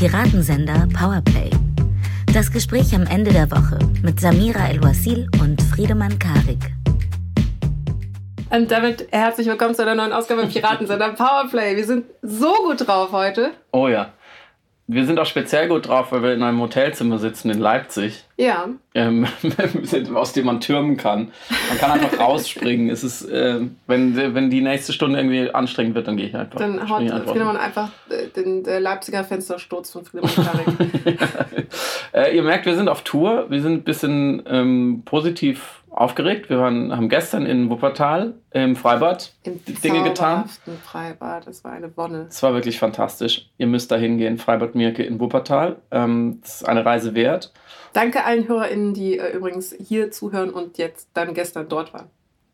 Piratensender 0.00 0.88
Powerplay. 0.98 1.50
Das 2.32 2.50
Gespräch 2.50 2.94
am 2.94 3.06
Ende 3.06 3.34
der 3.34 3.50
Woche 3.50 3.78
mit 4.02 4.18
Samira 4.18 4.70
El-Wasil 4.70 5.28
und 5.42 5.60
Friedemann 5.60 6.18
Karik. 6.18 6.72
Und 8.48 8.70
damit 8.70 9.08
herzlich 9.10 9.46
willkommen 9.46 9.74
zu 9.74 9.82
einer 9.82 9.94
neuen 9.94 10.14
Ausgabe 10.14 10.46
Piratensender 10.46 11.10
Powerplay. 11.10 11.76
Wir 11.76 11.84
sind 11.84 12.06
so 12.22 12.50
gut 12.64 12.88
drauf 12.88 13.12
heute. 13.12 13.50
Oh 13.72 13.88
ja. 13.88 14.14
Wir 14.92 15.06
sind 15.06 15.20
auch 15.20 15.26
speziell 15.26 15.68
gut 15.68 15.86
drauf, 15.86 16.10
weil 16.10 16.22
wir 16.24 16.34
in 16.34 16.42
einem 16.42 16.60
Hotelzimmer 16.60 17.18
sitzen 17.18 17.48
in 17.48 17.60
Leipzig. 17.60 18.24
Ja. 18.36 18.68
Ähm, 18.94 19.24
aus 20.14 20.32
dem 20.32 20.46
man 20.46 20.60
türmen 20.60 20.96
kann. 20.96 21.30
Man 21.68 21.78
kann 21.78 21.92
einfach 21.92 22.18
rausspringen. 22.18 22.90
Es 22.90 23.04
ist, 23.04 23.22
äh, 23.22 23.60
wenn, 23.86 24.16
wenn 24.16 24.50
die 24.50 24.62
nächste 24.62 24.92
Stunde 24.92 25.20
irgendwie 25.20 25.54
anstrengend 25.54 25.94
wird, 25.94 26.08
dann 26.08 26.16
gehe 26.16 26.26
ich 26.26 26.34
einfach. 26.34 26.58
Dann 26.58 26.88
haut 26.88 27.08
Friedemann 27.28 27.56
einfach 27.56 27.90
den, 28.34 28.64
den 28.64 28.82
Leipziger 28.82 29.22
Fenstersturz 29.22 29.92
von 29.92 30.04
Friedemann 30.04 30.34
Karik. 30.34 31.18
äh, 32.12 32.34
ihr 32.34 32.42
merkt, 32.42 32.66
wir 32.66 32.74
sind 32.74 32.88
auf 32.88 33.02
Tour. 33.02 33.46
Wir 33.48 33.62
sind 33.62 33.74
ein 33.74 33.84
bisschen 33.84 34.42
ähm, 34.46 35.02
positiv 35.04 35.79
aufgeregt. 36.00 36.48
Wir 36.48 36.58
waren, 36.58 36.96
haben 36.96 37.10
gestern 37.10 37.44
in 37.44 37.68
Wuppertal 37.68 38.34
im 38.52 38.74
Freibad 38.74 39.34
Im 39.42 39.60
Dinge 39.84 40.02
getan. 40.02 40.48
Freibad, 40.82 41.46
das 41.46 41.62
war 41.62 41.72
eine 41.72 41.94
Wonne. 41.96 42.26
Es 42.30 42.42
war 42.42 42.54
wirklich 42.54 42.78
fantastisch. 42.78 43.50
Ihr 43.58 43.66
müsst 43.66 43.90
da 43.90 43.96
hingehen, 43.96 44.38
Freibad 44.38 44.74
Mirke 44.74 45.02
in 45.02 45.20
Wuppertal. 45.20 45.76
Ähm, 45.90 46.38
das 46.40 46.62
ist 46.62 46.68
eine 46.68 46.86
Reise 46.86 47.14
wert. 47.14 47.52
Danke 47.92 48.24
allen 48.24 48.48
HörerInnen, 48.48 48.94
die 48.94 49.18
äh, 49.18 49.36
übrigens 49.36 49.76
hier 49.78 50.10
zuhören 50.10 50.50
und 50.50 50.78
jetzt 50.78 51.10
dann 51.12 51.34
gestern 51.34 51.68
dort 51.68 51.92
waren. 51.92 52.06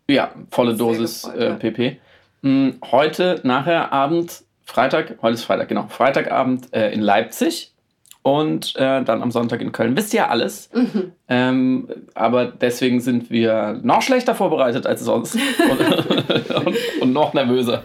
Ja, 0.08 0.32
volle 0.50 0.74
Dosis 0.74 1.22
gefreut, 1.22 1.40
äh, 1.40 1.54
PP. 1.54 2.00
Hm, 2.42 2.78
heute, 2.90 3.40
nachher 3.44 3.92
Abend, 3.92 4.42
Freitag, 4.64 5.18
heute 5.22 5.34
ist 5.34 5.44
Freitag, 5.44 5.68
genau, 5.68 5.86
Freitagabend 5.88 6.72
äh, 6.74 6.90
in 6.90 7.00
Leipzig 7.00 7.75
und 8.26 8.74
äh, 8.74 9.04
dann 9.04 9.22
am 9.22 9.30
Sonntag 9.30 9.60
in 9.60 9.70
Köln. 9.70 9.96
Wisst 9.96 10.12
ihr 10.12 10.28
alles? 10.28 10.68
Mhm. 10.74 11.12
Ähm, 11.28 11.88
aber 12.14 12.46
deswegen 12.46 13.00
sind 13.00 13.30
wir 13.30 13.78
noch 13.84 14.02
schlechter 14.02 14.34
vorbereitet 14.34 14.84
als 14.84 15.02
sonst 15.02 15.36
und, 15.36 16.50
und, 16.66 16.76
und, 17.02 17.12
noch 17.12 17.34
nervöser. 17.34 17.84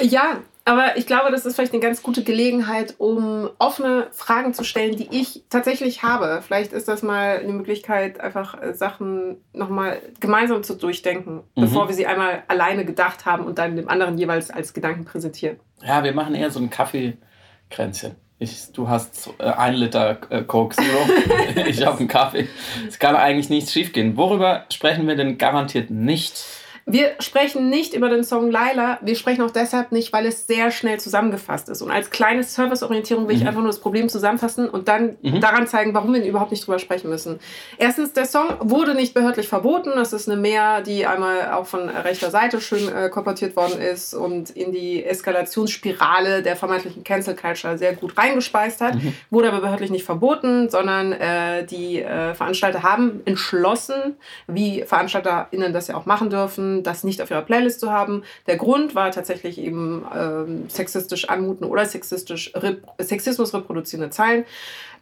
Ja, 0.00 0.38
aber 0.64 0.96
ich 0.96 1.06
glaube, 1.06 1.30
das 1.30 1.44
ist 1.44 1.56
vielleicht 1.56 1.74
eine 1.74 1.82
ganz 1.82 2.02
gute 2.02 2.24
Gelegenheit, 2.24 2.94
um 2.96 3.50
offene 3.58 4.06
Fragen 4.12 4.54
zu 4.54 4.64
stellen, 4.64 4.96
die 4.96 5.08
ich 5.10 5.44
tatsächlich 5.50 6.02
habe. 6.02 6.40
Vielleicht 6.40 6.72
ist 6.72 6.88
das 6.88 7.02
mal 7.02 7.36
eine 7.36 7.52
Möglichkeit, 7.52 8.20
einfach 8.20 8.62
äh, 8.62 8.72
Sachen 8.72 9.36
nochmal 9.52 10.00
gemeinsam 10.18 10.62
zu 10.62 10.76
durchdenken, 10.76 11.42
mhm. 11.56 11.60
bevor 11.60 11.88
wir 11.88 11.94
sie 11.94 12.06
einmal 12.06 12.42
alleine 12.48 12.86
gedacht 12.86 13.26
haben 13.26 13.44
und 13.44 13.58
dann 13.58 13.76
dem 13.76 13.90
anderen 13.90 14.16
jeweils 14.16 14.50
als 14.50 14.72
Gedanken 14.72 15.04
präsentieren. 15.04 15.60
Ja, 15.86 16.02
wir 16.02 16.14
machen 16.14 16.34
eher 16.34 16.50
so 16.50 16.58
ein 16.58 16.70
Kaffeekränzchen. 16.70 18.16
Ich, 18.40 18.70
du 18.72 18.88
hast 18.88 19.30
äh, 19.38 19.44
ein 19.44 19.74
Liter 19.74 20.16
äh, 20.30 20.42
Coke 20.42 20.76
Zero, 20.76 21.66
ich 21.66 21.84
habe 21.84 21.98
einen 21.98 22.08
Kaffee. 22.08 22.48
Es 22.86 23.00
kann 23.00 23.16
eigentlich 23.16 23.50
nichts 23.50 23.72
schiefgehen. 23.72 24.16
Worüber 24.16 24.64
sprechen 24.72 25.08
wir 25.08 25.16
denn 25.16 25.38
garantiert 25.38 25.90
nicht? 25.90 26.44
Wir 26.90 27.16
sprechen 27.20 27.68
nicht 27.68 27.92
über 27.92 28.08
den 28.08 28.24
Song 28.24 28.50
Laila. 28.50 28.98
Wir 29.02 29.14
sprechen 29.14 29.42
auch 29.42 29.50
deshalb 29.50 29.92
nicht, 29.92 30.10
weil 30.14 30.24
es 30.24 30.46
sehr 30.46 30.70
schnell 30.70 30.98
zusammengefasst 30.98 31.68
ist. 31.68 31.82
Und 31.82 31.90
als 31.90 32.08
kleine 32.08 32.42
Serviceorientierung 32.42 33.28
will 33.28 33.36
ich 33.36 33.42
mhm. 33.42 33.48
einfach 33.48 33.60
nur 33.60 33.68
das 33.68 33.78
Problem 33.78 34.08
zusammenfassen 34.08 34.70
und 34.70 34.88
dann 34.88 35.18
mhm. 35.20 35.42
daran 35.42 35.66
zeigen, 35.66 35.92
warum 35.92 36.14
wir 36.14 36.24
überhaupt 36.24 36.50
nicht 36.50 36.66
drüber 36.66 36.78
sprechen 36.78 37.10
müssen. 37.10 37.40
Erstens, 37.76 38.14
der 38.14 38.24
Song 38.24 38.56
wurde 38.60 38.94
nicht 38.94 39.12
behördlich 39.12 39.48
verboten. 39.48 39.90
Das 39.96 40.14
ist 40.14 40.30
eine 40.30 40.40
Mehr, 40.40 40.80
die 40.80 41.06
einmal 41.06 41.52
auch 41.52 41.66
von 41.66 41.90
rechter 41.90 42.30
Seite 42.30 42.58
schön 42.58 42.90
äh, 42.90 43.10
komportiert 43.10 43.54
worden 43.54 43.78
ist 43.78 44.14
und 44.14 44.48
in 44.48 44.72
die 44.72 45.04
Eskalationsspirale 45.04 46.42
der 46.42 46.56
vermeintlichen 46.56 47.04
Cancel 47.04 47.36
Culture 47.36 47.76
sehr 47.76 47.94
gut 47.96 48.16
reingespeist 48.16 48.80
hat. 48.80 48.94
Mhm. 48.94 49.12
Wurde 49.28 49.48
aber 49.48 49.60
behördlich 49.60 49.90
nicht 49.90 50.06
verboten, 50.06 50.70
sondern 50.70 51.12
äh, 51.12 51.66
die 51.66 52.00
äh, 52.00 52.32
Veranstalter 52.32 52.82
haben 52.82 53.20
entschlossen, 53.26 54.16
wie 54.46 54.84
VeranstalterInnen 54.84 55.74
das 55.74 55.88
ja 55.88 55.96
auch 55.96 56.06
machen 56.06 56.30
dürfen, 56.30 56.77
das 56.82 57.04
nicht 57.04 57.20
auf 57.22 57.30
ihrer 57.30 57.42
Playlist 57.42 57.80
zu 57.80 57.90
haben. 57.90 58.22
Der 58.46 58.56
Grund 58.56 58.94
war 58.94 59.10
tatsächlich 59.10 59.58
eben 59.58 60.04
ähm, 60.14 60.68
sexistisch 60.68 61.28
anmuten 61.28 61.64
oder 61.66 61.84
sexistisch 61.84 62.52
Rep 62.54 62.86
Sexismus 63.00 63.54
reproduzierende 63.54 64.10
Zeilen. 64.10 64.44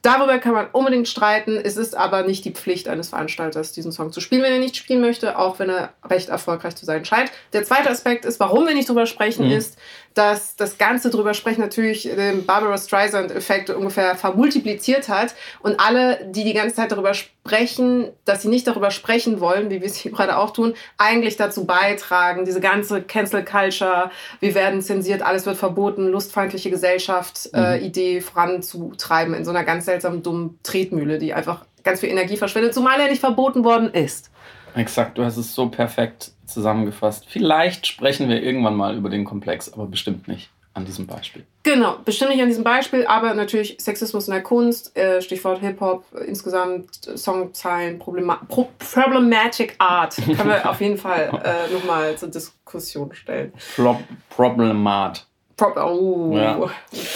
Darüber 0.03 0.39
kann 0.39 0.53
man 0.53 0.67
unbedingt 0.73 1.09
streiten. 1.09 1.61
Es 1.63 1.77
ist 1.77 1.97
aber 1.97 2.23
nicht 2.23 2.45
die 2.45 2.53
Pflicht 2.53 2.89
eines 2.89 3.11
Veranstalters, 3.11 3.73
diesen 3.73 3.93
Song 3.93 4.13
zu 4.13 4.21
spielen, 4.21 4.43
wenn 4.43 4.53
er 4.53 4.59
nicht 4.59 4.77
spielen 4.77 5.01
möchte, 5.01 5.39
auch 5.39 5.59
wenn 5.59 5.71
er 5.71 5.93
recht 6.09 6.29
erfolgreich 6.29 6.77
zu 6.77 6.85
sein 6.85 7.05
scheint. 7.05 7.31
Der 7.53 7.65
zweite 7.65 7.91
Aspekt 7.91 8.25
ist, 8.25 8.41
warum 8.41 8.67
wir 8.67 8.75
nicht 8.75 8.89
drüber 8.89 9.07
sprechen, 9.07 9.47
mhm. 9.47 9.53
ist, 9.53 9.79
dass 10.17 10.57
das 10.57 10.79
Ganze 10.79 11.11
drüber 11.11 11.35
sprechen 11.35 11.61
natürlich 11.61 12.05
den 12.05 12.47
Barbara 12.47 12.79
Streisand-Effekt 12.79 13.69
ungefähr 13.69 14.17
vermultipliziert 14.17 15.11
hat 15.11 15.35
und 15.61 15.79
alle, 15.79 16.27
die 16.31 16.43
die 16.43 16.55
ganze 16.55 16.77
Zeit 16.77 16.91
darüber 16.91 17.13
sprechen, 17.13 18.09
dass 18.25 18.41
sie 18.41 18.49
nicht 18.49 18.67
darüber 18.67 18.91
sprechen 18.91 19.41
wollen, 19.41 19.69
wie 19.69 19.83
wir 19.83 19.87
es 19.87 19.97
hier 19.97 20.13
gerade 20.13 20.39
auch 20.39 20.53
tun, 20.53 20.73
eigentlich 20.97 21.37
dazu 21.37 21.67
beitragen, 21.67 22.47
diese 22.47 22.61
ganze 22.61 23.03
Cancel 23.03 23.45
Culture, 23.45 24.11
wir 24.41 24.55
werden 24.55 24.81
zensiert, 24.81 25.21
alles 25.21 25.45
wird 25.45 25.59
verboten, 25.59 26.09
lustfeindliche 26.09 26.71
Gesellschaft, 26.71 27.51
äh, 27.53 27.77
mhm. 27.79 27.85
Idee 27.85 28.21
voranzutreiben 28.23 29.35
in 29.35 29.45
so 29.45 29.51
einer 29.51 29.65
ganz 29.65 29.85
seltsamen 29.87 30.23
dummen 30.23 30.59
Tretmühle, 30.63 31.19
die 31.19 31.33
einfach 31.33 31.65
ganz 31.83 32.01
viel 32.01 32.11
Energie 32.11 32.37
verschwendet, 32.37 32.75
zumal 32.75 33.01
er 33.01 33.09
nicht 33.09 33.21
verboten 33.21 33.65
worden 33.65 33.91
ist. 33.95 34.31
Exakt, 34.75 35.17
du 35.17 35.25
hast 35.25 35.39
es 35.39 35.55
so 35.55 35.71
perfekt 35.71 36.33
zusammengefasst. 36.45 37.25
Vielleicht 37.29 37.87
sprechen 37.87 38.29
wir 38.29 38.43
irgendwann 38.43 38.77
mal 38.77 38.97
über 38.97 39.09
den 39.09 39.25
Komplex, 39.25 39.73
aber 39.73 39.87
bestimmt 39.87 40.29
nicht 40.29 40.51
an 40.77 40.85
diesem 40.85 41.07
Beispiel. 41.07 41.47
Genau, 41.63 41.97
bestimmt 42.05 42.33
nicht 42.33 42.43
an 42.43 42.49
diesem 42.49 42.63
Beispiel, 42.63 43.07
aber 43.07 43.33
natürlich 43.33 43.79
Sexismus 43.81 44.29
in 44.29 44.35
der 44.35 44.43
Kunst, 44.43 44.95
äh, 44.97 45.23
Stichwort 45.23 45.61
Hip-Hop, 45.61 46.05
insgesamt 46.27 46.89
Songzeilen, 47.17 47.99
Problema 47.99 48.41
Pro 48.47 48.69
Problematic 48.79 49.75
Art. 49.79 50.17
Können 50.17 50.49
wir 50.51 50.69
auf 50.71 50.81
jeden 50.83 50.99
Fall 50.99 51.31
äh, 51.43 51.73
nochmal 51.73 52.17
zur 52.19 52.29
Diskussion 52.29 53.15
stellen. 53.15 53.55
Pro 53.75 53.99
Problemat. 54.29 55.27
Pro 55.57 55.73
oh, 55.81 56.37
ja. 56.37 56.61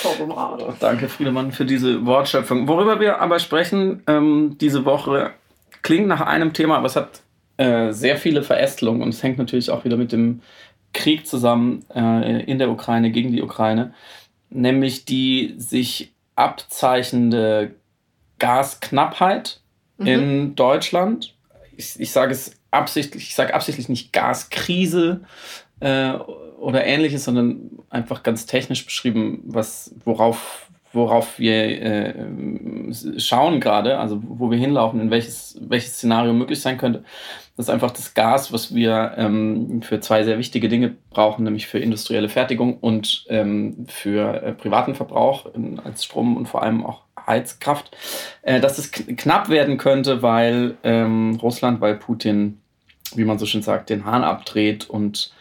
Problemat. 0.03 0.77
Danke, 0.81 1.09
Friedemann, 1.09 1.53
für 1.53 1.67
diese 1.67 2.07
Wortschöpfung. 2.07 2.67
Worüber 2.69 2.99
wir 2.99 3.21
aber 3.21 3.39
sprechen 3.39 4.03
ähm, 4.07 4.57
diese 4.59 4.87
Woche, 4.87 5.33
klingt 5.83 6.07
nach 6.07 6.23
einem 6.23 6.55
Thema, 6.55 6.79
aber 6.79 6.87
es 6.87 6.97
hat 6.97 7.21
äh, 7.59 7.93
sehr 7.93 8.17
viele 8.17 8.43
Verästelungen 8.43 9.03
und 9.03 9.11
es 9.11 9.23
hängt 9.23 9.37
natürlich 9.37 9.71
auch 9.71 9.85
wieder 9.85 9.99
mit 9.99 10.13
dem 10.13 10.41
Krieg 10.95 11.27
zusammen 11.27 11.85
äh, 11.95 12.43
in 12.45 12.59
der 12.59 12.71
Ukraine 12.71 13.11
gegen 13.11 13.31
die 13.33 13.43
Ukraine, 13.43 13.93
nämlich 14.49 15.05
die 15.05 15.55
sich 15.59 16.13
abzeichnende 16.35 17.75
Gasknappheit 18.39 19.61
mhm. 19.99 20.07
in 20.07 20.55
Deutschland. 20.57 21.35
Ich, 21.77 22.01
ich 22.01 22.11
sage 22.11 22.33
es 22.33 22.57
absichtlich, 22.71 23.25
ich 23.25 23.35
sage 23.35 23.55
absichtlich 23.55 23.91
nicht 23.91 24.15
Gaskrise 24.15 25.21
äh, 25.81 26.13
oder 26.59 26.85
ähnliches, 26.85 27.25
sondern 27.25 27.71
einfach 27.91 28.23
ganz 28.23 28.47
technisch 28.47 28.85
beschrieben, 28.85 29.43
was, 29.45 29.95
worauf 30.05 30.71
worauf 30.93 31.39
wir 31.39 31.83
äh, 31.83 32.15
schauen 33.19 33.61
gerade, 33.61 33.99
also 33.99 34.21
wo 34.27 34.51
wir 34.51 34.59
hinlaufen, 34.59 35.01
in 35.01 35.11
welches, 35.11 35.57
welches 35.61 35.95
Szenario 35.95 36.33
möglich 36.33 36.61
sein 36.61 36.79
könnte. 36.79 37.05
Das 37.57 37.67
ist 37.67 37.71
einfach 37.71 37.93
das 37.93 38.15
Gas, 38.15 38.53
was 38.53 38.75
wir 38.75 39.13
ähm, 39.17 39.83
für 39.83 40.01
zwei 40.01 40.25
sehr 40.25 40.39
wichtige 40.39 40.69
Dinge 40.69 40.97
brauchen, 41.11 41.45
nämlich 41.45 41.67
für 41.67 41.79
industrielle 41.79 42.29
Fertigung 42.29 42.79
und 42.79 43.25
ähm, 43.29 43.87
für 43.87 44.43
äh, 44.43 44.53
privaten 44.53 44.95
Verbrauch 44.95 45.47
in, 45.55 45.79
als 45.79 46.05
Strom 46.05 46.37
und 46.37 46.47
vor 46.47 46.63
allem 46.63 46.85
auch 46.85 47.03
Heizkraft. 47.27 47.97
Äh, 48.43 48.61
dass 48.61 48.79
es 48.79 48.91
knapp 48.91 49.49
werden 49.49 49.77
könnte, 49.77 50.23
weil 50.23 50.77
ähm, 50.83 51.39
Russland, 51.41 51.81
weil 51.81 51.97
Putin, 51.97 52.61
wie 53.15 53.25
man 53.25 53.39
so 53.39 53.47
schön 53.47 53.63
sagt, 53.63 53.91
den 53.91 54.05
Hahn 54.05 54.25
abdreht 54.25 54.91
und 54.91 55.33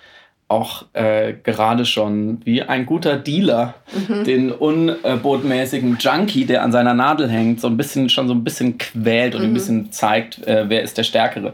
auch 0.50 0.86
äh, 0.94 1.34
gerade 1.44 1.86
schon 1.86 2.42
wie 2.44 2.64
ein 2.64 2.88
guter 2.88 3.18
Dealer 3.18 3.76
mhm. 4.08 4.24
den 4.24 4.52
unbotmäßigen 4.52 5.98
Junkie, 6.00 6.46
der 6.46 6.64
an 6.64 6.72
seiner 6.72 6.96
Nadel 6.96 7.30
hängt, 7.30 7.62
so 7.62 7.68
ein 7.68 7.78
bisschen 7.78 8.10
schon 8.10 8.28
so 8.28 8.34
ein 8.34 8.44
bisschen 8.44 8.80
quält 8.80 9.36
und 9.36 9.42
mhm. 9.42 9.48
ein 9.50 9.54
bisschen 9.54 9.92
zeigt, 9.92 10.46
äh, 10.48 10.66
wer 10.68 10.82
ist 10.82 10.98
der 10.98 11.04
Stärkere. 11.04 11.54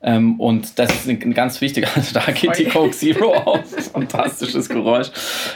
Ähm, 0.00 0.38
und 0.38 0.78
das 0.78 0.94
ist 0.94 1.08
ein, 1.08 1.34
ganz 1.34 1.60
wichtiger, 1.60 1.88
also 1.96 2.14
da 2.14 2.24
geht 2.26 2.54
Sorry. 2.54 2.64
die 2.64 2.70
Coke 2.70 2.90
Zero 2.92 3.34
auf. 3.34 3.64
Fantastisches 3.92 4.68
Geräusch. 4.68 5.08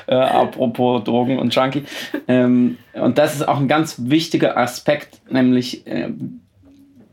Äh, 0.09 0.17
apropos 0.17 1.05
Drogen 1.05 1.39
und 1.39 1.55
Junkie. 1.55 1.85
Ähm, 2.27 2.79
und 2.95 3.19
das 3.19 3.37
ist 3.37 3.47
auch 3.47 3.61
ein 3.61 3.69
ganz 3.69 3.97
wichtiger 4.07 4.57
Aspekt, 4.57 5.21
nämlich 5.31 5.87
äh, 5.87 6.09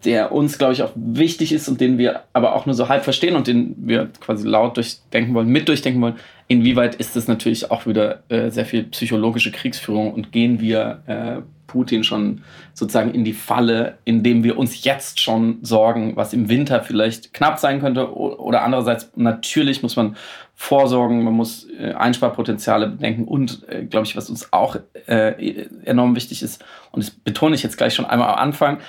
der 0.06 0.32
uns, 0.32 0.58
glaube 0.58 0.74
ich, 0.74 0.84
auch 0.84 0.92
wichtig 0.96 1.52
ist 1.52 1.68
und 1.68 1.82
den 1.82 1.98
wir 1.98 2.24
aber 2.34 2.56
auch 2.56 2.66
nur 2.66 2.76
so 2.76 2.88
halb 2.88 3.04
verstehen 3.04 3.36
und 3.36 3.48
den 3.48 3.76
wir 3.78 4.10
quasi 4.20 4.48
laut 4.48 4.78
durchdenken 4.78 5.34
wollen, 5.34 5.50
mit 5.50 5.68
durchdenken 5.68 6.02
wollen. 6.02 6.16
Inwieweit 6.48 6.96
ist 6.96 7.16
das 7.16 7.28
natürlich 7.28 7.72
auch 7.72 7.86
wieder 7.86 8.24
äh, 8.30 8.50
sehr 8.50 8.66
viel 8.66 8.84
psychologische 8.84 9.52
Kriegsführung 9.52 10.14
und 10.14 10.32
gehen 10.32 10.60
wir 10.62 11.02
äh, 11.08 11.42
Putin 11.68 12.04
schon 12.04 12.44
sozusagen 12.74 13.12
in 13.14 13.24
die 13.24 13.34
Falle, 13.34 13.98
indem 14.06 14.44
wir 14.44 14.58
uns 14.58 14.84
jetzt 14.84 15.20
schon 15.20 15.60
sorgen, 15.62 16.16
was 16.16 16.34
im 16.34 16.50
Winter 16.50 16.82
vielleicht 16.82 17.34
knapp 17.34 17.60
sein 17.60 17.82
könnte. 17.82 18.16
Oder 18.16 18.64
andererseits, 18.64 19.12
natürlich 19.16 19.84
muss 19.84 19.96
man 19.96 20.16
vorsorgen, 20.56 21.24
man 21.24 21.34
muss 21.34 21.68
äh, 21.80 21.94
Einsparpotenziale 21.94 22.88
bedenken 22.88 23.26
und, 23.26 23.68
äh, 23.70 23.84
glaube 23.84 24.08
ich, 24.08 24.16
was 24.16 24.30
uns 24.30 24.52
auch 24.52 24.78
äh, 25.06 25.68
enorm 25.84 26.16
wichtig 26.16 26.42
ist, 26.42 26.64
und 26.92 27.04
das 27.04 27.12
betone 27.12 27.54
ich 27.54 27.62
jetzt 27.62 27.78
gleich 27.78 27.94
schon 27.94 28.06
einmal 28.06 28.30
am 28.30 28.40
Anfang, 28.40 28.80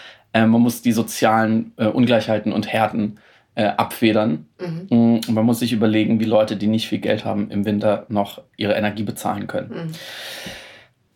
man 0.47 0.61
muss 0.61 0.83
die 0.83 0.93
sozialen 0.93 1.73
äh, 1.77 1.87
Ungleichheiten 1.87 2.53
und 2.53 2.69
Härten 2.73 3.19
äh, 3.55 3.65
abfedern. 3.65 4.47
Mhm. 4.61 4.87
Mm, 4.91 5.15
und 5.27 5.35
man 5.35 5.45
muss 5.45 5.59
sich 5.59 5.73
überlegen, 5.73 6.21
wie 6.21 6.25
Leute, 6.25 6.57
die 6.57 6.69
nicht 6.69 6.89
viel 6.89 6.99
Geld 6.99 7.25
haben, 7.25 7.51
im 7.51 7.65
Winter 7.65 8.07
noch 8.09 8.43
ihre 8.57 8.75
Energie 8.75 9.03
bezahlen 9.03 9.47
können. 9.47 9.71
Mhm. 9.71 9.93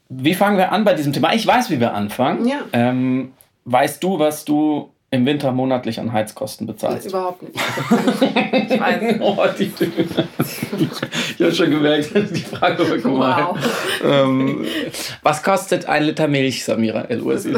Wie 0.09 0.35
fangen 0.35 0.59
wir 0.59 0.73
an 0.73 0.85
bei 0.85 0.95
diesem 0.95 1.13
Thema? 1.13 1.33
Ich 1.33 1.47
weiß, 1.47 1.71
wie 1.71 1.81
wir 1.81 1.95
anfangen. 1.95 2.47
Ja. 2.47 2.61
Ähm, 2.73 3.33
weißt 3.65 4.03
du, 4.03 4.19
was 4.19 4.45
du 4.45 4.93
im 5.13 5.27
Winter 5.27 5.53
monatlich 5.53 6.01
an 6.01 6.11
Heizkosten 6.13 6.67
bezahlst? 6.67 7.07
Überhaupt 7.07 7.43
nicht. 7.43 7.55
ich 8.71 8.81
weiß. 8.81 9.21
Oh, 9.21 9.45
die 9.59 9.71
ich 11.39 11.41
habe 11.41 11.55
schon 11.55 11.71
gemerkt, 11.71 12.11
die 12.15 12.41
Frage 12.41 12.99
gemein. 13.03 13.47
Wow. 13.47 13.59
Ähm, 14.03 14.65
was 15.23 15.43
kostet 15.43 15.87
ein 15.87 16.05
Liter 16.05 16.29
Milch, 16.29 16.65
Samira 16.65 17.03
El 17.03 17.21
Ursi? 17.21 17.55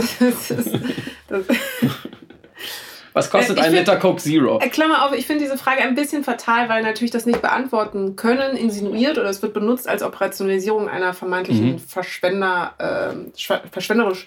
Was 3.12 3.30
kostet 3.30 3.58
äh, 3.58 3.60
ein 3.60 3.72
Liter 3.72 3.98
Coke 3.98 4.20
Zero? 4.20 4.58
Äh, 4.58 4.68
Klammer 4.68 5.06
auf, 5.06 5.14
ich 5.16 5.24
finde 5.24 5.44
diese 5.44 5.56
Frage 5.56 5.82
ein 5.82 5.94
bisschen 5.94 6.24
fatal, 6.24 6.68
weil 6.68 6.82
natürlich 6.82 7.12
das 7.12 7.24
nicht 7.24 7.40
beantworten 7.40 8.16
können, 8.16 8.56
insinuiert 8.56 9.16
oder 9.16 9.28
es 9.28 9.40
wird 9.42 9.54
benutzt 9.54 9.88
als 9.88 10.02
Operationalisierung 10.02 10.88
einer 10.88 11.14
vermeintlichen 11.14 11.74
mhm. 11.74 11.78
Verschwender, 11.78 12.74
äh, 12.78 13.68
verschwenderisch, 13.70 14.26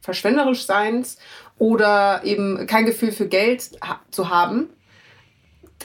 verschwenderisch 0.00 0.64
Seins 0.64 1.18
oder 1.58 2.22
eben 2.24 2.66
kein 2.66 2.86
Gefühl 2.86 3.12
für 3.12 3.28
Geld 3.28 3.70
zu 4.10 4.30
haben 4.30 4.68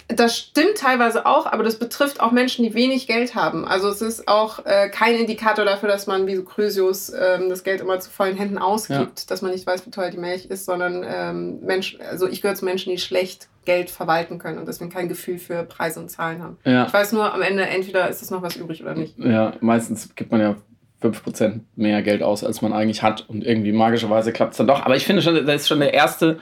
das 0.07 0.37
stimmt 0.37 0.77
teilweise 0.77 1.25
auch, 1.25 1.45
aber 1.45 1.63
das 1.63 1.77
betrifft 1.77 2.19
auch 2.19 2.31
Menschen, 2.31 2.63
die 2.65 2.73
wenig 2.73 3.07
Geld 3.07 3.35
haben. 3.35 3.65
Also 3.65 3.89
es 3.89 4.01
ist 4.01 4.27
auch 4.27 4.65
äh, 4.65 4.89
kein 4.89 5.15
Indikator 5.15 5.65
dafür, 5.65 5.89
dass 5.89 6.07
man 6.07 6.27
wie 6.27 6.35
so 6.35 6.43
Chrysius 6.43 7.09
ähm, 7.09 7.49
das 7.49 7.63
Geld 7.63 7.81
immer 7.81 7.99
zu 7.99 8.09
vollen 8.09 8.35
Händen 8.35 8.57
ausgibt, 8.57 9.19
ja. 9.19 9.25
dass 9.27 9.41
man 9.41 9.51
nicht 9.51 9.65
weiß, 9.65 9.85
wie 9.85 9.91
teuer 9.91 10.09
die 10.09 10.17
Milch 10.17 10.45
ist, 10.45 10.65
sondern 10.65 11.05
ähm, 11.07 11.59
Menschen, 11.61 12.01
also 12.01 12.27
ich 12.27 12.41
gehöre 12.41 12.55
zu 12.55 12.65
Menschen, 12.65 12.91
die 12.91 12.97
schlecht 12.97 13.47
Geld 13.65 13.89
verwalten 13.89 14.39
können 14.39 14.57
und 14.59 14.67
deswegen 14.67 14.91
kein 14.91 15.07
Gefühl 15.07 15.37
für 15.37 15.63
Preise 15.63 15.99
und 15.99 16.09
Zahlen 16.09 16.43
haben. 16.43 16.57
Ja. 16.65 16.85
Ich 16.85 16.93
weiß 16.93 17.13
nur, 17.13 17.33
am 17.33 17.41
Ende 17.41 17.65
entweder 17.65 18.09
ist 18.09 18.21
es 18.21 18.29
noch 18.29 18.41
was 18.41 18.55
übrig 18.57 18.81
oder 18.81 18.95
nicht. 18.95 19.17
Ja, 19.17 19.53
meistens 19.61 20.13
gibt 20.15 20.31
man 20.31 20.41
ja 20.41 20.55
5% 21.03 21.59
mehr 21.75 22.01
Geld 22.01 22.23
aus, 22.23 22.43
als 22.43 22.61
man 22.61 22.73
eigentlich 22.73 23.03
hat 23.03 23.27
und 23.27 23.45
irgendwie 23.45 23.71
magischerweise 23.71 24.31
klappt 24.31 24.51
es 24.51 24.57
dann 24.57 24.67
doch. 24.67 24.85
Aber 24.85 24.95
ich 24.95 25.05
finde 25.05 25.21
schon, 25.21 25.45
das 25.45 25.61
ist 25.61 25.67
schon 25.67 25.79
der 25.79 25.93
erste 25.93 26.39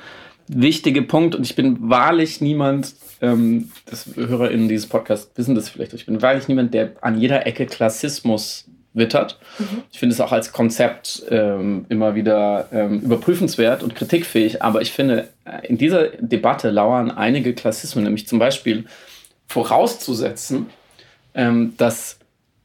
wichtige 0.48 1.02
Punkt 1.02 1.36
und 1.36 1.46
ich 1.46 1.56
bin 1.56 1.90
wahrlich 1.90 2.42
niemand, 2.42 2.94
ähm, 3.22 3.72
das 3.86 4.08
HörerInnen 4.16 4.68
dieses 4.68 4.88
Podcasts 4.88 5.32
wissen 5.36 5.56
das 5.56 5.70
vielleicht, 5.70 5.94
ich 5.94 6.06
bin 6.06 6.22
wahrlich 6.22 6.48
niemand, 6.48 6.74
der 6.74 6.94
an 7.02 7.20
jeder 7.20 7.46
Ecke 7.48 7.66
Klassismus 7.66 8.66
wittert. 8.94 9.40
Mhm. 9.58 9.84
Ich 9.92 10.00
finde 10.00 10.14
es 10.14 10.20
auch 10.20 10.32
als 10.32 10.52
Konzept 10.52 11.24
ähm, 11.30 11.86
immer 11.90 12.16
wieder 12.16 12.68
ähm, 12.74 13.00
überprüfenswert 13.00 13.84
und 13.84 13.96
kritikfähig, 13.96 14.62
aber 14.62 14.82
ich 14.82 14.92
finde, 14.92 15.30
äh, 15.46 15.66
in 15.68 15.78
dieser 15.78 16.10
Debatte 16.10 16.72
lauern 16.72 17.12
einige 17.12 17.54
Klassismen, 17.54 18.04
nämlich 18.04 18.28
zum 18.28 18.40
Beispiel 18.40 18.86
vorauszusetzen, 19.48 20.68
ähm, 21.34 21.74
dass 21.78 22.18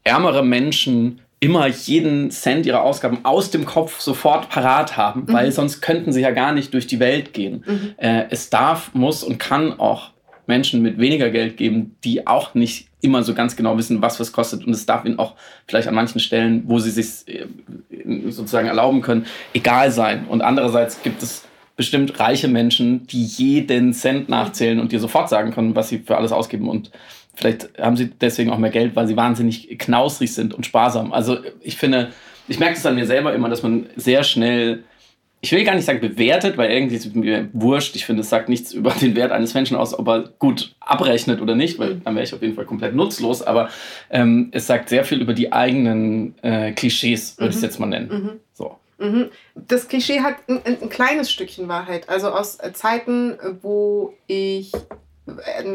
ärmere 0.03 0.45
Menschen 0.45 1.21
immer 1.39 1.67
jeden 1.67 2.31
Cent 2.31 2.67
ihrer 2.67 2.83
Ausgaben 2.83 3.25
aus 3.25 3.51
dem 3.51 3.67
Kopf 3.67 4.01
sofort 4.01 4.49
parat 4.49 4.97
haben, 4.97 5.23
mhm. 5.23 5.33
weil 5.33 5.53
sonst 5.53 5.81
könnten 5.81 6.13
sie 6.13 6.23
ja 6.23 6.31
gar 6.31 6.53
nicht 6.53 6.73
durch 6.73 6.87
die 6.87 7.01
Welt 7.01 7.33
gehen. 7.35 7.65
Mhm. 7.67 7.95
Äh, 7.99 8.25
es 8.31 8.51
darf, 8.51 8.95
muss 8.95 9.23
und 9.23 9.39
kann 9.39 9.79
auch 9.79 10.11
Menschen 10.47 10.83
mit 10.83 10.99
weniger 10.99 11.31
Geld 11.31 11.57
geben, 11.57 11.97
die 12.05 12.27
auch 12.27 12.55
nicht 12.55 12.89
immer 13.01 13.23
so 13.23 13.35
ganz 13.35 13.57
genau 13.57 13.77
wissen, 13.77 14.01
was 14.01 14.19
was 14.21 14.33
kostet. 14.33 14.67
Und 14.67 14.73
es 14.73 14.87
darf 14.87 15.05
ihnen 15.05 15.19
auch 15.19 15.35
vielleicht 15.67 15.89
an 15.89 15.95
manchen 15.95 16.21
Stellen, 16.21 16.63
wo 16.67 16.79
sie 16.79 16.91
sich 16.91 17.29
äh, 17.29 17.47
sozusagen 18.31 18.69
erlauben 18.69 19.03
können, 19.03 19.27
egal 19.53 19.91
sein. 19.91 20.27
Und 20.29 20.43
andererseits 20.43 21.03
gibt 21.03 21.23
es 21.23 21.45
bestimmt 21.77 22.19
reiche 22.19 22.49
Menschen, 22.49 23.07
die 23.07 23.23
jeden 23.23 23.93
Cent 23.93 24.29
nachzählen 24.29 24.81
und 24.81 24.93
dir 24.93 25.01
sofort 25.01 25.29
sagen 25.29 25.53
können, 25.53 25.77
was 25.77 25.91
sie 25.91 25.99
für 25.99 26.17
alles 26.17 26.33
ausgeben. 26.33 26.69
Und 26.69 26.91
Vielleicht 27.37 27.79
haben 27.79 27.97
sie 27.97 28.11
deswegen 28.11 28.51
auch 28.51 28.59
mehr 28.59 28.71
Geld, 28.71 28.97
weil 28.97 29.07
sie 29.07 29.17
wahnsinnig 29.17 29.79
knausrig 29.79 30.35
sind 30.35 30.55
und 30.55 30.65
sparsam. 30.65 31.13
Also 31.13 31.39
ich 31.61 31.77
finde, 31.77 32.09
ich 32.49 32.59
merke 32.59 32.77
es 32.77 32.87
an 32.87 32.95
mir 32.95 33.07
selber 33.07 33.35
immer, 33.35 33.51
dass 33.51 33.63
man 33.63 33.87
sehr 33.95 34.25
schnell, 34.25 34.85
ich 35.43 35.53
will 35.53 35.63
gar 35.63 35.75
nicht 35.75 35.85
sagen 35.85 36.01
bewertet, 36.01 36.57
weil 36.57 36.71
irgendwie 36.71 36.97
ist 36.97 37.05
es 37.05 37.15
mir 37.15 37.49
wurscht. 37.53 37.95
Ich 37.95 38.07
finde, 38.07 38.23
es 38.23 38.31
sagt 38.31 38.49
nichts 38.49 38.73
über 38.73 38.91
den 38.91 39.15
Wert 39.15 39.33
eines 39.33 39.53
Menschen 39.53 39.77
aus, 39.77 39.97
ob 39.97 40.09
er 40.09 40.31
gut 40.39 40.75
abrechnet 40.81 41.43
oder 41.43 41.55
nicht, 41.55 41.79
weil 41.79 41.97
dann 41.97 42.15
wäre 42.15 42.25
ich 42.25 42.35
auf 42.35 42.41
jeden 42.41 42.55
Fall 42.55 42.65
komplett 42.65 42.95
nutzlos. 42.95 43.43
Aber 43.43 43.69
ähm, 44.11 44.49
es 44.53 44.67
sagt 44.67 44.89
sehr 44.89 45.05
viel 45.05 45.21
über 45.21 45.35
die 45.35 45.53
eigenen 45.53 46.35
äh, 46.43 46.73
Klischees, 46.73 47.37
würde 47.37 47.49
mhm. 47.49 47.51
ich 47.51 47.57
es 47.57 47.63
jetzt 47.63 47.79
mal 47.79 47.87
nennen. 47.87 48.09
Mhm. 48.09 48.31
So. 48.55 48.77
Mhm. 48.99 49.29
Das 49.55 49.89
Klischee 49.89 50.21
hat 50.21 50.37
ein, 50.49 50.61
ein, 50.65 50.89
kleines 50.89 51.31
Stückchen 51.31 51.69
Wahrheit. 51.69 52.09
Also 52.09 52.31
aus 52.31 52.57
Zeiten, 52.73 53.37
wo 53.61 54.15
ich 54.27 54.73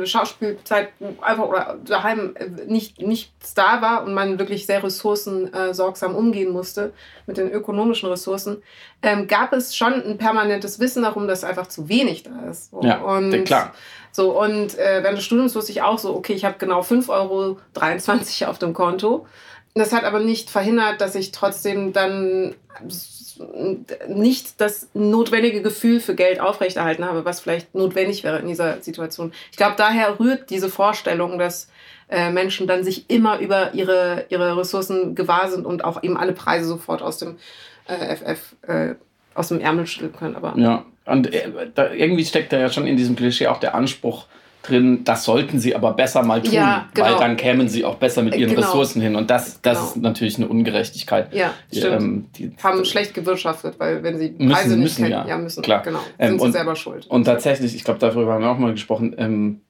Schauspielzeit 0.06 0.90
einfach 1.22 1.46
oder 1.46 1.78
daheim 1.84 2.36
nicht, 2.68 3.02
nichts 3.02 3.54
da 3.54 3.82
war 3.82 4.04
und 4.04 4.14
man 4.14 4.40
wirklich 4.40 4.66
sehr 4.66 4.82
ressourcensorgsam 4.82 6.16
umgehen 6.16 6.52
musste 6.52 6.94
mit 7.28 7.38
den 7.38 7.52
ökonomischen 7.52 8.10
Ressourcen, 8.10 8.64
ähm, 9.02 9.28
gab 9.28 9.52
es 9.52 9.76
schon 9.76 9.94
ein 9.94 10.18
permanentes 10.18 10.80
Wissen 10.80 11.04
darum, 11.04 11.28
dass 11.28 11.44
einfach 11.44 11.68
zu 11.68 11.90
wenig 11.90 12.24
da 12.24 12.50
ist. 12.50 12.72
So. 12.72 12.82
Ja, 12.82 13.02
und, 13.02 13.44
klar. 13.44 13.74
So, 14.14 14.40
und 14.40 14.78
äh, 14.78 15.04
während 15.04 15.18
des 15.18 15.26
Studiums 15.26 15.56
wusste 15.56 15.72
ich 15.72 15.82
auch 15.82 16.00
so, 16.00 16.16
okay, 16.16 16.34
ich 16.34 16.46
habe 16.46 16.56
genau 16.58 16.82
5,23 16.82 17.10
Euro 18.42 18.50
auf 18.52 18.60
dem 18.60 18.74
Konto. 18.74 19.26
Das 19.74 19.94
hat 19.94 20.04
aber 20.04 20.20
nicht 20.20 20.50
verhindert, 20.50 21.02
dass 21.02 21.16
ich 21.16 21.32
trotzdem 21.32 21.94
dann 21.94 22.56
nicht 24.08 24.60
das 24.60 24.90
notwendige 24.94 25.62
Gefühl 25.62 26.00
für 26.00 26.16
Geld 26.16 26.40
aufrechterhalten 26.40 27.06
habe, 27.06 27.26
was 27.26 27.40
vielleicht 27.40 27.74
notwendig 27.76 28.24
wäre 28.24 28.40
in 28.40 28.48
dieser 28.48 28.82
Situation. 28.82 29.34
Ich 29.52 29.58
glaube, 29.58 29.76
daher 29.78 30.20
rührt 30.20 30.50
diese 30.50 30.70
Vorstellung, 30.70 31.38
dass 31.38 31.70
äh, 32.10 32.30
Menschen 32.32 32.68
dann 32.68 32.84
sich 32.84 33.10
immer 33.10 33.40
über 33.40 33.74
ihre, 33.74 34.26
ihre 34.30 34.58
Ressourcen 34.58 35.16
gewahr 35.16 35.50
sind 35.50 35.66
und 35.66 35.84
auch 35.84 36.04
eben 36.04 36.18
alle 36.18 36.34
Preise 36.34 36.66
sofort 36.66 37.02
aus 37.02 37.18
dem 37.18 37.38
äh, 37.88 38.16
FF 38.16 38.56
äh, 38.68 38.96
aus 39.34 39.48
dem 39.48 39.60
Ärmel 39.62 39.88
schütteln 39.88 40.14
können. 40.14 40.36
Aber 40.36 40.54
ja, 40.58 40.86
und 41.06 41.34
äh, 41.34 41.50
irgendwie 41.96 42.26
steckt 42.26 42.52
da 42.54 42.60
ja 42.60 42.70
schon 42.70 42.86
in 42.88 42.98
diesem 42.98 43.16
Klischee 43.16 43.48
auch 43.48 43.60
der 43.60 43.76
Anspruch, 43.76 44.26
drin, 44.64 45.04
das 45.04 45.24
sollten 45.24 45.60
sie 45.60 45.76
aber 45.76 45.94
besser 45.94 46.24
mal 46.24 46.42
tun, 46.42 46.54
ja, 46.54 46.88
genau. 46.94 47.08
weil 47.08 47.16
dann 47.18 47.38
kämen 47.38 47.68
sie 47.68 47.84
auch 47.86 47.96
besser 47.96 48.22
mit 48.22 48.36
ihren 48.36 48.54
genau. 48.54 48.62
Ressourcen 48.62 49.02
hin. 49.02 49.16
Und 49.16 49.30
das, 49.30 49.62
das 49.62 49.78
genau. 49.78 49.90
ist 49.90 49.98
natürlich 49.98 50.38
eine 50.38 50.48
Ungerechtigkeit. 50.48 51.34
Ja, 51.34 51.54
die. 51.74 51.80
Ähm, 51.80 52.26
die, 52.38 52.52
haben 52.62 52.86
schlecht 52.86 53.14
gewirtschaftet, 53.14 53.80
weil 53.80 54.04
wenn 54.04 54.18
sie 54.18 54.30
Preise 54.30 54.78
müssen, 54.78 54.82
nicht 54.82 54.96
kennen, 54.98 55.12
ja. 55.12 55.28
ja, 55.28 55.38
müssen, 55.38 55.64
Klar. 55.64 55.82
genau, 55.82 56.00
ähm, 56.20 56.28
sind 56.30 56.36
ähm, 56.36 56.42
und, 56.42 56.52
sie 56.52 56.58
selber 56.58 56.76
schuld. 56.76 57.08
Und 57.08 57.24
tatsächlich, 57.26 57.76
ich 57.76 57.84
glaube, 57.84 58.00
darüber 58.00 58.34
haben 58.34 58.44
wir 58.44 58.52
auch 58.52 58.58
mal 58.58 58.72
gesprochen, 58.72 59.16
ähm, 59.18 59.62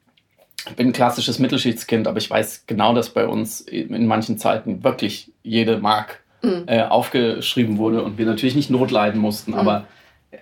ich 0.68 0.76
bin 0.76 0.88
ein 0.90 0.94
klassisches 0.94 1.40
Mittelschichtskind, 1.40 2.08
aber 2.08 2.20
ich 2.20 2.30
weiß 2.30 2.66
genau, 2.68 2.94
dass 2.94 3.10
bei 3.10 3.28
uns 3.28 3.62
in 3.62 4.06
manchen 4.06 4.38
Zeiten 4.38 4.84
wirklich 4.84 5.32
jede 5.42 5.78
Mark 5.78 6.20
mhm. 6.44 6.64
äh, 6.68 6.84
aufgeschrieben 6.84 7.78
wurde 7.78 8.04
und 8.04 8.18
wir 8.18 8.26
natürlich 8.26 8.56
nicht 8.56 8.70
notleiden 8.70 9.20
mussten, 9.20 9.52
mhm. 9.52 9.58
aber 9.58 9.86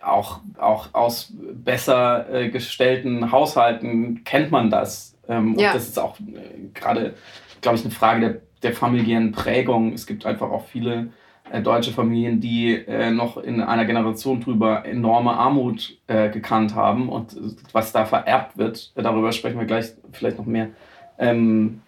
auch, 0.02 0.40
auch 0.58 0.94
aus 0.94 1.34
besser 1.54 2.32
äh, 2.32 2.50
gestellten 2.50 3.32
Haushalten 3.32 4.24
kennt 4.24 4.52
man 4.52 4.70
das. 4.70 5.16
Ähm, 5.28 5.56
ja. 5.58 5.70
Und 5.70 5.76
das 5.76 5.90
ist 5.90 6.00
auch 6.00 6.20
äh, 6.20 6.70
gerade, 6.74 7.16
glaube 7.62 7.78
ich, 7.78 7.84
eine 7.84 7.94
Frage 7.94 8.22
der, 8.22 8.42
der 8.64 8.74
familiären 8.74 9.32
Prägung. 9.32 9.94
Es 9.94 10.06
gibt 10.06 10.26
einfach 10.26 10.50
auch 10.50 10.66
viele 10.66 11.10
äh, 11.52 11.62
deutsche 11.62 11.92
Familien, 11.92 12.40
die 12.40 12.76
äh, 12.76 13.12
noch 13.12 13.38
in 13.38 13.62
einer 13.62 13.86
Generation 13.86 14.42
drüber 14.42 14.86
enorme 14.86 15.34
Armut 15.34 15.98
äh, 16.08 16.30
gekannt 16.30 16.76
haben 16.76 17.10
und 17.10 17.36
was 17.72 17.92
da 17.92 18.06
vererbt 18.06 18.58
wird, 18.58 18.92
darüber 18.96 19.32
sprechen 19.32 19.60
wir 19.60 19.66
gleich 19.66 19.94
vielleicht 20.12 20.38
noch 20.38 20.46
mehr. 20.46 20.70
Ähm, 21.18 21.82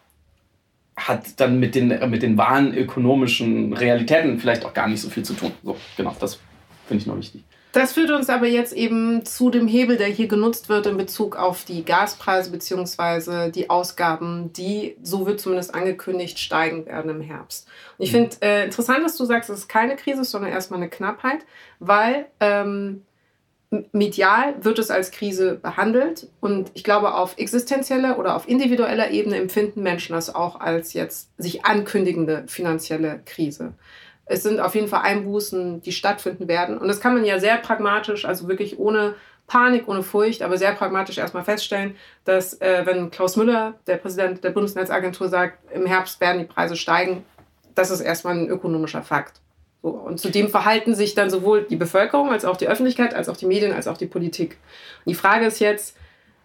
hat 0.97 1.39
dann 1.39 1.59
mit 1.59 1.75
den, 1.75 1.87
mit 2.09 2.21
den 2.21 2.37
wahren 2.37 2.75
ökonomischen 2.75 3.73
Realitäten 3.73 4.39
vielleicht 4.39 4.65
auch 4.65 4.73
gar 4.73 4.87
nicht 4.87 5.01
so 5.01 5.09
viel 5.09 5.23
zu 5.23 5.33
tun. 5.33 5.51
So, 5.63 5.77
genau, 5.95 6.15
das 6.19 6.39
finde 6.87 7.01
ich 7.01 7.07
noch 7.07 7.17
wichtig. 7.17 7.43
Das 7.71 7.93
führt 7.93 8.11
uns 8.11 8.29
aber 8.29 8.47
jetzt 8.47 8.73
eben 8.73 9.25
zu 9.25 9.49
dem 9.49 9.67
Hebel, 9.67 9.95
der 9.95 10.07
hier 10.07 10.27
genutzt 10.27 10.67
wird 10.67 10.87
in 10.87 10.97
Bezug 10.97 11.37
auf 11.37 11.63
die 11.63 11.85
Gaspreise 11.85 12.51
bzw. 12.51 13.49
die 13.49 13.69
Ausgaben, 13.69 14.51
die, 14.53 14.97
so 15.01 15.25
wird 15.25 15.39
zumindest 15.39 15.73
angekündigt, 15.73 16.37
steigen 16.37 16.85
werden 16.85 17.09
im 17.09 17.21
Herbst. 17.21 17.67
Und 17.97 18.05
ich 18.05 18.11
mhm. 18.11 18.17
finde 18.17 18.37
äh, 18.41 18.65
interessant, 18.65 19.05
dass 19.05 19.15
du 19.15 19.23
sagst, 19.23 19.49
es 19.49 19.59
ist 19.59 19.67
keine 19.69 19.95
Krise, 19.95 20.25
sondern 20.25 20.51
erstmal 20.51 20.81
eine 20.81 20.89
Knappheit, 20.89 21.45
weil 21.79 22.25
ähm, 22.41 23.03
medial 23.93 24.55
wird 24.61 24.79
es 24.79 24.91
als 24.91 25.11
Krise 25.11 25.55
behandelt 25.55 26.27
und 26.41 26.71
ich 26.73 26.83
glaube, 26.83 27.13
auf 27.15 27.37
existenzieller 27.37 28.19
oder 28.19 28.35
auf 28.35 28.49
individueller 28.49 29.11
Ebene 29.11 29.37
empfinden 29.37 29.81
Menschen 29.81 30.13
das 30.13 30.33
auch 30.33 30.59
als 30.59 30.91
jetzt 30.91 31.29
sich 31.37 31.63
ankündigende 31.63 32.43
finanzielle 32.47 33.21
Krise. 33.25 33.73
Es 34.31 34.43
sind 34.43 34.59
auf 34.59 34.75
jeden 34.75 34.87
Fall 34.87 35.01
Einbußen, 35.01 35.81
die 35.81 35.91
stattfinden 35.91 36.47
werden 36.47 36.77
und 36.77 36.87
das 36.87 37.01
kann 37.01 37.13
man 37.13 37.25
ja 37.25 37.39
sehr 37.39 37.57
pragmatisch, 37.57 38.25
also 38.25 38.47
wirklich 38.47 38.79
ohne 38.79 39.15
Panik, 39.47 39.89
ohne 39.89 40.03
Furcht, 40.03 40.43
aber 40.43 40.57
sehr 40.57 40.71
pragmatisch 40.71 41.17
erstmal 41.17 41.43
feststellen, 41.43 41.95
dass 42.23 42.61
äh, 42.61 42.85
wenn 42.85 43.11
Klaus 43.11 43.35
Müller, 43.35 43.73
der 43.87 43.97
Präsident 43.97 44.43
der 44.45 44.51
Bundesnetzagentur, 44.51 45.27
sagt, 45.27 45.57
im 45.73 45.85
Herbst 45.85 46.21
werden 46.21 46.39
die 46.39 46.45
Preise 46.45 46.77
steigen, 46.77 47.25
das 47.75 47.91
ist 47.91 47.99
erstmal 47.99 48.35
ein 48.35 48.47
ökonomischer 48.47 49.03
Fakt. 49.03 49.41
So, 49.81 49.89
und 49.89 50.19
zu 50.19 50.29
dem 50.29 50.47
verhalten 50.47 50.95
sich 50.95 51.15
dann 51.15 51.29
sowohl 51.29 51.63
die 51.63 51.75
Bevölkerung 51.75 52.31
als 52.31 52.45
auch 52.45 52.55
die 52.55 52.69
Öffentlichkeit, 52.69 53.13
als 53.13 53.27
auch 53.27 53.35
die 53.35 53.47
Medien, 53.47 53.73
als 53.73 53.87
auch 53.87 53.97
die 53.97 54.05
Politik. 54.05 54.57
Und 55.05 55.09
die 55.09 55.15
Frage 55.15 55.45
ist 55.45 55.59
jetzt, 55.59 55.97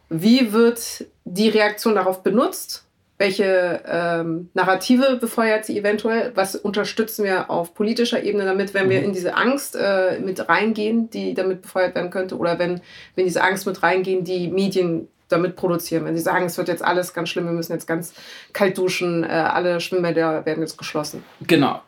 wie 0.08 0.52
wird 0.52 1.06
die 1.24 1.48
Reaktion 1.48 1.94
darauf 1.94 2.24
benutzt? 2.24 2.85
Welche 3.18 3.80
ähm, 3.86 4.50
Narrative 4.54 5.16
befeuert 5.16 5.64
sie 5.64 5.78
eventuell? 5.78 6.32
Was 6.34 6.54
unterstützen 6.54 7.24
wir 7.24 7.50
auf 7.50 7.74
politischer 7.74 8.22
Ebene 8.22 8.44
damit, 8.44 8.74
wenn 8.74 8.90
wir 8.90 9.00
mhm. 9.00 9.06
in 9.06 9.12
diese 9.12 9.36
Angst 9.36 9.74
äh, 9.74 10.18
mit 10.20 10.48
reingehen, 10.48 11.08
die 11.10 11.34
damit 11.34 11.62
befeuert 11.62 11.94
werden 11.94 12.10
könnte? 12.10 12.36
Oder 12.36 12.58
wenn, 12.58 12.80
wenn 13.14 13.24
diese 13.24 13.42
Angst 13.42 13.66
mit 13.66 13.82
reingehen, 13.82 14.24
die 14.24 14.48
Medien 14.48 15.08
damit 15.28 15.56
produzieren. 15.56 16.04
Wenn 16.04 16.16
sie 16.16 16.22
sagen, 16.22 16.46
es 16.46 16.56
wird 16.56 16.68
jetzt 16.68 16.84
alles 16.84 17.12
ganz 17.12 17.30
schlimm, 17.30 17.46
wir 17.46 17.52
müssen 17.52 17.72
jetzt 17.72 17.88
ganz 17.88 18.14
kalt 18.52 18.78
duschen, 18.78 19.24
äh, 19.24 19.26
alle 19.26 19.80
Schwimmbäder 19.80 20.46
werden 20.46 20.60
jetzt 20.60 20.78
geschlossen. 20.78 21.24
Genau 21.44 21.80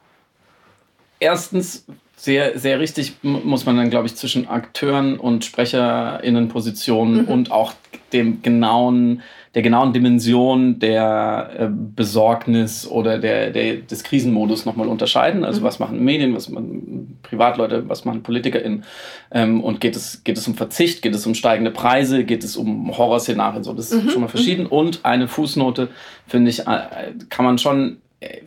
erstens 1.21 1.85
sehr, 2.17 2.59
sehr 2.59 2.81
richtig 2.81 3.15
muss 3.23 3.65
man 3.65 3.77
dann, 3.77 3.91
glaube 3.91 4.07
ich, 4.07 4.17
zwischen 4.17 4.49
Akteuren 4.49 5.19
und 5.19 5.45
SprecherInnenpositionen 5.45 7.23
mhm. 7.23 7.29
und 7.29 7.53
auch 7.53 7.75
dem 8.12 8.43
genauen, 8.43 9.23
der 9.55 9.62
genauen 9.62 9.93
Dimension 9.93 10.79
der 10.79 11.50
äh, 11.59 11.69
Besorgnis 11.71 12.87
oder 12.87 13.19
der, 13.19 13.50
der, 13.50 13.77
des 13.77 14.03
Krisenmodus 14.05 14.65
nochmal 14.65 14.88
unterscheiden. 14.88 15.45
Also 15.45 15.61
mhm. 15.61 15.65
was 15.65 15.79
machen 15.79 16.05
Medien, 16.05 16.35
was 16.35 16.49
machen 16.49 17.19
Privatleute, 17.23 17.88
was 17.88 18.05
machen 18.05 18.23
PolitikerInnen 18.23 18.85
ähm, 19.31 19.62
und 19.62 19.81
geht 19.81 19.97
es, 19.97 20.25
geht 20.25 20.38
es 20.38 20.47
um 20.49 20.55
Verzicht, 20.55 21.03
geht 21.03 21.15
es 21.15 21.27
um 21.27 21.35
steigende 21.35 21.71
Preise, 21.71 22.25
geht 22.25 22.45
es 22.45 22.57
um 22.57 22.97
Horrorszenarien, 22.97 23.65
so, 23.65 23.73
das 23.73 23.93
ist 23.93 24.05
mhm. 24.05 24.11
schon 24.11 24.21
mal 24.23 24.29
verschieden. 24.29 24.65
Mhm. 24.65 24.73
Und 24.73 25.05
eine 25.05 25.29
Fußnote, 25.29 25.88
finde 26.27 26.50
ich, 26.50 26.61
äh, 26.61 27.12
kann 27.29 27.45
man 27.45 27.59
schon 27.59 27.99
äh, 28.21 28.43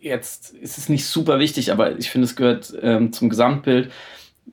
jetzt 0.00 0.54
ist 0.54 0.78
es 0.78 0.88
nicht 0.88 1.04
super 1.04 1.38
wichtig, 1.38 1.72
aber 1.72 1.98
ich 1.98 2.10
finde, 2.10 2.26
es 2.26 2.36
gehört 2.36 2.72
ähm, 2.80 3.12
zum 3.12 3.28
Gesamtbild. 3.28 3.90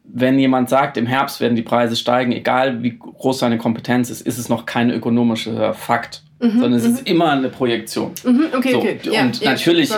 Wenn 0.03 0.37
jemand 0.37 0.69
sagt, 0.69 0.97
im 0.97 1.07
Herbst 1.07 1.41
werden 1.41 1.55
die 1.55 1.63
Preise 1.63 1.95
steigen, 1.95 2.31
egal 2.31 2.83
wie 2.83 2.97
groß 2.99 3.39
seine 3.39 3.57
Kompetenz 3.57 4.09
ist, 4.09 4.21
ist 4.21 4.37
es 4.37 4.49
noch 4.49 4.65
kein 4.65 4.91
ökonomischer 4.91 5.73
Fakt, 5.73 6.23
mhm, 6.39 6.51
sondern 6.51 6.73
es 6.73 6.87
mhm. 6.87 6.93
ist 6.93 7.09
immer 7.09 7.31
eine 7.31 7.49
Projektion. 7.49 8.11
Mhm, 8.23 8.45
okay, 8.55 8.71
so, 8.71 8.77
okay. 8.77 8.97
Und 9.21 9.41
ja, 9.41 9.51
natürlich 9.51 9.91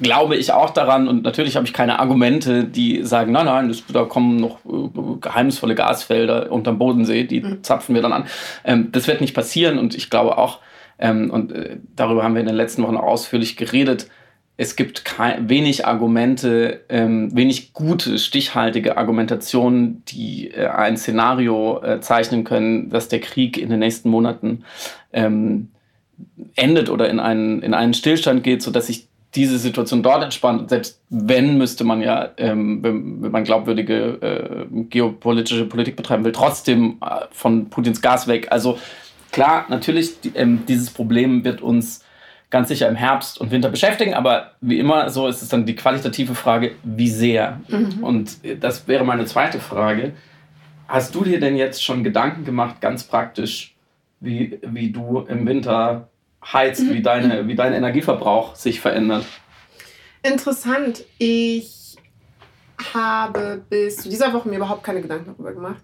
glaube 0.00 0.36
ich 0.36 0.52
auch 0.52 0.70
daran 0.70 1.08
und 1.08 1.24
natürlich 1.24 1.56
habe 1.56 1.66
ich 1.66 1.72
keine 1.72 1.98
Argumente, 1.98 2.64
die 2.64 3.02
sagen, 3.02 3.32
nein, 3.32 3.46
nein, 3.46 3.68
das, 3.68 3.82
da 3.92 4.04
kommen 4.04 4.36
noch 4.36 4.58
äh, 4.64 5.18
geheimnisvolle 5.20 5.74
Gasfelder 5.74 6.52
unterm 6.52 6.78
Bodensee, 6.78 7.24
die 7.24 7.40
mhm. 7.40 7.62
zapfen 7.62 7.94
wir 7.94 8.02
dann 8.02 8.12
an. 8.12 8.24
Ähm, 8.64 8.92
das 8.92 9.08
wird 9.08 9.20
nicht 9.20 9.34
passieren 9.34 9.78
und 9.78 9.96
ich 9.96 10.10
glaube 10.10 10.38
auch, 10.38 10.60
ähm, 10.98 11.30
und 11.30 11.52
äh, 11.52 11.78
darüber 11.96 12.22
haben 12.22 12.34
wir 12.34 12.40
in 12.40 12.46
den 12.46 12.56
letzten 12.56 12.82
Wochen 12.82 12.96
auch 12.96 13.04
ausführlich 13.04 13.56
geredet, 13.56 14.08
es 14.60 14.74
gibt 14.74 15.04
kein, 15.04 15.48
wenig 15.48 15.86
Argumente, 15.86 16.80
ähm, 16.88 17.34
wenig 17.34 17.72
gute, 17.74 18.18
stichhaltige 18.18 18.96
Argumentationen, 18.96 20.02
die 20.06 20.50
äh, 20.50 20.66
ein 20.66 20.96
Szenario 20.96 21.80
äh, 21.80 22.00
zeichnen 22.00 22.42
können, 22.42 22.90
dass 22.90 23.06
der 23.06 23.20
Krieg 23.20 23.56
in 23.56 23.70
den 23.70 23.78
nächsten 23.78 24.10
Monaten 24.10 24.64
ähm, 25.12 25.68
endet 26.56 26.90
oder 26.90 27.08
in 27.08 27.20
einen, 27.20 27.62
in 27.62 27.72
einen 27.72 27.94
Stillstand 27.94 28.42
geht, 28.42 28.60
sodass 28.60 28.88
sich 28.88 29.06
diese 29.36 29.58
Situation 29.58 30.02
dort 30.02 30.24
entspannt. 30.24 30.70
Selbst 30.70 31.00
wenn, 31.08 31.56
müsste 31.56 31.84
man 31.84 32.00
ja, 32.00 32.30
ähm, 32.36 32.82
wenn, 32.82 33.22
wenn, 33.22 33.30
man 33.30 33.44
glaubwürdige 33.44 34.66
äh, 34.72 34.82
geopolitische 34.90 35.66
Politik 35.66 35.94
betreiben 35.94 36.24
will, 36.24 36.32
trotzdem 36.32 36.96
äh, 37.00 37.26
von 37.30 37.70
Putins 37.70 38.02
Gas 38.02 38.26
weg. 38.26 38.48
Also 38.50 38.76
klar, 39.30 39.66
natürlich, 39.68 40.20
die, 40.20 40.32
ähm, 40.34 40.64
dieses 40.66 40.90
Problem 40.90 41.44
wird 41.44 41.60
uns 41.60 42.02
ganz 42.50 42.68
sicher 42.68 42.88
im 42.88 42.96
Herbst 42.96 43.40
und 43.40 43.50
Winter 43.50 43.68
beschäftigen, 43.68 44.14
aber 44.14 44.52
wie 44.60 44.78
immer 44.78 45.10
so 45.10 45.28
ist 45.28 45.42
es 45.42 45.48
dann 45.48 45.66
die 45.66 45.76
qualitative 45.76 46.34
Frage, 46.34 46.72
wie 46.82 47.08
sehr. 47.08 47.60
Mhm. 47.68 48.02
Und 48.02 48.38
das 48.60 48.88
wäre 48.88 49.04
meine 49.04 49.26
zweite 49.26 49.60
Frage. 49.60 50.12
Hast 50.86 51.14
du 51.14 51.24
dir 51.24 51.40
denn 51.40 51.56
jetzt 51.56 51.84
schon 51.84 52.02
Gedanken 52.02 52.44
gemacht, 52.44 52.80
ganz 52.80 53.04
praktisch, 53.04 53.74
wie, 54.20 54.58
wie 54.62 54.90
du 54.90 55.20
im 55.28 55.46
Winter 55.46 56.08
heizt, 56.44 56.82
mhm. 56.82 56.94
wie, 56.94 57.02
deine, 57.02 57.46
wie 57.46 57.54
dein 57.54 57.74
Energieverbrauch 57.74 58.54
sich 58.54 58.80
verändert? 58.80 59.26
Interessant. 60.22 61.04
Ich 61.18 61.96
habe 62.94 63.62
bis 63.68 63.98
zu 63.98 64.08
dieser 64.08 64.32
Woche 64.32 64.48
mir 64.48 64.56
überhaupt 64.56 64.84
keine 64.84 65.02
Gedanken 65.02 65.26
darüber 65.26 65.52
gemacht, 65.52 65.82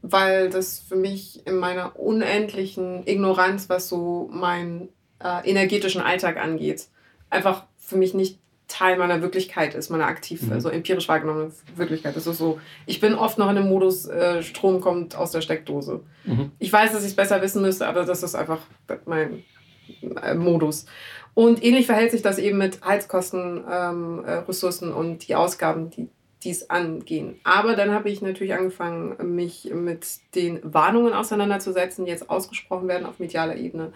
weil 0.00 0.48
das 0.48 0.78
für 0.78 0.96
mich 0.96 1.46
in 1.46 1.56
meiner 1.56 1.98
unendlichen 1.98 3.06
Ignoranz, 3.06 3.68
was 3.68 3.88
so 3.88 4.30
mein 4.32 4.88
äh, 5.22 5.48
energetischen 5.48 6.00
Alltag 6.00 6.36
angeht, 6.36 6.88
einfach 7.30 7.64
für 7.78 7.96
mich 7.96 8.14
nicht 8.14 8.38
Teil 8.68 8.98
meiner 8.98 9.22
Wirklichkeit 9.22 9.74
ist, 9.74 9.90
meiner 9.90 10.06
aktiv, 10.06 10.42
mhm. 10.42 10.52
also 10.52 10.68
empirisch 10.70 11.08
wahrgenommenen 11.08 11.52
Wirklichkeit. 11.76 12.16
Das 12.16 12.26
ist 12.26 12.38
so, 12.38 12.58
ich 12.84 13.00
bin 13.00 13.14
oft 13.14 13.38
noch 13.38 13.48
in 13.48 13.56
dem 13.56 13.68
Modus, 13.68 14.06
äh, 14.06 14.42
Strom 14.42 14.80
kommt 14.80 15.14
aus 15.14 15.30
der 15.30 15.40
Steckdose. 15.40 16.00
Mhm. 16.24 16.50
Ich 16.58 16.72
weiß, 16.72 16.92
dass 16.92 17.02
ich 17.02 17.10
es 17.10 17.16
besser 17.16 17.40
wissen 17.42 17.62
müsste, 17.62 17.86
aber 17.86 18.04
das 18.04 18.24
ist 18.24 18.34
einfach 18.34 18.58
mein 19.04 19.44
äh, 20.22 20.34
Modus. 20.34 20.86
Und 21.34 21.62
ähnlich 21.62 21.86
verhält 21.86 22.10
sich 22.10 22.22
das 22.22 22.38
eben 22.38 22.58
mit 22.58 22.84
Heizkosten, 22.84 23.62
ähm, 23.70 24.24
äh, 24.24 24.32
Ressourcen 24.32 24.92
und 24.92 25.28
die 25.28 25.36
Ausgaben, 25.36 25.90
die 25.90 26.08
dies 26.44 26.70
angehen. 26.70 27.40
Aber 27.44 27.76
dann 27.76 27.90
habe 27.90 28.10
ich 28.10 28.22
natürlich 28.22 28.54
angefangen, 28.54 29.34
mich 29.34 29.70
mit 29.72 30.06
den 30.34 30.60
Warnungen 30.62 31.12
auseinanderzusetzen, 31.12 32.04
die 32.04 32.10
jetzt 32.10 32.30
ausgesprochen 32.30 32.88
werden 32.88 33.06
auf 33.06 33.18
medialer 33.18 33.56
Ebene. 33.56 33.92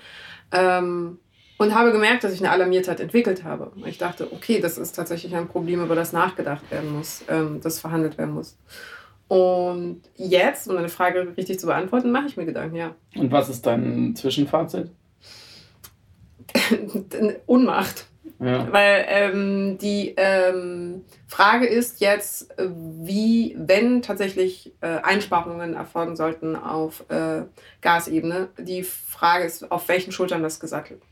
Ähm, 0.52 1.18
und 1.58 1.74
habe 1.74 1.92
gemerkt, 1.92 2.24
dass 2.24 2.32
ich 2.32 2.40
eine 2.40 2.50
Alarmiertheit 2.50 3.00
entwickelt 3.00 3.44
habe. 3.44 3.70
Ich 3.84 3.98
dachte, 3.98 4.32
okay, 4.32 4.60
das 4.60 4.78
ist 4.78 4.92
tatsächlich 4.92 5.36
ein 5.36 5.46
Problem, 5.46 5.84
über 5.84 5.94
das 5.94 6.14
nachgedacht 6.14 6.70
werden 6.70 6.96
muss, 6.96 7.22
ähm, 7.28 7.60
das 7.62 7.78
verhandelt 7.78 8.16
werden 8.16 8.32
muss. 8.32 8.56
Und 9.28 10.00
jetzt, 10.16 10.66
um 10.68 10.74
deine 10.74 10.88
Frage 10.88 11.34
richtig 11.36 11.60
zu 11.60 11.66
beantworten, 11.66 12.10
mache 12.10 12.26
ich 12.26 12.36
mir 12.36 12.46
Gedanken, 12.46 12.76
ja. 12.76 12.94
Und 13.14 13.30
was 13.30 13.50
ist 13.50 13.66
dein 13.66 14.16
Zwischenfazit? 14.16 14.90
Unmacht. 17.46 18.06
Ja. 18.40 18.72
Weil 18.72 19.04
ähm, 19.08 19.78
die 19.78 20.14
ähm, 20.16 21.04
Frage 21.26 21.66
ist 21.66 22.00
jetzt, 22.00 22.48
wie, 22.58 23.54
wenn 23.58 24.00
tatsächlich 24.00 24.72
äh, 24.80 24.98
Einsparungen 25.02 25.74
erfolgen 25.74 26.16
sollten 26.16 26.56
auf 26.56 27.04
äh, 27.10 27.42
Gasebene, 27.82 28.48
die 28.58 28.82
Frage 28.82 29.44
ist, 29.44 29.70
auf 29.70 29.88
welchen 29.88 30.10
Schultern 30.10 30.42
das 30.42 30.58
gesattelt 30.58 31.02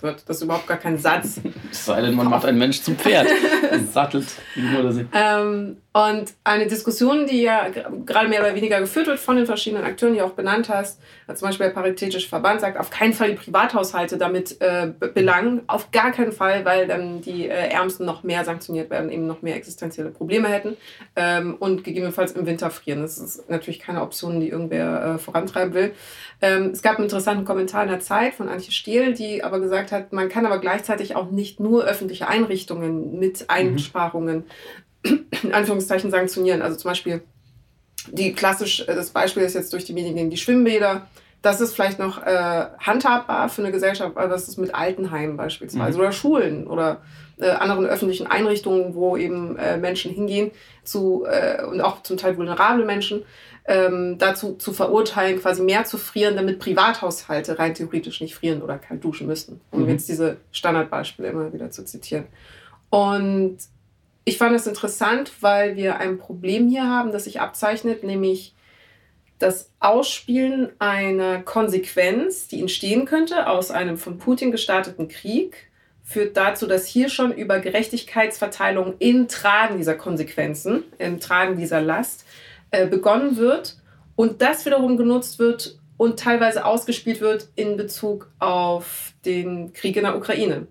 wird. 0.00 0.28
Das 0.28 0.36
ist 0.36 0.42
überhaupt 0.42 0.66
gar 0.66 0.76
kein 0.76 0.98
Satz. 0.98 1.40
Es 1.70 1.86
sei 1.86 2.00
denn, 2.02 2.14
man 2.14 2.28
macht 2.28 2.44
einen 2.44 2.58
Mensch 2.58 2.82
zum 2.82 2.96
Pferd. 2.96 3.28
Sattelt, 3.92 4.26
wie 4.54 5.06
ähm, 5.12 5.78
Und 5.96 6.34
eine 6.44 6.66
Diskussion, 6.66 7.26
die 7.26 7.40
ja 7.40 7.68
gerade 8.04 8.28
mehr 8.28 8.40
oder 8.40 8.54
weniger 8.54 8.80
geführt 8.80 9.06
wird 9.06 9.18
von 9.18 9.36
den 9.36 9.46
verschiedenen 9.46 9.82
Akteuren, 9.82 10.12
die 10.12 10.20
du 10.20 10.26
auch 10.26 10.32
benannt 10.32 10.68
hast, 10.68 11.00
zum 11.34 11.48
Beispiel 11.48 11.68
der 11.68 11.72
Paritätische 11.72 12.28
Verband 12.28 12.60
sagt, 12.60 12.78
auf 12.78 12.90
keinen 12.90 13.14
Fall 13.14 13.30
die 13.30 13.36
Privathaushalte 13.36 14.18
damit 14.18 14.60
äh, 14.60 14.92
belangen. 15.14 15.62
Auf 15.68 15.92
gar 15.92 16.12
keinen 16.12 16.32
Fall, 16.32 16.66
weil 16.66 16.86
dann 16.86 17.22
die 17.22 17.48
äh, 17.48 17.70
Ärmsten 17.70 18.04
noch 18.04 18.24
mehr 18.24 18.44
sanktioniert 18.44 18.90
werden, 18.90 19.10
eben 19.10 19.26
noch 19.26 19.40
mehr 19.40 19.56
existenzielle 19.56 20.10
Probleme 20.10 20.48
hätten 20.48 20.76
ähm, 21.16 21.56
und 21.58 21.82
gegebenenfalls 21.82 22.32
im 22.32 22.44
Winter 22.44 22.68
frieren. 22.68 23.00
Das 23.00 23.16
ist 23.16 23.48
natürlich 23.48 23.80
keine 23.80 24.02
Option, 24.02 24.38
die 24.38 24.50
irgendwer 24.50 25.14
äh, 25.14 25.18
vorantreiben 25.18 25.72
will. 25.72 25.94
Ähm, 26.42 26.72
es 26.74 26.82
gab 26.82 26.96
einen 26.96 27.04
interessanten 27.04 27.46
Kommentar 27.46 27.84
in 27.84 27.88
der 27.88 28.00
Zeit 28.00 28.34
von 28.34 28.50
Antje 28.50 28.70
Stehl, 28.70 29.14
die 29.14 29.42
aber 29.42 29.60
gesagt 29.60 29.92
hat, 29.92 30.12
man 30.12 30.28
kann 30.28 30.44
aber 30.44 30.58
gleichzeitig 30.58 31.16
auch 31.16 31.30
nicht 31.30 31.58
nur 31.58 31.84
öffentliche 31.84 32.28
Einrichtungen 32.28 33.18
mit 33.18 33.40
mhm. 33.40 33.46
Einsparungen. 33.48 34.44
In 35.42 35.52
Anführungszeichen 35.52 36.10
sanktionieren. 36.10 36.62
Also 36.62 36.76
zum 36.76 36.90
Beispiel 36.90 37.22
die 38.10 38.32
klassisch, 38.32 38.84
das 38.86 39.10
Beispiel 39.10 39.42
ist 39.42 39.54
jetzt 39.54 39.72
durch 39.72 39.84
die 39.84 39.92
Medien 39.92 40.14
gegen 40.14 40.30
die 40.30 40.36
Schwimmbäder. 40.36 41.06
Das 41.42 41.60
ist 41.60 41.74
vielleicht 41.74 41.98
noch 41.98 42.22
äh, 42.24 42.66
handhabbar 42.78 43.48
für 43.48 43.62
eine 43.62 43.70
Gesellschaft, 43.70 44.16
aber 44.16 44.28
das 44.28 44.48
ist 44.48 44.58
mit 44.58 44.74
Altenheimen 44.74 45.36
beispielsweise 45.36 45.98
mhm. 45.98 46.04
oder 46.04 46.12
Schulen 46.12 46.66
oder 46.66 47.02
äh, 47.38 47.50
anderen 47.50 47.86
öffentlichen 47.86 48.26
Einrichtungen, 48.26 48.94
wo 48.94 49.16
eben 49.16 49.56
äh, 49.56 49.76
Menschen 49.76 50.12
hingehen 50.12 50.50
zu, 50.82 51.24
äh, 51.26 51.64
und 51.64 51.80
auch 51.80 52.02
zum 52.02 52.16
Teil 52.16 52.36
vulnerable 52.36 52.84
Menschen, 52.84 53.22
ähm, 53.68 54.16
dazu 54.18 54.54
zu 54.54 54.72
verurteilen, 54.72 55.40
quasi 55.40 55.62
mehr 55.62 55.84
zu 55.84 55.98
frieren, 55.98 56.36
damit 56.36 56.58
Privathaushalte 56.58 57.58
rein 57.58 57.74
theoretisch 57.74 58.20
nicht 58.20 58.34
frieren 58.34 58.62
oder 58.62 58.78
kalt 58.78 59.04
duschen 59.04 59.26
müssten. 59.26 59.60
Um 59.70 59.82
mhm. 59.82 59.90
jetzt 59.90 60.08
diese 60.08 60.38
Standardbeispiele 60.52 61.28
immer 61.28 61.52
wieder 61.52 61.70
zu 61.70 61.84
zitieren. 61.84 62.26
Und 62.90 63.58
ich 64.28 64.38
fand 64.38 64.56
es 64.56 64.66
interessant, 64.66 65.32
weil 65.40 65.76
wir 65.76 65.98
ein 65.98 66.18
Problem 66.18 66.68
hier 66.68 66.84
haben, 66.84 67.12
das 67.12 67.24
sich 67.24 67.40
abzeichnet, 67.40 68.02
nämlich 68.02 68.54
das 69.38 69.70
Ausspielen 69.78 70.70
einer 70.80 71.42
Konsequenz, 71.42 72.48
die 72.48 72.60
entstehen 72.60 73.04
könnte 73.04 73.46
aus 73.48 73.70
einem 73.70 73.96
von 73.96 74.18
Putin 74.18 74.50
gestarteten 74.50 75.06
Krieg, 75.06 75.70
führt 76.02 76.36
dazu, 76.36 76.66
dass 76.66 76.86
hier 76.86 77.08
schon 77.08 77.32
über 77.32 77.60
Gerechtigkeitsverteilung 77.60 78.94
im 78.98 79.28
Tragen 79.28 79.78
dieser 79.78 79.94
Konsequenzen, 79.94 80.82
im 80.98 81.20
Tragen 81.20 81.56
dieser 81.56 81.80
Last 81.80 82.24
äh, 82.72 82.86
begonnen 82.86 83.36
wird 83.36 83.76
und 84.16 84.42
das 84.42 84.66
wiederum 84.66 84.96
genutzt 84.96 85.38
wird 85.38 85.78
und 85.96 86.18
teilweise 86.18 86.64
ausgespielt 86.64 87.20
wird 87.20 87.48
in 87.54 87.76
Bezug 87.76 88.28
auf 88.40 89.12
den 89.24 89.72
Krieg 89.72 89.96
in 89.96 90.02
der 90.02 90.16
Ukraine. 90.16 90.66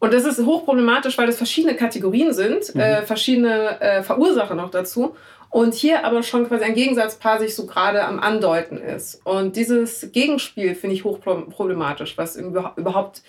Und 0.00 0.14
das 0.14 0.24
ist 0.24 0.44
hochproblematisch, 0.44 1.18
weil 1.18 1.26
das 1.26 1.36
verschiedene 1.36 1.74
Kategorien 1.74 2.32
sind, 2.32 2.74
mhm. 2.74 2.80
äh, 2.80 3.02
verschiedene 3.02 3.80
äh, 3.80 4.02
Verursacher 4.02 4.54
noch 4.54 4.70
dazu. 4.70 5.16
Und 5.50 5.74
hier 5.74 6.04
aber 6.04 6.22
schon 6.22 6.46
quasi 6.46 6.64
ein 6.64 6.74
Gegensatzpaar 6.74 7.38
sich 7.38 7.54
so 7.54 7.66
gerade 7.66 8.04
am 8.04 8.20
Andeuten 8.20 8.76
ist. 8.76 9.24
Und 9.24 9.56
dieses 9.56 10.12
Gegenspiel 10.12 10.74
finde 10.74 10.94
ich 10.94 11.04
hochproblematisch, 11.04 12.18
was 12.18 12.36
überhaupt 12.36 13.22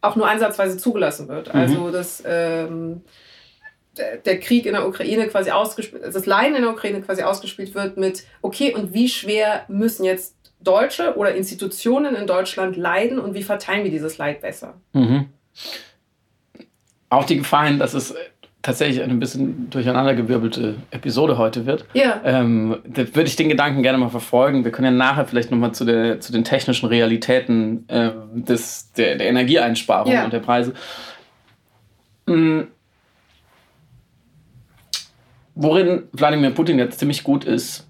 auch 0.00 0.14
nur 0.14 0.28
ansatzweise 0.28 0.76
zugelassen 0.76 1.28
wird. 1.28 1.52
Mhm. 1.52 1.60
Also 1.60 1.90
dass 1.90 2.22
ähm, 2.24 3.02
der 3.96 4.40
Krieg 4.40 4.66
in 4.66 4.72
der 4.72 4.86
Ukraine 4.86 5.26
quasi 5.28 5.50
ausgespielt, 5.50 6.02
das 6.04 6.26
Leiden 6.26 6.56
in 6.56 6.62
der 6.62 6.70
Ukraine 6.70 7.00
quasi 7.00 7.22
ausgespielt 7.22 7.74
wird 7.74 7.96
mit, 7.96 8.24
okay, 8.42 8.72
und 8.74 8.92
wie 8.92 9.08
schwer 9.08 9.64
müssen 9.68 10.04
jetzt 10.04 10.36
Deutsche 10.60 11.16
oder 11.16 11.34
Institutionen 11.34 12.14
in 12.14 12.26
Deutschland 12.26 12.76
leiden 12.76 13.18
und 13.18 13.34
wie 13.34 13.42
verteilen 13.42 13.84
wir 13.84 13.90
dieses 13.90 14.18
Leid 14.18 14.40
besser? 14.40 14.74
Mhm. 14.92 15.26
Auch 17.14 17.24
die 17.24 17.38
Gefahren, 17.38 17.78
dass 17.78 17.94
es 17.94 18.14
tatsächlich 18.64 19.02
eine 19.02 19.12
ein 19.12 19.20
bisschen 19.20 19.68
durcheinandergewirbelte 19.70 20.76
Episode 20.90 21.36
heute 21.36 21.66
wird. 21.66 21.84
Ja. 21.92 22.20
Ähm, 22.24 22.78
da 22.86 23.02
würde 23.14 23.28
ich 23.28 23.36
den 23.36 23.50
Gedanken 23.50 23.82
gerne 23.82 23.98
mal 23.98 24.08
verfolgen. 24.08 24.64
Wir 24.64 24.72
können 24.72 24.86
ja 24.86 24.90
nachher 24.90 25.26
vielleicht 25.26 25.50
nochmal 25.50 25.72
zu, 25.72 25.84
zu 26.18 26.32
den 26.32 26.44
technischen 26.44 26.86
Realitäten 26.86 27.86
äh, 27.88 28.10
des, 28.32 28.92
der, 28.92 29.16
der 29.16 29.28
Energieeinsparung 29.28 30.12
ja. 30.12 30.24
und 30.24 30.32
der 30.32 30.40
Preise. 30.40 30.72
Mhm. 32.26 32.68
Worin 35.54 36.04
Wladimir 36.12 36.50
Putin 36.50 36.78
jetzt 36.78 36.98
ziemlich 36.98 37.22
gut 37.22 37.44
ist, 37.44 37.86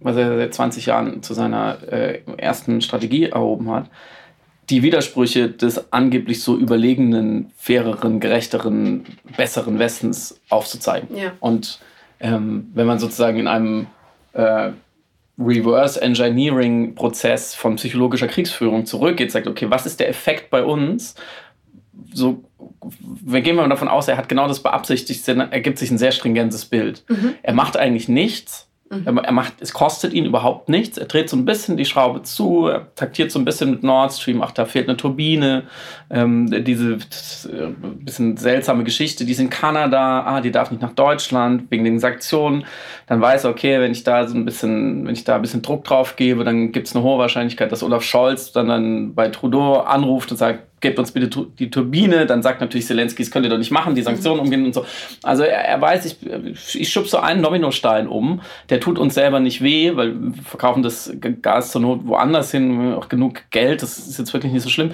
was 0.00 0.16
er 0.16 0.36
seit 0.36 0.54
20 0.54 0.86
Jahren 0.86 1.22
zu 1.22 1.34
seiner 1.34 1.78
äh, 1.90 2.20
ersten 2.36 2.80
Strategie 2.82 3.24
erhoben 3.24 3.70
hat, 3.70 3.86
die 4.70 4.82
Widersprüche 4.82 5.48
des 5.48 5.92
angeblich 5.92 6.42
so 6.42 6.56
überlegenen, 6.56 7.50
faireren, 7.56 8.20
gerechteren, 8.20 9.04
besseren 9.36 9.78
Westens 9.78 10.40
aufzuzeigen. 10.48 11.16
Ja. 11.16 11.32
Und 11.40 11.80
ähm, 12.20 12.70
wenn 12.74 12.86
man 12.86 12.98
sozusagen 12.98 13.38
in 13.38 13.48
einem 13.48 13.86
äh, 14.32 14.70
Reverse 15.38 16.00
Engineering 16.02 16.94
Prozess 16.94 17.54
von 17.54 17.76
psychologischer 17.76 18.26
Kriegsführung 18.26 18.86
zurückgeht, 18.86 19.30
sagt, 19.30 19.46
okay, 19.46 19.70
was 19.70 19.86
ist 19.86 20.00
der 20.00 20.08
Effekt 20.08 20.50
bei 20.50 20.64
uns? 20.64 21.14
So, 22.12 22.42
wir 23.00 23.40
gehen 23.40 23.56
mal 23.56 23.68
davon 23.68 23.88
aus, 23.88 24.08
er 24.08 24.16
hat 24.16 24.28
genau 24.28 24.48
das 24.48 24.62
beabsichtigt, 24.62 25.26
ergibt 25.28 25.78
sich 25.78 25.90
ein 25.90 25.98
sehr 25.98 26.12
stringentes 26.12 26.64
Bild. 26.64 27.04
Mhm. 27.08 27.34
Er 27.42 27.54
macht 27.54 27.76
eigentlich 27.76 28.08
nichts, 28.08 28.67
Mhm. 28.90 29.18
Er 29.18 29.32
macht, 29.32 29.54
es 29.60 29.74
kostet 29.74 30.14
ihn 30.14 30.24
überhaupt 30.24 30.70
nichts. 30.70 30.96
Er 30.96 31.04
dreht 31.04 31.28
so 31.28 31.36
ein 31.36 31.44
bisschen 31.44 31.76
die 31.76 31.84
Schraube 31.84 32.22
zu, 32.22 32.68
er 32.68 32.94
taktiert 32.94 33.30
so 33.30 33.38
ein 33.38 33.44
bisschen 33.44 33.70
mit 33.70 33.82
Nord 33.82 34.12
Stream. 34.12 34.40
Ach, 34.42 34.50
da 34.50 34.64
fehlt 34.64 34.88
eine 34.88 34.96
Turbine. 34.96 35.64
Ähm, 36.08 36.64
diese 36.64 36.94
äh, 36.94 37.68
bisschen 38.00 38.38
seltsame 38.38 38.84
Geschichte, 38.84 39.26
die 39.26 39.32
ist 39.32 39.40
in 39.40 39.50
Kanada. 39.50 40.24
Ah, 40.24 40.40
die 40.40 40.50
darf 40.50 40.70
nicht 40.70 40.80
nach 40.80 40.94
Deutschland 40.94 41.70
wegen 41.70 41.84
den 41.84 41.98
Sanktionen. 41.98 42.64
Dann 43.06 43.20
weiß 43.20 43.44
er, 43.44 43.50
okay, 43.50 43.78
wenn 43.80 43.92
ich 43.92 44.04
da 44.04 44.26
so 44.26 44.34
ein 44.34 44.46
bisschen, 44.46 45.06
wenn 45.06 45.12
ich 45.12 45.24
da 45.24 45.36
ein 45.36 45.42
bisschen 45.42 45.60
Druck 45.60 45.84
drauf 45.84 46.16
gebe, 46.16 46.44
dann 46.44 46.72
gibt 46.72 46.88
es 46.88 46.96
eine 46.96 47.04
hohe 47.04 47.18
Wahrscheinlichkeit, 47.18 47.70
dass 47.70 47.82
Olaf 47.82 48.02
Scholz 48.02 48.52
dann, 48.52 48.68
dann 48.68 49.14
bei 49.14 49.28
Trudeau 49.28 49.80
anruft 49.80 50.30
und 50.30 50.38
sagt, 50.38 50.67
gebt 50.80 50.98
uns 50.98 51.12
bitte 51.12 51.46
die 51.58 51.70
Turbine. 51.70 52.26
Dann 52.26 52.42
sagt 52.42 52.60
natürlich 52.60 52.86
Zelensky, 52.86 53.22
das 53.22 53.30
könnt 53.30 53.46
ihr 53.46 53.50
doch 53.50 53.58
nicht 53.58 53.70
machen, 53.70 53.94
die 53.94 54.02
Sanktionen 54.02 54.40
umgehen 54.40 54.64
und 54.64 54.74
so. 54.74 54.84
Also 55.22 55.42
er, 55.42 55.64
er 55.64 55.80
weiß, 55.80 56.06
ich, 56.06 56.80
ich 56.80 56.88
schub 56.88 57.08
so 57.08 57.18
einen 57.18 57.42
Dominostein 57.42 58.08
um. 58.08 58.40
Der 58.70 58.80
tut 58.80 58.98
uns 58.98 59.14
selber 59.14 59.40
nicht 59.40 59.62
weh, 59.62 59.96
weil 59.96 60.14
wir 60.14 60.42
verkaufen 60.42 60.82
das 60.82 61.12
Gas 61.42 61.72
zur 61.72 61.80
Not 61.80 62.06
woanders 62.06 62.50
hin, 62.50 62.94
auch 62.94 63.08
genug 63.08 63.42
Geld. 63.50 63.82
Das 63.82 63.98
ist 63.98 64.18
jetzt 64.18 64.32
wirklich 64.32 64.52
nicht 64.52 64.62
so 64.62 64.68
schlimm. 64.68 64.92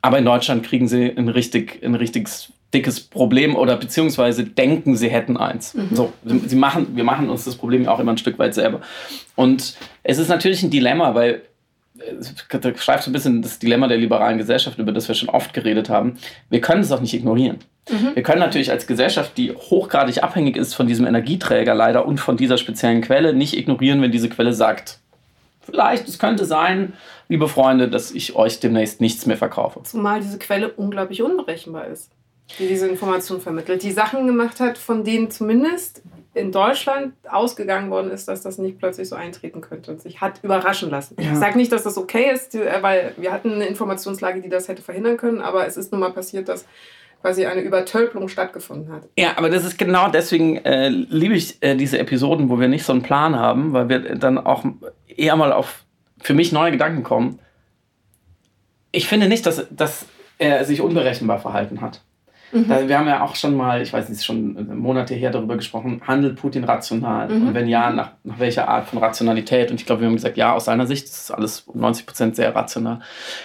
Aber 0.00 0.18
in 0.18 0.24
Deutschland 0.24 0.64
kriegen 0.64 0.88
sie 0.88 1.12
ein 1.16 1.28
richtig, 1.28 1.80
ein 1.84 1.94
richtiges 1.94 2.52
dickes 2.74 3.00
Problem 3.00 3.54
oder 3.54 3.76
beziehungsweise 3.76 4.44
denken, 4.44 4.96
sie 4.96 5.10
hätten 5.10 5.36
eins. 5.36 5.74
Mhm. 5.74 5.88
So, 5.92 6.12
sie 6.24 6.56
machen, 6.56 6.96
wir 6.96 7.04
machen 7.04 7.28
uns 7.28 7.44
das 7.44 7.56
Problem 7.56 7.86
auch 7.86 8.00
immer 8.00 8.12
ein 8.12 8.18
Stück 8.18 8.38
weit 8.38 8.54
selber. 8.54 8.80
Und 9.36 9.76
es 10.02 10.18
ist 10.18 10.28
natürlich 10.28 10.62
ein 10.62 10.70
Dilemma, 10.70 11.14
weil 11.14 11.42
da 11.94 12.76
schreibt 12.76 13.04
so 13.04 13.10
ein 13.10 13.12
bisschen 13.12 13.42
das 13.42 13.58
Dilemma 13.58 13.86
der 13.86 13.98
liberalen 13.98 14.38
Gesellschaft, 14.38 14.78
über 14.78 14.92
das 14.92 15.08
wir 15.08 15.14
schon 15.14 15.28
oft 15.28 15.52
geredet 15.52 15.90
haben. 15.90 16.16
Wir 16.48 16.60
können 16.60 16.80
es 16.80 16.92
auch 16.92 17.00
nicht 17.00 17.14
ignorieren. 17.14 17.58
Mhm. 17.90 18.14
Wir 18.14 18.22
können 18.22 18.40
natürlich 18.40 18.70
als 18.70 18.86
Gesellschaft, 18.86 19.36
die 19.36 19.52
hochgradig 19.52 20.22
abhängig 20.22 20.56
ist 20.56 20.74
von 20.74 20.86
diesem 20.86 21.06
Energieträger 21.06 21.74
leider 21.74 22.06
und 22.06 22.18
von 22.18 22.36
dieser 22.36 22.58
speziellen 22.58 23.02
Quelle, 23.02 23.34
nicht 23.34 23.56
ignorieren, 23.56 24.00
wenn 24.00 24.12
diese 24.12 24.28
Quelle 24.28 24.54
sagt, 24.54 25.00
vielleicht, 25.60 26.08
es 26.08 26.18
könnte 26.18 26.44
sein, 26.44 26.94
liebe 27.28 27.48
Freunde, 27.48 27.88
dass 27.88 28.12
ich 28.12 28.36
euch 28.36 28.60
demnächst 28.60 29.00
nichts 29.00 29.26
mehr 29.26 29.36
verkaufe. 29.36 29.80
Zumal 29.82 30.20
diese 30.20 30.38
Quelle 30.38 30.70
unglaublich 30.70 31.22
unberechenbar 31.22 31.86
ist, 31.88 32.10
die 32.58 32.68
diese 32.68 32.88
Information 32.88 33.40
vermittelt, 33.40 33.82
die 33.82 33.92
Sachen 33.92 34.26
gemacht 34.26 34.60
hat, 34.60 34.78
von 34.78 35.04
denen 35.04 35.30
zumindest 35.30 36.02
in 36.34 36.50
Deutschland 36.50 37.14
ausgegangen 37.28 37.90
worden 37.90 38.10
ist, 38.10 38.26
dass 38.26 38.40
das 38.40 38.58
nicht 38.58 38.78
plötzlich 38.78 39.08
so 39.08 39.16
eintreten 39.16 39.60
könnte 39.60 39.90
und 39.90 40.00
sich 40.00 40.20
hat 40.20 40.42
überraschen 40.42 40.90
lassen. 40.90 41.16
Ja. 41.20 41.32
Ich 41.32 41.38
sage 41.38 41.58
nicht, 41.58 41.70
dass 41.72 41.82
das 41.82 41.98
okay 41.98 42.30
ist, 42.32 42.54
weil 42.54 43.12
wir 43.18 43.32
hatten 43.32 43.52
eine 43.52 43.66
Informationslage, 43.66 44.40
die 44.40 44.48
das 44.48 44.68
hätte 44.68 44.82
verhindern 44.82 45.18
können, 45.18 45.40
aber 45.40 45.66
es 45.66 45.76
ist 45.76 45.92
nun 45.92 46.00
mal 46.00 46.12
passiert, 46.12 46.48
dass 46.48 46.64
quasi 47.20 47.46
eine 47.46 47.60
Übertölpelung 47.60 48.28
stattgefunden 48.28 48.92
hat. 48.92 49.08
Ja, 49.16 49.36
aber 49.36 49.48
das 49.48 49.64
ist 49.64 49.78
genau 49.78 50.08
deswegen 50.08 50.56
äh, 50.64 50.88
liebe 50.88 51.34
ich 51.34 51.62
äh, 51.62 51.76
diese 51.76 51.98
Episoden, 51.98 52.48
wo 52.48 52.58
wir 52.58 52.68
nicht 52.68 52.84
so 52.84 52.92
einen 52.92 53.02
Plan 53.02 53.36
haben, 53.36 53.72
weil 53.72 53.88
wir 53.88 54.16
dann 54.16 54.38
auch 54.38 54.64
eher 55.06 55.36
mal 55.36 55.52
auf 55.52 55.84
für 56.20 56.34
mich 56.34 56.52
neue 56.52 56.72
Gedanken 56.72 57.02
kommen. 57.02 57.38
Ich 58.90 59.06
finde 59.06 59.28
nicht, 59.28 59.46
dass, 59.46 59.66
dass 59.70 60.06
er 60.38 60.64
sich 60.64 60.80
unberechenbar 60.80 61.38
verhalten 61.38 61.80
hat. 61.80 62.02
Mhm. 62.52 62.68
Da, 62.68 62.86
wir 62.86 62.98
haben 62.98 63.08
ja 63.08 63.22
auch 63.22 63.34
schon 63.34 63.56
mal, 63.56 63.82
ich 63.82 63.92
weiß 63.92 64.08
nicht, 64.08 64.24
schon 64.24 64.78
Monate 64.78 65.14
her 65.14 65.30
darüber 65.30 65.56
gesprochen, 65.56 66.02
handelt 66.06 66.36
Putin 66.36 66.64
rational? 66.64 67.28
Mhm. 67.28 67.48
Und 67.48 67.54
wenn 67.54 67.66
ja, 67.66 67.90
nach, 67.90 68.12
nach 68.24 68.38
welcher 68.38 68.68
Art 68.68 68.88
von 68.88 68.98
Rationalität? 68.98 69.70
Und 69.70 69.80
ich 69.80 69.86
glaube, 69.86 70.02
wir 70.02 70.08
haben 70.08 70.16
gesagt, 70.16 70.36
ja, 70.36 70.52
aus 70.52 70.66
seiner 70.66 70.86
Sicht 70.86 71.04
ist 71.06 71.30
alles 71.30 71.66
90 71.72 72.06
Prozent 72.06 72.36
sehr 72.36 72.54
rational. 72.54 73.00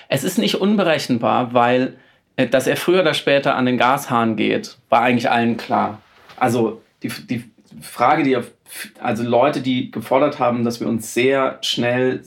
Es 0.10 0.24
ist 0.24 0.38
nicht 0.38 0.56
unberechenbar, 0.56 1.54
weil, 1.54 1.96
äh, 2.36 2.48
dass 2.48 2.67
er 2.67 2.76
früher 2.76 3.02
oder 3.02 3.13
später 3.13 3.56
an 3.56 3.65
den 3.65 3.78
Gashahn 3.78 4.36
geht, 4.36 4.78
war 4.89 5.02
eigentlich 5.02 5.30
allen 5.30 5.58
klar. 5.58 6.02
Also 6.38 6.82
die, 7.02 7.10
die 7.10 7.43
Frage, 7.82 8.24
die 8.24 8.38
also 9.00 9.24
Leute, 9.24 9.62
die 9.62 9.91
gefordert 9.91 10.39
haben, 10.39 10.63
dass 10.63 10.80
wir 10.80 10.88
uns 10.88 11.13
sehr 11.13 11.58
schnell 11.62 12.22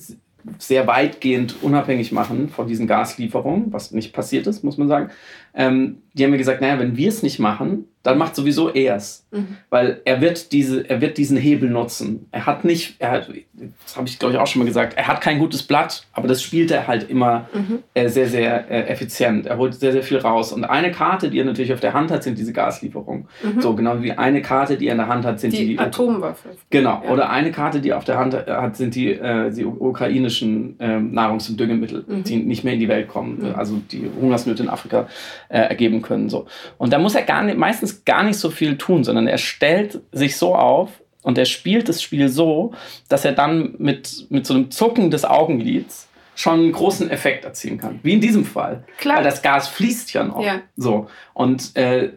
sehr 0.58 0.86
weitgehend 0.86 1.56
unabhängig 1.62 2.12
machen 2.12 2.48
von 2.48 2.66
diesen 2.66 2.86
Gaslieferungen, 2.86 3.72
was 3.72 3.92
nicht 3.92 4.12
passiert 4.12 4.46
ist, 4.46 4.64
muss 4.64 4.78
man 4.78 4.88
sagen. 4.88 5.10
Ähm, 5.54 6.02
die 6.14 6.24
haben 6.24 6.30
mir 6.30 6.38
gesagt, 6.38 6.60
naja, 6.60 6.78
wenn 6.78 6.96
wir 6.96 7.08
es 7.08 7.22
nicht 7.22 7.38
machen, 7.38 7.86
dann 8.02 8.18
macht 8.18 8.34
sowieso 8.34 8.70
er 8.70 8.96
es. 8.96 9.26
Mhm. 9.30 9.56
Weil 9.70 10.00
er 10.04 10.20
wird, 10.20 10.52
diese, 10.52 10.88
er 10.88 11.00
wird 11.00 11.16
diesen 11.16 11.36
Hebel 11.36 11.70
nutzen. 11.70 12.26
Er 12.32 12.46
hat 12.46 12.64
nicht, 12.64 12.96
er 12.98 13.10
hat, 13.12 13.30
das 13.84 13.96
habe 13.96 14.08
ich 14.08 14.18
glaube 14.18 14.34
ich 14.34 14.40
auch 14.40 14.46
schon 14.46 14.60
mal 14.60 14.66
gesagt, 14.66 14.96
er 14.96 15.06
hat 15.06 15.20
kein 15.20 15.38
gutes 15.38 15.62
Blatt, 15.62 16.06
aber 16.12 16.28
das 16.28 16.42
spielt 16.42 16.70
er 16.70 16.86
halt 16.86 17.08
immer 17.08 17.48
mhm. 17.52 17.80
äh, 17.94 18.08
sehr, 18.08 18.28
sehr 18.28 18.70
äh, 18.70 18.88
effizient. 18.88 19.46
Er 19.46 19.56
holt 19.56 19.74
sehr, 19.74 19.92
sehr 19.92 20.02
viel 20.02 20.18
raus. 20.18 20.52
Und 20.52 20.64
eine 20.64 20.90
Karte, 20.90 21.30
die 21.30 21.38
er 21.38 21.44
natürlich 21.44 21.72
auf 21.72 21.80
der 21.80 21.92
Hand 21.92 22.10
hat, 22.10 22.22
sind 22.22 22.38
diese 22.38 22.52
Gaslieferungen. 22.52 23.28
Mhm. 23.42 23.60
So, 23.60 23.74
genau 23.74 24.02
wie 24.02 24.12
eine 24.12 24.42
Karte, 24.42 24.76
die 24.76 24.88
er 24.88 24.92
in 24.92 24.98
der 24.98 25.08
Hand 25.08 25.24
hat, 25.24 25.40
sind 25.40 25.52
die, 25.52 25.66
die 25.66 25.78
Atomwaffe. 25.78 26.50
Genau. 26.70 27.02
Ja. 27.04 27.10
Oder 27.10 27.30
eine 27.30 27.52
Karte, 27.52 27.80
die 27.80 27.90
er 27.90 27.98
auf 27.98 28.04
der 28.04 28.18
Hand 28.18 28.34
hat, 28.34 28.76
sind 28.76 28.94
die, 28.94 29.12
äh, 29.12 29.50
die 29.52 29.64
ukrainischen 29.64 30.78
äh, 30.80 30.98
Nahrungs- 30.98 31.48
und 31.48 31.58
Düngemittel, 31.58 32.04
mhm. 32.06 32.24
die 32.24 32.36
nicht 32.36 32.64
mehr 32.64 32.74
in 32.74 32.80
die 32.80 32.88
Welt 32.88 33.08
kommen. 33.08 33.38
Mhm. 33.40 33.54
Also 33.54 33.80
die 33.90 34.10
Hungersnöte 34.20 34.62
in 34.62 34.68
Afrika 34.68 35.06
äh, 35.48 35.58
ergeben 35.58 36.02
können. 36.02 36.28
So. 36.28 36.46
Und 36.78 36.92
da 36.92 36.98
muss 36.98 37.14
er 37.14 37.22
gar 37.22 37.42
nicht, 37.42 37.58
meistens 37.58 38.04
gar 38.04 38.22
nicht 38.22 38.38
so 38.38 38.50
viel 38.50 38.76
tun, 38.76 39.04
sondern 39.04 39.19
er 39.26 39.38
stellt 39.38 40.00
sich 40.12 40.36
so 40.36 40.54
auf 40.54 40.90
und 41.22 41.38
er 41.38 41.44
spielt 41.44 41.88
das 41.88 42.02
Spiel 42.02 42.28
so, 42.28 42.72
dass 43.08 43.24
er 43.24 43.32
dann 43.32 43.74
mit, 43.78 44.26
mit 44.30 44.46
so 44.46 44.54
einem 44.54 44.70
Zucken 44.70 45.10
des 45.10 45.24
Augenlids 45.24 46.08
schon 46.34 46.60
einen 46.60 46.72
großen 46.72 47.10
Effekt 47.10 47.44
erzielen 47.44 47.78
kann. 47.78 48.00
Wie 48.02 48.14
in 48.14 48.20
diesem 48.20 48.44
Fall. 48.44 48.84
Klar. 48.98 49.18
Weil 49.18 49.24
das 49.24 49.42
Gas 49.42 49.68
fließt 49.68 50.12
ja 50.14 50.24
noch. 50.24 50.42
Ja. 50.42 50.62
So. 50.76 51.08
Und 51.34 51.76
äh, 51.76 52.12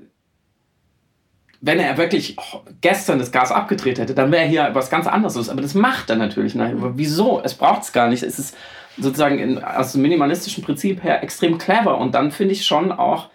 wenn 1.60 1.80
er 1.80 1.98
wirklich 1.98 2.38
gestern 2.82 3.20
das 3.20 3.32
Gas 3.32 3.52
abgedreht 3.52 4.00
hätte, 4.00 4.14
dann 4.14 4.32
wäre 4.32 4.46
hier 4.46 4.70
was 4.74 4.90
ganz 4.90 5.08
anderes. 5.08 5.50
Aber 5.50 5.62
das 5.62 5.74
macht 5.74 6.10
er 6.10 6.16
natürlich 6.16 6.56
nicht. 6.56 6.74
Aber 6.74 6.98
wieso? 6.98 7.42
Es 7.44 7.54
braucht 7.54 7.84
es 7.84 7.92
gar 7.92 8.10
nicht. 8.10 8.24
Es 8.24 8.40
ist 8.40 8.56
sozusagen 8.98 9.40
in, 9.40 9.64
aus 9.64 9.94
dem 9.94 10.02
minimalistischen 10.02 10.64
Prinzip 10.64 11.04
her 11.04 11.24
extrem 11.24 11.58
clever. 11.58 11.98
Und 11.98 12.16
dann 12.16 12.32
finde 12.32 12.54
ich 12.54 12.66
schon 12.66 12.92
auch 12.92 13.30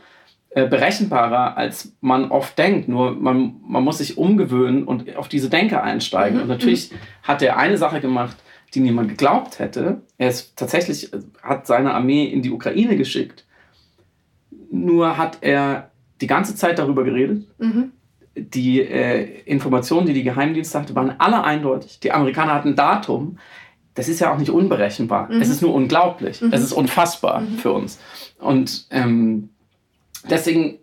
berechenbarer, 0.66 1.56
als 1.56 1.92
man 2.00 2.30
oft 2.30 2.58
denkt. 2.58 2.88
Nur 2.88 3.12
man, 3.12 3.56
man 3.66 3.84
muss 3.84 3.98
sich 3.98 4.18
umgewöhnen 4.18 4.84
und 4.84 5.16
auf 5.16 5.28
diese 5.28 5.50
Denke 5.50 5.82
einsteigen. 5.82 6.36
Mhm. 6.36 6.42
Und 6.42 6.48
natürlich 6.48 6.90
hat 7.22 7.42
er 7.42 7.58
eine 7.58 7.76
Sache 7.76 8.00
gemacht, 8.00 8.36
die 8.74 8.80
niemand 8.80 9.08
geglaubt 9.08 9.58
hätte. 9.58 10.02
Er 10.18 10.28
ist 10.28 10.56
tatsächlich, 10.56 11.10
hat 11.42 11.66
seine 11.66 11.94
Armee 11.94 12.24
in 12.24 12.42
die 12.42 12.50
Ukraine 12.50 12.96
geschickt. 12.96 13.44
Nur 14.70 15.16
hat 15.16 15.38
er 15.40 15.90
die 16.20 16.26
ganze 16.26 16.54
Zeit 16.54 16.78
darüber 16.78 17.04
geredet. 17.04 17.46
Mhm. 17.58 17.92
Die 18.36 18.80
äh, 18.80 19.42
Informationen, 19.44 20.06
die 20.06 20.12
die 20.12 20.22
Geheimdienste 20.22 20.78
hatten, 20.78 20.94
waren 20.94 21.14
alle 21.18 21.42
eindeutig. 21.42 22.00
Die 22.00 22.12
Amerikaner 22.12 22.54
hatten 22.54 22.68
ein 22.68 22.76
Datum. 22.76 23.38
Das 23.94 24.08
ist 24.08 24.20
ja 24.20 24.32
auch 24.32 24.38
nicht 24.38 24.50
unberechenbar. 24.50 25.28
Mhm. 25.30 25.40
Es 25.40 25.48
ist 25.48 25.62
nur 25.62 25.74
unglaublich. 25.74 26.40
Mhm. 26.40 26.52
Es 26.52 26.62
ist 26.62 26.72
unfassbar 26.72 27.40
mhm. 27.40 27.58
für 27.58 27.72
uns. 27.72 27.98
Und 28.38 28.86
ähm, 28.90 29.50
deswegen 30.30 30.78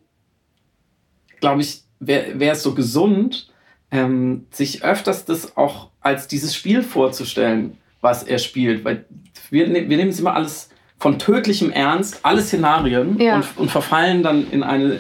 glaube 1.40 1.62
ich, 1.62 1.84
wäre 2.00 2.52
es 2.52 2.64
so 2.64 2.74
gesund, 2.74 3.50
ähm, 3.92 4.48
sich 4.52 4.84
öfters 4.84 5.26
das 5.26 5.58
auch 5.58 5.90
als 6.02 6.28
dieses 6.28 6.56
Spiel 6.56 6.82
vorzustellen, 6.82 7.78
was 8.02 8.24
er 8.24 8.40
spielt. 8.40 8.84
Weil 8.84 9.06
wir, 9.50 9.68
ne-, 9.68 9.90
wir 9.90 9.98
nehmen 9.98 10.10
es 10.10 10.20
immer 10.20 10.34
alles 10.34 10.70
von 10.98 11.20
tödlichem 11.20 11.72
Ernst, 11.72 12.20
alle 12.24 12.42
Szenarien 12.42 13.20
ja. 13.20 13.36
und, 13.36 13.58
und 13.58 13.72
verfallen 13.72 14.24
dann 14.24 14.50
in 14.52 14.64
eine 14.64 15.00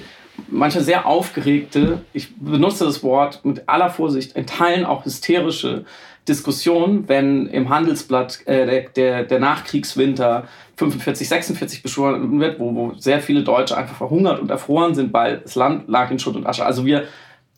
manche 0.49 0.81
sehr 0.81 1.05
aufgeregte, 1.05 2.01
ich 2.13 2.35
benutze 2.35 2.83
das 2.83 3.03
Wort 3.03 3.43
mit 3.45 3.67
aller 3.67 3.89
Vorsicht, 3.89 4.35
in 4.35 4.45
Teilen 4.45 4.85
auch 4.85 5.05
hysterische 5.05 5.85
Diskussion, 6.27 7.07
wenn 7.07 7.47
im 7.47 7.69
Handelsblatt 7.69 8.45
äh, 8.47 8.65
der, 8.65 8.81
der, 8.89 9.23
der 9.23 9.39
Nachkriegswinter 9.39 10.47
45, 10.77 11.29
46 11.29 11.83
beschworen 11.83 12.39
wird, 12.39 12.59
wo, 12.59 12.73
wo 12.75 12.93
sehr 12.95 13.21
viele 13.21 13.43
Deutsche 13.43 13.77
einfach 13.77 13.95
verhungert 13.95 14.39
und 14.39 14.49
erfroren 14.49 14.95
sind, 14.95 15.13
weil 15.13 15.37
das 15.37 15.55
Land 15.55 15.87
lag 15.87 16.11
in 16.11 16.19
Schutt 16.19 16.35
und 16.35 16.45
Asche. 16.45 16.65
Also 16.65 16.85
wir 16.85 17.05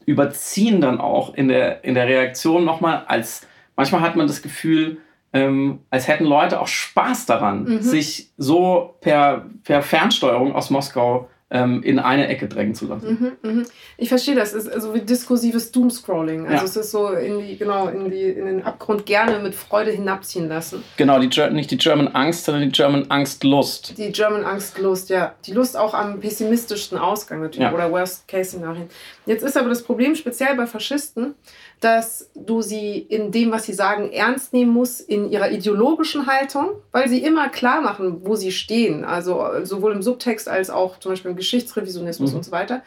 überziehen 0.06 0.82
dann 0.82 1.00
auch 1.00 1.34
in 1.34 1.48
der, 1.48 1.84
in 1.84 1.96
der 1.96 2.08
Reaktion 2.08 2.66
nochmal 2.66 3.04
als, 3.08 3.48
manchmal 3.76 4.02
hat 4.02 4.16
man 4.16 4.28
das 4.28 4.42
Gefühl, 4.42 4.98
ähm, 5.34 5.80
als 5.90 6.08
hätten 6.08 6.26
Leute 6.26 6.60
auch 6.60 6.68
Spaß 6.68 7.26
daran, 7.26 7.64
mhm. 7.64 7.82
sich 7.82 8.30
so 8.38 8.96
per, 9.02 9.46
per 9.64 9.82
Fernsteuerung 9.82 10.56
aus 10.56 10.70
Moskau 10.70 11.30
ähm, 11.50 11.82
in 11.84 12.00
eine 12.00 12.28
Ecke 12.28 12.48
drängen 12.48 12.76
zu 12.76 12.88
lassen. 12.88 13.38
Mhm, 13.42 13.50
mh. 13.60 13.64
Ich 13.98 14.10
verstehe 14.10 14.36
das. 14.36 14.54
Es 14.54 14.66
ist 14.66 14.74
also 14.74 14.94
wie 14.94 15.02
diskursives 15.02 15.72
Doomscrolling. 15.72 16.46
Also 16.46 16.56
ja. 16.56 16.64
es 16.64 16.76
ist 16.76 16.92
so 16.92 17.10
in 17.10 17.40
die, 17.40 17.58
genau, 17.58 17.88
in, 17.88 18.12
die, 18.12 18.24
in 18.24 18.46
den 18.46 18.64
Abgrund 18.64 19.06
gerne 19.06 19.40
mit 19.40 19.56
Freude 19.56 19.92
hinabziehen 19.92 20.50
lassen. 20.50 20.84
Genau, 20.98 21.20
die, 21.20 21.30
nicht 21.52 21.72
die 21.72 21.78
German 21.78 22.10
Angst, 22.10 22.46
sondern 22.46 22.64
die 22.64 22.72
German 22.72 23.10
Angstlust. 23.10 23.98
Die 23.98 24.12
German 24.12 24.44
Angstlust, 24.44 25.10
ja. 25.10 25.36
Die 25.46 25.54
Lust 25.54 25.78
auch 25.78 25.94
am 25.94 26.20
pessimistischsten 26.20 26.98
Ausgang 26.98 27.42
natürlich 27.42 27.70
ja. 27.70 27.74
oder 27.74 27.92
Worst-Case-Szenarien. 27.92 28.90
Jetzt 29.26 29.44
ist 29.44 29.56
aber 29.56 29.70
das 29.70 29.84
Problem 29.84 30.16
speziell 30.16 30.56
bei 30.56 30.68
Faschisten, 30.68 31.36
dass 31.80 32.32
du 32.34 32.64
sie 32.64 32.98
in 32.98 33.32
dem, 33.32 33.52
was 33.52 33.66
sie 33.66 33.74
sagen, 33.74 34.12
ernst 34.12 34.52
nehmen 34.52 34.72
musst, 34.72 35.02
in 35.02 35.30
ihrer 35.30 35.52
ideologischen 35.52 36.26
Haltung, 36.26 36.70
weil 36.92 37.08
sie 37.08 37.24
immer 37.24 37.50
klar 37.50 37.82
machen, 37.82 38.22
wo 38.24 38.36
sie 38.36 38.52
stehen. 38.52 39.06
Also 39.06 39.46
sowohl 39.64 39.92
im 39.92 40.02
Subtext 40.02 40.50
als 40.50 40.72
auch 40.72 41.00
zum 41.00 41.12
Beispiel 41.12 41.32
im 41.32 41.38
Geschichtsrevisionismus 41.38 42.32
mhm. 42.32 42.38
und 42.38 42.44
so 42.44 42.52
weiter. 42.52 42.82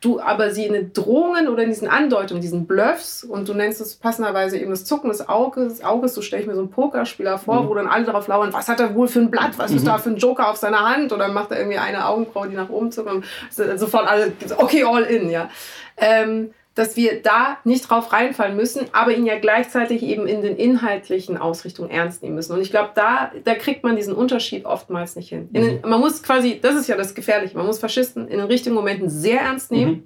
Du 0.00 0.18
aber 0.18 0.52
sie 0.52 0.64
in 0.64 0.72
den 0.72 0.94
Drohungen 0.94 1.48
oder 1.48 1.64
in 1.64 1.68
diesen 1.68 1.86
Andeutungen, 1.86 2.40
diesen 2.40 2.66
Bluffs, 2.66 3.22
und 3.22 3.46
du 3.46 3.52
nennst 3.52 3.82
es 3.82 3.96
passenderweise 3.96 4.56
eben 4.56 4.70
das 4.70 4.86
Zucken 4.86 5.10
des 5.10 5.28
Auges, 5.28 5.84
Auges 5.84 6.14
so 6.14 6.22
stelle 6.22 6.40
ich 6.40 6.48
mir 6.48 6.54
so 6.54 6.62
einen 6.62 6.70
Pokerspieler 6.70 7.36
vor, 7.36 7.64
mhm. 7.64 7.68
wo 7.68 7.74
dann 7.74 7.88
alle 7.88 8.06
darauf 8.06 8.26
lauern, 8.26 8.54
was 8.54 8.68
hat 8.68 8.80
er 8.80 8.94
wohl 8.94 9.08
für 9.08 9.18
ein 9.18 9.30
Blatt, 9.30 9.58
was 9.58 9.70
mhm. 9.72 9.76
ist 9.76 9.86
da 9.86 9.98
für 9.98 10.08
ein 10.08 10.16
Joker 10.16 10.48
auf 10.48 10.56
seiner 10.56 10.88
Hand, 10.88 11.12
oder 11.12 11.28
macht 11.28 11.50
er 11.50 11.58
irgendwie 11.58 11.76
eine 11.76 12.06
Augenbraue, 12.06 12.48
die 12.48 12.56
nach 12.56 12.70
oben 12.70 12.90
zuckt 12.90 13.10
und 13.10 13.26
sofort 13.50 14.08
alle, 14.08 14.32
okay, 14.56 14.84
all 14.84 15.02
in, 15.02 15.28
ja. 15.28 15.50
Ähm, 15.98 16.54
dass 16.74 16.96
wir 16.96 17.20
da 17.20 17.58
nicht 17.64 17.90
drauf 17.90 18.12
reinfallen 18.12 18.56
müssen, 18.56 18.86
aber 18.92 19.12
ihn 19.12 19.26
ja 19.26 19.38
gleichzeitig 19.38 20.02
eben 20.02 20.26
in 20.26 20.40
den 20.40 20.56
inhaltlichen 20.56 21.36
Ausrichtungen 21.36 21.90
ernst 21.90 22.22
nehmen 22.22 22.36
müssen. 22.36 22.52
Und 22.52 22.60
ich 22.60 22.70
glaube, 22.70 22.90
da, 22.94 23.32
da 23.44 23.54
kriegt 23.54 23.82
man 23.82 23.96
diesen 23.96 24.14
Unterschied 24.14 24.64
oftmals 24.64 25.16
nicht 25.16 25.28
hin. 25.28 25.48
Den, 25.52 25.80
mhm. 25.82 25.88
man 25.88 26.00
muss 26.00 26.22
quasi, 26.22 26.60
das 26.60 26.76
ist 26.76 26.88
ja 26.88 26.96
das 26.96 27.14
Gefährliche, 27.14 27.56
man 27.56 27.66
muss 27.66 27.80
Faschisten 27.80 28.28
in 28.28 28.38
den 28.38 28.46
richtigen 28.46 28.74
Momenten 28.74 29.10
sehr 29.10 29.40
ernst 29.40 29.72
nehmen 29.72 29.90
mhm. 29.90 30.02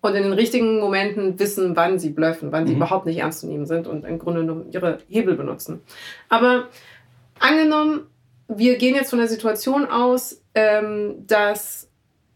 und 0.00 0.14
in 0.14 0.22
den 0.22 0.32
richtigen 0.32 0.78
Momenten 0.78 1.38
wissen, 1.38 1.74
wann 1.74 1.98
sie 1.98 2.10
blöffen, 2.10 2.52
wann 2.52 2.66
sie 2.66 2.74
mhm. 2.74 2.78
überhaupt 2.78 3.06
nicht 3.06 3.18
ernst 3.18 3.40
zu 3.40 3.48
nehmen 3.48 3.66
sind 3.66 3.88
und 3.88 4.04
im 4.04 4.20
Grunde 4.20 4.44
nur 4.44 4.66
ihre 4.70 4.98
Hebel 5.08 5.34
benutzen. 5.34 5.82
Aber 6.28 6.68
angenommen, 7.40 8.06
wir 8.46 8.78
gehen 8.78 8.94
jetzt 8.94 9.10
von 9.10 9.18
der 9.18 9.28
Situation 9.28 9.84
aus, 9.84 10.42
ähm, 10.54 11.26
dass 11.26 11.87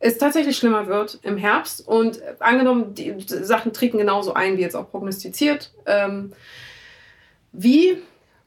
es 0.02 0.18
tatsächlich 0.18 0.56
schlimmer 0.56 0.88
wird 0.88 1.20
im 1.22 1.36
Herbst 1.36 1.86
und 1.86 2.20
angenommen, 2.40 2.92
die 2.94 3.14
Sachen 3.24 3.72
treten 3.72 3.98
genauso 3.98 4.34
ein, 4.34 4.56
wie 4.56 4.62
jetzt 4.62 4.74
auch 4.74 4.90
prognostiziert. 4.90 5.72
Ähm, 5.86 6.32
wie, 7.52 7.98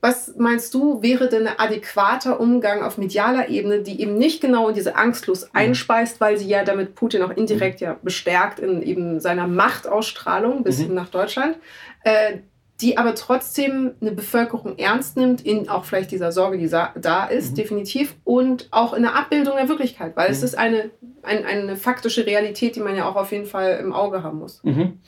was 0.01 0.35
meinst 0.35 0.73
du, 0.73 1.01
wäre 1.01 1.29
denn 1.29 1.47
ein 1.47 1.57
adäquater 1.57 2.41
Umgang 2.41 2.83
auf 2.83 2.97
medialer 2.97 3.47
Ebene, 3.47 3.81
die 3.81 4.01
eben 4.01 4.17
nicht 4.17 4.41
genau 4.41 4.67
in 4.67 4.75
diese 4.75 4.97
Angstlust 4.97 5.45
mhm. 5.45 5.59
einspeist, 5.59 6.19
weil 6.19 6.37
sie 6.37 6.49
ja 6.49 6.65
damit 6.65 6.93
Putin 6.93 7.21
auch 7.21 7.31
indirekt 7.31 7.79
mhm. 7.79 7.87
ja 7.87 7.95
bestärkt 8.03 8.59
in 8.59 8.81
eben 8.81 9.21
seiner 9.21 9.47
Machtausstrahlung 9.47 10.61
bis 10.61 10.79
mhm. 10.79 10.93
nach 10.93 11.07
Deutschland, 11.07 11.55
äh, 12.03 12.39
die 12.81 12.97
aber 12.97 13.15
trotzdem 13.15 13.91
eine 14.01 14.11
Bevölkerung 14.11 14.77
ernst 14.77 15.15
nimmt, 15.15 15.45
in 15.45 15.69
auch 15.69 15.85
vielleicht 15.85 16.11
dieser 16.11 16.31
Sorge, 16.31 16.57
die 16.57 16.67
da 16.67 17.25
ist, 17.25 17.51
mhm. 17.51 17.55
definitiv, 17.55 18.15
und 18.23 18.67
auch 18.71 18.93
in 18.93 19.03
der 19.03 19.15
Abbildung 19.15 19.55
der 19.55 19.69
Wirklichkeit, 19.69 20.15
weil 20.17 20.27
mhm. 20.27 20.33
es 20.33 20.43
ist 20.43 20.57
eine, 20.57 20.89
ein, 21.23 21.45
eine 21.45 21.77
faktische 21.77 22.25
Realität, 22.25 22.75
die 22.75 22.81
man 22.81 22.95
ja 22.95 23.07
auch 23.07 23.15
auf 23.15 23.31
jeden 23.31 23.45
Fall 23.45 23.79
im 23.81 23.93
Auge 23.93 24.23
haben 24.23 24.39
muss. 24.39 24.61
Mhm. 24.63 24.99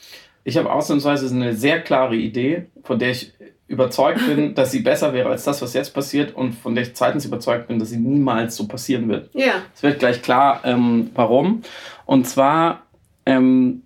Ich 0.46 0.56
habe 0.58 0.72
ausnahmsweise 0.72 1.34
eine 1.34 1.54
sehr 1.54 1.82
klare 1.82 2.16
Idee, 2.16 2.68
von 2.84 3.00
der 3.00 3.12
ich 3.12 3.34
überzeugt 3.68 4.26
bin, 4.26 4.56
dass 4.56 4.72
sie 4.72 4.80
besser 4.80 5.12
wäre 5.12 5.30
als 5.30 5.44
das, 5.44 5.62
was 5.62 5.74
jetzt 5.74 5.94
passiert 5.94 6.34
und 6.34 6.54
von 6.54 6.74
der 6.74 6.86
ich 6.86 6.96
zweitens 6.96 7.26
überzeugt 7.26 7.68
bin, 7.68 7.80
dass 7.80 7.90
sie 7.90 7.98
niemals 7.98 8.56
so 8.56 8.66
passieren 8.66 9.10
wird. 9.10 9.30
Ja. 9.34 9.56
Es 9.76 9.84
wird 9.84 10.00
gleich 10.00 10.22
klar, 10.22 10.62
ähm, 10.64 11.10
warum. 11.16 11.64
Und 12.06 12.28
zwar 12.28 12.84
ähm, 13.26 13.84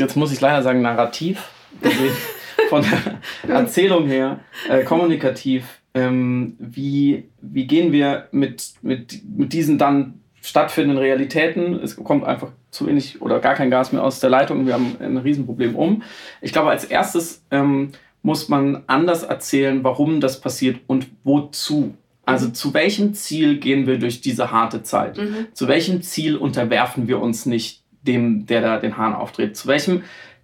jetzt 0.00 0.16
muss 0.16 0.32
ich 0.32 0.40
leider 0.40 0.62
sagen, 0.62 0.82
narrativ, 0.82 1.48
von 2.68 2.84
der 3.46 3.54
Erzählung 3.54 4.06
her, 4.06 4.40
äh, 4.68 4.82
kommunikativ, 4.82 5.80
ähm, 5.94 6.56
wie, 6.58 7.28
wie 7.40 7.66
gehen 7.66 7.92
wir 7.92 8.28
mit, 8.32 8.74
mit, 8.82 9.22
mit 9.24 9.52
diesen 9.52 9.78
dann 9.78 10.20
stattfindenden 10.42 10.98
Realitäten, 10.98 11.74
es 11.82 11.96
kommt 11.96 12.24
einfach 12.24 12.52
zu 12.70 12.86
wenig 12.86 13.20
oder 13.20 13.40
gar 13.40 13.54
kein 13.54 13.70
Gas 13.70 13.92
mehr 13.92 14.02
aus 14.02 14.20
der 14.20 14.30
Leitung, 14.30 14.66
wir 14.66 14.74
haben 14.74 14.96
ein 15.00 15.18
Riesenproblem 15.18 15.76
um. 15.76 16.02
Ich 16.40 16.52
glaube, 16.52 16.70
als 16.70 16.84
erstes 16.84 17.44
ähm, 17.50 17.92
muss 18.22 18.48
man 18.48 18.84
anders 18.86 19.22
erzählen, 19.22 19.82
warum 19.84 20.20
das 20.20 20.40
passiert 20.40 20.80
und 20.86 21.08
wozu. 21.24 21.94
Also 22.24 22.48
mhm. 22.48 22.54
zu 22.54 22.74
welchem 22.74 23.14
Ziel 23.14 23.58
gehen 23.58 23.86
wir 23.86 23.98
durch 23.98 24.20
diese 24.20 24.50
harte 24.50 24.82
Zeit? 24.82 25.18
Mhm. 25.18 25.48
Zu 25.52 25.68
welchem 25.68 26.02
Ziel 26.02 26.36
unterwerfen 26.36 27.08
wir 27.08 27.20
uns 27.20 27.46
nicht 27.46 27.79
dem, 28.02 28.46
der 28.46 28.60
da 28.60 28.78
den 28.78 28.96
Hahn 28.96 29.14
aufdreht. 29.14 29.56
Zu 29.56 29.68
welchem 29.68 30.02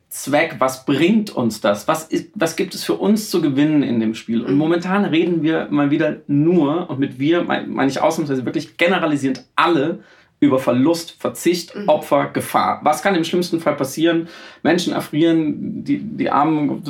Zweck, 0.08 0.56
was 0.58 0.86
bringt 0.86 1.30
uns 1.30 1.60
das? 1.60 1.88
Was, 1.88 2.04
ist, 2.04 2.30
was 2.34 2.56
gibt 2.56 2.74
es 2.74 2.84
für 2.84 2.94
uns 2.94 3.28
zu 3.30 3.42
gewinnen 3.42 3.82
in 3.82 4.00
dem 4.00 4.14
Spiel? 4.14 4.42
Und 4.42 4.56
momentan 4.56 5.04
reden 5.04 5.42
wir 5.42 5.68
mal 5.70 5.90
wieder 5.90 6.18
nur, 6.26 6.88
und 6.88 6.98
mit 6.98 7.18
wir 7.18 7.42
meine 7.42 7.90
ich 7.90 8.00
ausnahmsweise 8.00 8.44
wirklich 8.44 8.76
generalisierend 8.76 9.44
alle, 9.56 10.00
über 10.38 10.58
Verlust, 10.58 11.16
Verzicht, 11.18 11.74
mhm. 11.74 11.88
Opfer, 11.88 12.30
Gefahr. 12.32 12.80
Was 12.82 13.02
kann 13.02 13.14
im 13.14 13.24
schlimmsten 13.24 13.58
Fall 13.58 13.74
passieren? 13.74 14.28
Menschen 14.62 14.92
erfrieren, 14.92 15.82
die, 15.82 15.98
die 15.98 16.28
Armen 16.28 16.82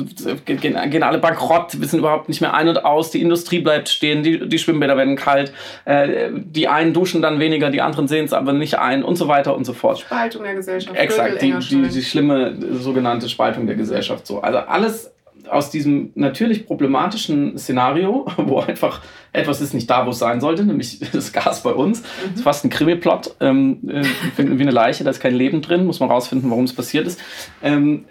gehen, 0.45 0.59
gehen 0.89 1.03
alle 1.03 1.17
bankrott, 1.17 1.79
wissen 1.79 1.99
überhaupt 1.99 2.27
nicht 2.27 2.41
mehr 2.41 2.53
ein 2.53 2.67
und 2.67 2.83
aus, 2.83 3.09
die 3.09 3.21
Industrie 3.21 3.59
bleibt 3.59 3.87
stehen, 3.87 4.21
die, 4.21 4.49
die 4.49 4.59
Schwimmbäder 4.59 4.97
werden 4.97 5.15
kalt, 5.15 5.53
äh, 5.85 6.29
die 6.33 6.67
einen 6.67 6.93
duschen 6.93 7.21
dann 7.21 7.39
weniger, 7.39 7.69
die 7.69 7.81
anderen 7.81 8.09
sehen 8.09 8.25
es 8.25 8.33
aber 8.33 8.51
nicht 8.51 8.79
ein 8.79 9.01
und 9.01 9.15
so 9.15 9.29
weiter 9.29 9.55
und 9.55 9.63
so 9.63 9.71
fort. 9.71 9.99
Spaltung 9.99 10.43
der 10.43 10.55
Gesellschaft. 10.55 10.97
Exakt, 10.97 11.41
die, 11.41 11.53
die, 11.53 11.87
die 11.87 12.03
schlimme 12.03 12.53
sogenannte 12.73 13.29
Spaltung 13.29 13.65
der 13.65 13.77
Gesellschaft. 13.77 14.27
So. 14.27 14.41
Also 14.41 14.59
alles 14.59 15.13
aus 15.49 15.69
diesem 15.69 16.11
natürlich 16.15 16.65
problematischen 16.65 17.57
Szenario, 17.57 18.25
wo 18.37 18.59
einfach 18.59 19.01
etwas 19.33 19.61
ist 19.61 19.73
nicht 19.73 19.89
da, 19.89 20.05
wo 20.05 20.11
es 20.11 20.19
sein 20.19 20.41
sollte, 20.41 20.63
nämlich 20.63 20.99
das 21.11 21.33
Gas 21.33 21.63
bei 21.63 21.71
uns. 21.71 22.01
Das 22.01 22.35
ist 22.35 22.43
fast 22.43 22.65
ein 22.65 22.69
Krimi-Plot, 22.69 23.35
ähm, 23.39 23.79
äh, 23.87 24.03
wie 24.37 24.61
eine 24.61 24.71
Leiche, 24.71 25.03
da 25.03 25.11
ist 25.11 25.19
kein 25.19 25.35
Leben 25.35 25.61
drin, 25.61 25.85
muss 25.85 25.99
man 25.99 26.09
rausfinden, 26.09 26.49
warum 26.49 26.65
es 26.65 26.73
passiert 26.73 27.07
ist. 27.07 27.19
Ähm, 27.61 28.05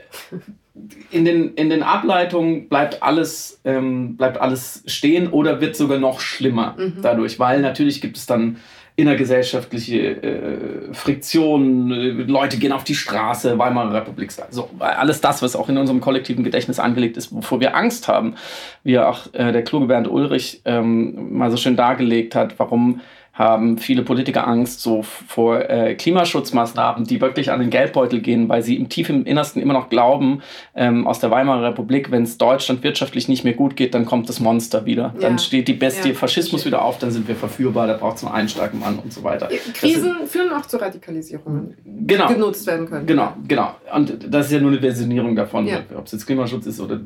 in, 1.10 1.24
den, 1.24 1.54
in 1.54 1.70
den 1.70 1.82
Ableitungen 1.82 2.68
bleibt 2.68 3.02
alles, 3.02 3.60
ähm, 3.64 4.16
bleibt 4.16 4.38
alles 4.38 4.82
stehen 4.86 5.28
oder 5.28 5.60
wird 5.60 5.76
sogar 5.76 5.98
noch 5.98 6.20
schlimmer 6.20 6.74
mhm. 6.78 6.98
dadurch, 7.02 7.38
weil 7.38 7.60
natürlich 7.60 8.00
gibt 8.00 8.16
es 8.16 8.26
dann 8.26 8.58
innergesellschaftliche 8.96 9.98
äh, 10.22 10.94
Friktionen, 10.94 11.92
äh, 11.92 12.08
Leute 12.22 12.56
gehen 12.56 12.72
auf 12.72 12.82
die 12.82 12.94
Straße, 12.94 13.58
Weimarer 13.58 13.92
Republik, 13.92 14.32
so 14.50 14.70
alles 14.78 15.20
das, 15.20 15.42
was 15.42 15.54
auch 15.54 15.68
in 15.68 15.76
unserem 15.76 16.00
kollektiven 16.00 16.42
Gedächtnis 16.44 16.78
angelegt 16.78 17.18
ist, 17.18 17.32
wovor 17.32 17.60
wir 17.60 17.76
Angst 17.76 18.08
haben, 18.08 18.36
wie 18.84 18.98
auch 18.98 19.32
äh, 19.34 19.52
der 19.52 19.62
kluge 19.62 19.86
Bernd 19.86 20.08
Ulrich 20.08 20.62
ähm, 20.64 21.36
mal 21.36 21.50
so 21.50 21.58
schön 21.58 21.76
dargelegt 21.76 22.34
hat, 22.34 22.58
warum 22.58 23.02
haben 23.36 23.76
viele 23.76 24.02
Politiker 24.02 24.48
Angst 24.48 24.80
so 24.80 25.02
vor 25.02 25.68
äh, 25.68 25.94
Klimaschutzmaßnahmen, 25.94 27.04
die 27.04 27.20
wirklich 27.20 27.50
an 27.50 27.60
den 27.60 27.68
Geldbeutel 27.68 28.22
gehen, 28.22 28.48
weil 28.48 28.62
sie 28.62 28.76
im 28.76 28.88
tief 28.88 29.10
im 29.10 29.26
Innersten 29.26 29.60
immer 29.60 29.74
noch 29.74 29.90
glauben, 29.90 30.40
ähm, 30.74 31.06
aus 31.06 31.20
der 31.20 31.30
Weimarer 31.30 31.68
Republik, 31.68 32.10
wenn 32.10 32.22
es 32.22 32.38
Deutschland 32.38 32.82
wirtschaftlich 32.82 33.28
nicht 33.28 33.44
mehr 33.44 33.52
gut 33.52 33.76
geht, 33.76 33.92
dann 33.92 34.06
kommt 34.06 34.30
das 34.30 34.40
Monster 34.40 34.86
wieder. 34.86 35.12
Ja. 35.16 35.28
Dann 35.28 35.38
steht 35.38 35.68
die 35.68 35.74
Bestie 35.74 36.08
ja, 36.08 36.14
Faschismus 36.14 36.64
wieder 36.64 36.82
auf, 36.82 36.98
dann 36.98 37.10
sind 37.10 37.28
wir 37.28 37.36
verführbar, 37.36 37.86
da 37.86 37.98
braucht 37.98 38.16
es 38.16 38.22
nur 38.22 38.32
einen 38.32 38.48
starken 38.48 38.78
Mann 38.78 38.98
und 38.98 39.12
so 39.12 39.22
weiter. 39.22 39.50
Krisen 39.74 40.02
sind, 40.02 40.28
führen 40.28 40.50
auch 40.54 40.64
zu 40.64 40.78
Radikalisierungen, 40.78 41.76
genau, 41.84 42.28
die 42.28 42.34
genutzt 42.34 42.66
werden 42.66 42.88
können. 42.88 43.06
Genau, 43.06 43.34
genau. 43.46 43.74
Und 43.94 44.32
das 44.32 44.46
ist 44.46 44.52
ja 44.52 44.60
nur 44.60 44.70
eine 44.70 44.80
Versionierung 44.80 45.36
davon, 45.36 45.66
ja. 45.66 45.80
ob 45.94 46.06
es 46.06 46.12
jetzt 46.12 46.24
Klimaschutz 46.24 46.64
ist 46.64 46.80
oder 46.80 47.00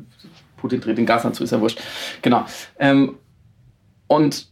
Putin 0.55 0.79
dreht 0.79 0.97
den 0.97 1.05
Gas 1.05 1.23
dazu, 1.23 1.43
ist 1.43 1.51
ja 1.51 1.59
wurscht. 1.59 1.81
Genau. 2.21 2.45
Ähm, 2.79 3.17
und 4.07 4.50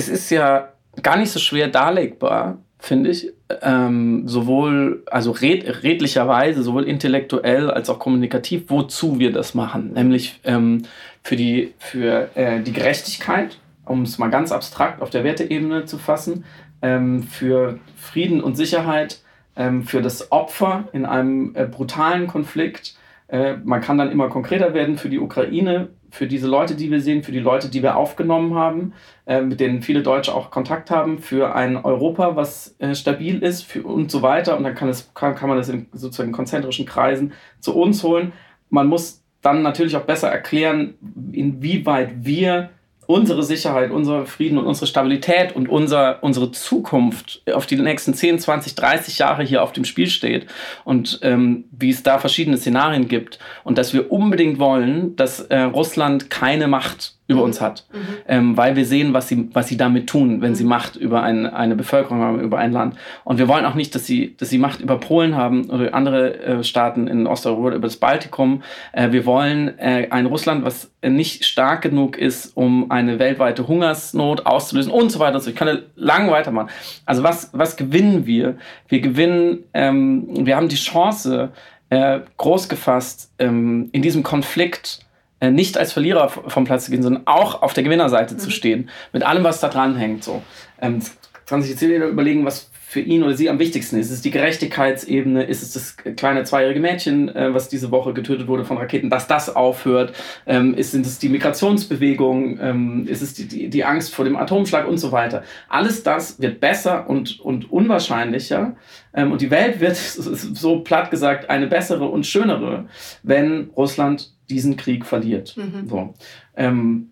es 0.00 0.08
ist 0.08 0.30
ja 0.30 0.72
gar 1.02 1.16
nicht 1.16 1.30
so 1.30 1.38
schwer 1.38 1.68
darlegbar, 1.68 2.58
finde 2.78 3.10
ich, 3.10 3.32
ähm, 3.62 4.26
sowohl, 4.26 5.02
also 5.10 5.30
red, 5.32 5.82
redlicherweise, 5.82 6.62
sowohl 6.62 6.84
intellektuell 6.84 7.70
als 7.70 7.90
auch 7.90 7.98
kommunikativ, 7.98 8.64
wozu 8.68 9.18
wir 9.18 9.32
das 9.32 9.54
machen. 9.54 9.92
Nämlich 9.92 10.40
ähm, 10.44 10.82
für, 11.22 11.36
die, 11.36 11.74
für 11.78 12.30
äh, 12.34 12.62
die 12.62 12.72
Gerechtigkeit, 12.72 13.58
um 13.84 14.02
es 14.02 14.18
mal 14.18 14.30
ganz 14.30 14.52
abstrakt 14.52 15.02
auf 15.02 15.10
der 15.10 15.24
Werteebene 15.24 15.84
zu 15.84 15.98
fassen, 15.98 16.44
ähm, 16.80 17.22
für 17.22 17.78
Frieden 17.96 18.40
und 18.40 18.56
Sicherheit, 18.56 19.20
ähm, 19.56 19.82
für 19.82 20.00
das 20.00 20.32
Opfer 20.32 20.88
in 20.92 21.04
einem 21.04 21.54
äh, 21.54 21.66
brutalen 21.66 22.26
Konflikt. 22.26 22.94
Äh, 23.28 23.56
man 23.62 23.82
kann 23.82 23.98
dann 23.98 24.10
immer 24.10 24.28
konkreter 24.28 24.72
werden 24.72 24.96
für 24.96 25.10
die 25.10 25.18
Ukraine, 25.18 25.88
für 26.10 26.26
diese 26.26 26.46
Leute, 26.46 26.74
die 26.74 26.90
wir 26.90 27.00
sehen, 27.00 27.22
für 27.22 27.32
die 27.32 27.38
Leute, 27.38 27.68
die 27.68 27.82
wir 27.82 27.96
aufgenommen 27.96 28.54
haben, 28.54 28.92
äh, 29.26 29.40
mit 29.40 29.60
denen 29.60 29.82
viele 29.82 30.02
Deutsche 30.02 30.34
auch 30.34 30.50
Kontakt 30.50 30.90
haben, 30.90 31.18
für 31.18 31.54
ein 31.54 31.76
Europa, 31.76 32.36
was 32.36 32.74
äh, 32.78 32.94
stabil 32.94 33.42
ist 33.42 33.62
für, 33.62 33.82
und 33.82 34.10
so 34.10 34.22
weiter. 34.22 34.56
Und 34.56 34.64
dann 34.64 34.74
kann, 34.74 34.88
es, 34.88 35.12
kann, 35.14 35.34
kann 35.34 35.48
man 35.48 35.58
das 35.58 35.68
in 35.68 35.86
sozusagen 35.92 36.32
konzentrischen 36.32 36.86
Kreisen 36.86 37.32
zu 37.60 37.74
uns 37.74 38.02
holen. 38.02 38.32
Man 38.68 38.86
muss 38.86 39.22
dann 39.42 39.62
natürlich 39.62 39.96
auch 39.96 40.04
besser 40.04 40.28
erklären, 40.28 40.94
inwieweit 41.32 42.24
wir 42.24 42.70
unsere 43.10 43.42
Sicherheit, 43.42 43.90
unser 43.90 44.24
Frieden 44.24 44.56
und 44.58 44.66
unsere 44.66 44.86
Stabilität 44.86 45.54
und 45.56 45.68
unser, 45.68 46.22
unsere 46.22 46.52
Zukunft 46.52 47.42
auf 47.52 47.66
die 47.66 47.76
nächsten 47.76 48.14
10, 48.14 48.38
20, 48.38 48.74
30 48.76 49.18
Jahre 49.18 49.42
hier 49.42 49.62
auf 49.62 49.72
dem 49.72 49.84
Spiel 49.84 50.08
steht 50.08 50.46
und 50.84 51.18
ähm, 51.22 51.64
wie 51.72 51.90
es 51.90 52.02
da 52.02 52.18
verschiedene 52.18 52.56
Szenarien 52.56 53.08
gibt 53.08 53.38
und 53.64 53.78
dass 53.78 53.92
wir 53.92 54.12
unbedingt 54.12 54.58
wollen, 54.58 55.16
dass 55.16 55.40
äh, 55.40 55.58
Russland 55.60 56.30
keine 56.30 56.68
Macht 56.68 57.14
über 57.30 57.44
uns 57.44 57.60
hat, 57.60 57.84
mhm. 57.92 57.98
ähm, 58.26 58.56
weil 58.56 58.74
wir 58.74 58.84
sehen, 58.84 59.14
was 59.14 59.28
sie, 59.28 59.48
was 59.52 59.68
sie 59.68 59.76
damit 59.76 60.08
tun, 60.08 60.42
wenn 60.42 60.50
mhm. 60.50 60.54
sie 60.56 60.64
Macht 60.64 60.96
über 60.96 61.22
ein, 61.22 61.46
eine 61.46 61.76
Bevölkerung 61.76 62.20
haben, 62.20 62.40
über 62.40 62.58
ein 62.58 62.72
Land. 62.72 62.96
Und 63.22 63.38
wir 63.38 63.46
wollen 63.46 63.64
auch 63.64 63.76
nicht, 63.76 63.94
dass 63.94 64.04
sie, 64.04 64.34
dass 64.36 64.50
sie 64.50 64.58
Macht 64.58 64.80
über 64.80 64.98
Polen 64.98 65.36
haben 65.36 65.70
oder 65.70 65.94
andere 65.94 66.40
äh, 66.40 66.64
Staaten 66.64 67.06
in 67.06 67.28
Osteuropa, 67.28 67.76
über 67.76 67.86
das 67.86 67.98
Baltikum. 67.98 68.62
Äh, 68.92 69.12
wir 69.12 69.26
wollen 69.26 69.78
äh, 69.78 70.08
ein 70.10 70.26
Russland, 70.26 70.64
was 70.64 70.90
nicht 71.02 71.44
stark 71.44 71.82
genug 71.82 72.18
ist, 72.18 72.56
um 72.56 72.90
eine 72.90 73.20
weltweite 73.20 73.68
Hungersnot 73.68 74.44
auszulösen 74.44 74.90
und 74.90 75.10
so 75.10 75.20
weiter. 75.20 75.36
Und 75.36 75.42
so. 75.42 75.50
Ich 75.50 75.56
kann 75.56 75.82
lang 75.94 76.32
weitermachen. 76.32 76.68
Also 77.06 77.22
was, 77.22 77.50
was 77.52 77.76
gewinnen 77.76 78.26
wir? 78.26 78.56
Wir 78.88 79.00
gewinnen, 79.00 79.60
ähm, 79.72 80.26
wir 80.46 80.56
haben 80.56 80.68
die 80.68 80.76
Chance, 80.76 81.50
äh, 81.90 82.20
groß 82.36 82.68
gefasst, 82.68 83.32
ähm, 83.38 83.88
in 83.92 84.02
diesem 84.02 84.24
Konflikt 84.24 85.00
nicht 85.40 85.78
als 85.78 85.92
Verlierer 85.92 86.28
vom 86.28 86.64
Platz 86.64 86.84
zu 86.84 86.90
gehen, 86.90 87.02
sondern 87.02 87.26
auch 87.26 87.62
auf 87.62 87.72
der 87.72 87.84
Gewinnerseite 87.84 88.34
mhm. 88.34 88.38
zu 88.38 88.50
stehen, 88.50 88.90
mit 89.12 89.22
allem, 89.22 89.44
was 89.44 89.60
da 89.60 89.68
dran 89.68 89.96
hängt. 89.96 90.22
So. 90.24 90.42
Ähm, 90.80 91.00
kann 91.46 91.62
sich 91.62 91.70
jetzt 91.70 91.80
jeder 91.80 92.06
überlegen, 92.06 92.44
was 92.44 92.70
für 92.90 92.98
ihn 92.98 93.22
oder 93.22 93.34
sie 93.34 93.48
am 93.48 93.60
wichtigsten 93.60 94.00
ist. 94.00 94.06
Ist 94.06 94.14
es 94.14 94.22
die 94.22 94.32
Gerechtigkeitsebene? 94.32 95.44
Ist 95.44 95.62
es 95.62 95.72
das 95.72 95.96
kleine 96.16 96.42
zweijährige 96.42 96.80
Mädchen, 96.80 97.28
äh, 97.28 97.54
was 97.54 97.68
diese 97.68 97.92
Woche 97.92 98.12
getötet 98.12 98.48
wurde 98.48 98.64
von 98.64 98.78
Raketen, 98.78 99.10
dass 99.10 99.28
das 99.28 99.54
aufhört? 99.54 100.12
Ähm, 100.44 100.74
ist, 100.74 100.90
sind 100.90 101.06
es 101.06 101.20
die 101.20 101.28
Migrationsbewegung? 101.28 102.58
Ähm, 102.60 103.06
ist 103.06 103.22
es 103.22 103.34
die, 103.34 103.46
die, 103.46 103.70
die, 103.70 103.84
Angst 103.84 104.12
vor 104.12 104.24
dem 104.24 104.34
Atomschlag 104.34 104.88
und 104.88 104.98
so 104.98 105.12
weiter? 105.12 105.44
Alles 105.68 106.02
das 106.02 106.40
wird 106.40 106.58
besser 106.58 107.08
und, 107.08 107.38
und 107.38 107.70
unwahrscheinlicher. 107.70 108.74
Ähm, 109.14 109.30
und 109.30 109.40
die 109.40 109.52
Welt 109.52 109.78
wird, 109.78 109.94
so 109.96 110.80
platt 110.80 111.12
gesagt, 111.12 111.48
eine 111.48 111.68
bessere 111.68 112.06
und 112.06 112.26
schönere, 112.26 112.86
wenn 113.22 113.70
Russland 113.76 114.32
diesen 114.50 114.76
Krieg 114.76 115.06
verliert. 115.06 115.56
Mhm. 115.56 115.88
So. 115.88 116.14
Ähm, 116.56 117.10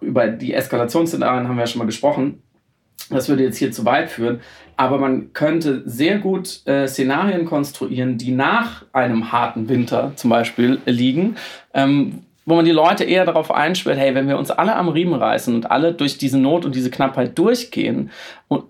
über 0.00 0.28
die 0.28 0.54
Eskalationsszenarien 0.54 1.46
haben 1.46 1.56
wir 1.56 1.62
ja 1.62 1.66
schon 1.66 1.80
mal 1.80 1.84
gesprochen. 1.84 2.42
Das 3.10 3.28
würde 3.28 3.42
jetzt 3.42 3.58
hier 3.58 3.72
zu 3.72 3.84
weit 3.84 4.08
führen. 4.08 4.40
Aber 4.76 4.98
man 4.98 5.32
könnte 5.32 5.82
sehr 5.84 6.18
gut 6.18 6.66
äh, 6.66 6.86
Szenarien 6.86 7.44
konstruieren, 7.44 8.16
die 8.16 8.32
nach 8.32 8.84
einem 8.92 9.30
harten 9.32 9.68
Winter 9.68 10.12
zum 10.16 10.30
Beispiel 10.30 10.80
liegen, 10.86 11.36
ähm, 11.74 12.20
wo 12.46 12.54
man 12.54 12.64
die 12.64 12.70
Leute 12.70 13.04
eher 13.04 13.26
darauf 13.26 13.50
einschwört, 13.50 13.98
hey, 13.98 14.14
wenn 14.14 14.28
wir 14.28 14.38
uns 14.38 14.50
alle 14.50 14.74
am 14.74 14.88
Riemen 14.88 15.14
reißen 15.14 15.54
und 15.54 15.70
alle 15.70 15.92
durch 15.92 16.18
diese 16.18 16.38
Not 16.38 16.64
und 16.64 16.74
diese 16.74 16.90
Knappheit 16.90 17.38
durchgehen 17.38 18.10
und 18.48 18.64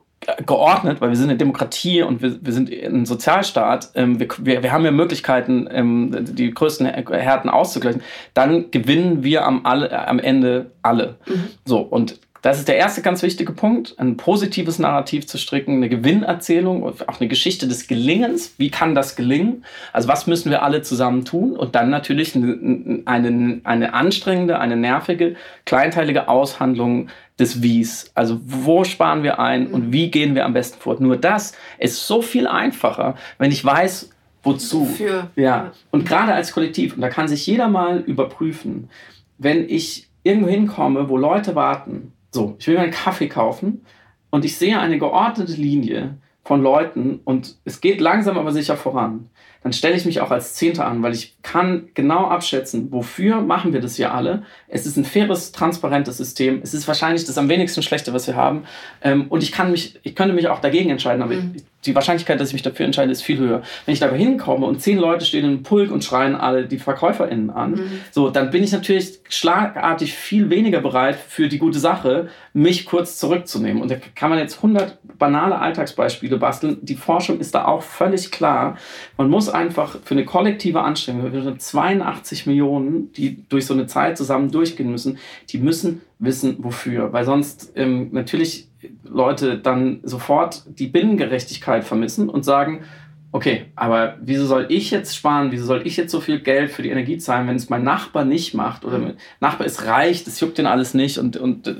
geordnet, 0.46 1.00
weil 1.00 1.10
wir 1.10 1.16
sind 1.16 1.30
eine 1.30 1.38
Demokratie 1.38 2.02
und 2.02 2.22
wir, 2.22 2.44
wir 2.44 2.52
sind 2.52 2.70
ein 2.70 3.06
Sozialstaat, 3.06 3.90
ähm, 3.94 4.18
wir, 4.20 4.28
wir, 4.38 4.62
wir 4.62 4.72
haben 4.72 4.84
ja 4.84 4.90
Möglichkeiten, 4.90 5.68
ähm, 5.70 6.14
die 6.20 6.50
größten 6.50 6.86
Härten 6.86 7.50
auszugleichen, 7.50 8.02
dann 8.34 8.70
gewinnen 8.70 9.22
wir 9.22 9.44
am, 9.44 9.66
alle, 9.66 10.06
am 10.08 10.18
Ende 10.18 10.72
alle. 10.82 11.16
Mhm. 11.26 11.48
So, 11.64 11.80
und 11.80 12.20
das 12.42 12.58
ist 12.58 12.68
der 12.68 12.76
erste 12.76 13.02
ganz 13.02 13.22
wichtige 13.22 13.52
Punkt, 13.52 13.94
ein 13.98 14.16
positives 14.16 14.78
Narrativ 14.78 15.26
zu 15.26 15.36
stricken, 15.36 15.76
eine 15.76 15.88
Gewinnerzählung, 15.90 16.84
auch 16.84 17.20
eine 17.20 17.28
Geschichte 17.28 17.68
des 17.68 17.86
Gelingens. 17.86 18.54
Wie 18.56 18.70
kann 18.70 18.94
das 18.94 19.14
gelingen? 19.14 19.64
Also 19.92 20.08
was 20.08 20.26
müssen 20.26 20.50
wir 20.50 20.62
alle 20.62 20.80
zusammen 20.80 21.24
tun? 21.24 21.56
Und 21.56 21.74
dann 21.74 21.90
natürlich 21.90 22.34
eine, 22.34 23.02
eine, 23.04 23.60
eine 23.64 23.92
anstrengende, 23.92 24.58
eine 24.58 24.76
nervige, 24.76 25.36
kleinteilige 25.66 26.28
Aushandlung 26.28 27.08
des 27.38 27.62
Wies. 27.62 28.10
Also 28.14 28.40
wo 28.44 28.84
sparen 28.84 29.22
wir 29.22 29.38
ein 29.38 29.66
und 29.66 29.92
wie 29.92 30.10
gehen 30.10 30.34
wir 30.34 30.46
am 30.46 30.54
besten 30.54 30.80
fort? 30.80 31.00
Nur 31.00 31.18
das 31.18 31.52
ist 31.78 32.06
so 32.06 32.22
viel 32.22 32.46
einfacher, 32.46 33.16
wenn 33.38 33.50
ich 33.50 33.62
weiß, 33.62 34.10
wozu. 34.42 34.86
Für. 34.86 35.30
Ja. 35.36 35.72
Und 35.90 36.06
gerade 36.06 36.32
als 36.32 36.52
Kollektiv, 36.52 36.94
und 36.94 37.02
da 37.02 37.10
kann 37.10 37.28
sich 37.28 37.46
jeder 37.46 37.68
mal 37.68 37.98
überprüfen, 37.98 38.88
wenn 39.36 39.68
ich 39.68 40.08
irgendwo 40.22 40.48
hinkomme, 40.48 41.08
wo 41.08 41.16
Leute 41.16 41.54
warten, 41.54 42.12
so, 42.30 42.56
ich 42.58 42.66
will 42.66 42.74
mir 42.74 42.82
einen 42.82 42.92
Kaffee 42.92 43.28
kaufen 43.28 43.84
und 44.30 44.44
ich 44.44 44.56
sehe 44.56 44.78
eine 44.78 44.98
geordnete 44.98 45.52
Linie 45.52 46.16
von 46.44 46.62
Leuten 46.62 47.20
und 47.24 47.56
es 47.64 47.80
geht 47.80 48.00
langsam 48.00 48.38
aber 48.38 48.52
sicher 48.52 48.76
voran. 48.76 49.30
Dann 49.62 49.74
stelle 49.74 49.94
ich 49.94 50.06
mich 50.06 50.20
auch 50.20 50.30
als 50.30 50.54
Zehnter 50.54 50.86
an, 50.86 51.02
weil 51.02 51.12
ich 51.12 51.36
kann 51.42 51.90
genau 51.92 52.26
abschätzen, 52.26 52.90
wofür 52.92 53.42
machen 53.42 53.74
wir 53.74 53.80
das 53.80 53.96
hier 53.96 54.14
alle. 54.14 54.42
Es 54.68 54.86
ist 54.86 54.96
ein 54.96 55.04
faires, 55.04 55.52
transparentes 55.52 56.16
System. 56.16 56.60
Es 56.62 56.72
ist 56.72 56.88
wahrscheinlich 56.88 57.26
das 57.26 57.36
am 57.36 57.50
wenigsten 57.50 57.82
Schlechte, 57.82 58.14
was 58.14 58.26
wir 58.26 58.36
haben. 58.36 58.64
Ähm, 59.02 59.26
und 59.28 59.42
ich 59.42 59.52
kann 59.52 59.70
mich, 59.70 60.00
ich 60.02 60.16
könnte 60.16 60.34
mich 60.34 60.48
auch 60.48 60.60
dagegen 60.60 60.88
entscheiden, 60.88 61.22
aber 61.22 61.34
mhm. 61.34 61.52
ich, 61.56 61.62
die 61.86 61.94
Wahrscheinlichkeit, 61.94 62.38
dass 62.38 62.48
ich 62.48 62.52
mich 62.52 62.62
dafür 62.62 62.84
entscheide, 62.86 63.10
ist 63.10 63.22
viel 63.22 63.38
höher. 63.38 63.62
Wenn 63.86 63.94
ich 63.94 64.00
da 64.00 64.10
hinkomme 64.10 64.66
und 64.66 64.80
zehn 64.80 64.98
Leute 64.98 65.24
stehen 65.24 65.44
in 65.44 65.50
einem 65.50 65.62
Pulk 65.62 65.90
und 65.90 66.04
schreien 66.04 66.34
alle 66.34 66.66
die 66.66 66.78
VerkäuferInnen 66.78 67.50
an, 67.50 67.72
mhm. 67.72 68.00
so, 68.10 68.28
dann 68.30 68.50
bin 68.50 68.62
ich 68.62 68.72
natürlich 68.72 69.20
schlagartig 69.28 70.14
viel 70.14 70.50
weniger 70.50 70.80
bereit 70.80 71.16
für 71.16 71.48
die 71.48 71.58
gute 71.58 71.78
Sache, 71.78 72.28
mich 72.52 72.84
kurz 72.84 73.18
zurückzunehmen. 73.18 73.80
Und 73.80 73.90
da 73.90 73.96
kann 74.14 74.28
man 74.28 74.38
jetzt 74.38 74.56
100 74.56 74.98
banale 75.18 75.58
Alltagsbeispiele 75.58 76.36
basteln. 76.36 76.78
Die 76.82 76.96
Forschung 76.96 77.40
ist 77.40 77.54
da 77.54 77.64
auch 77.64 77.82
völlig 77.82 78.30
klar. 78.30 78.76
Man 79.16 79.30
muss 79.30 79.48
einfach 79.48 79.96
für 80.04 80.14
eine 80.14 80.24
kollektive 80.24 80.82
Anstrengung, 80.82 81.32
wir 81.32 81.42
sind 81.42 81.62
82 81.62 82.46
Millionen, 82.46 83.12
die 83.12 83.48
durch 83.48 83.64
so 83.66 83.74
eine 83.74 83.86
Zeit 83.86 84.18
zusammen 84.18 84.50
durchgehen 84.50 84.90
müssen, 84.90 85.18
die 85.48 85.58
müssen 85.58 86.02
wissen, 86.18 86.56
wofür. 86.58 87.12
Weil 87.12 87.24
sonst 87.24 87.72
ähm, 87.76 88.08
natürlich 88.12 88.69
Leute 89.04 89.58
dann 89.58 90.00
sofort 90.02 90.62
die 90.78 90.86
Binnengerechtigkeit 90.86 91.84
vermissen 91.84 92.28
und 92.28 92.44
sagen, 92.44 92.84
okay, 93.32 93.66
aber 93.76 94.16
wieso 94.20 94.46
soll 94.46 94.66
ich 94.70 94.90
jetzt 94.90 95.14
sparen, 95.14 95.52
wieso 95.52 95.64
soll 95.64 95.86
ich 95.86 95.96
jetzt 95.96 96.10
so 96.10 96.20
viel 96.20 96.40
Geld 96.40 96.70
für 96.70 96.82
die 96.82 96.90
Energie 96.90 97.18
zahlen, 97.18 97.46
wenn 97.46 97.56
es 97.56 97.70
mein 97.70 97.84
Nachbar 97.84 98.24
nicht 98.24 98.54
macht? 98.54 98.84
Oder 98.84 98.98
mein 98.98 99.16
Nachbar 99.38 99.66
ist 99.66 99.86
reich, 99.86 100.24
das 100.24 100.40
juckt 100.40 100.58
den 100.58 100.66
alles 100.66 100.94
nicht 100.94 101.18
und, 101.18 101.36
und 101.36 101.66
äh, 101.68 101.72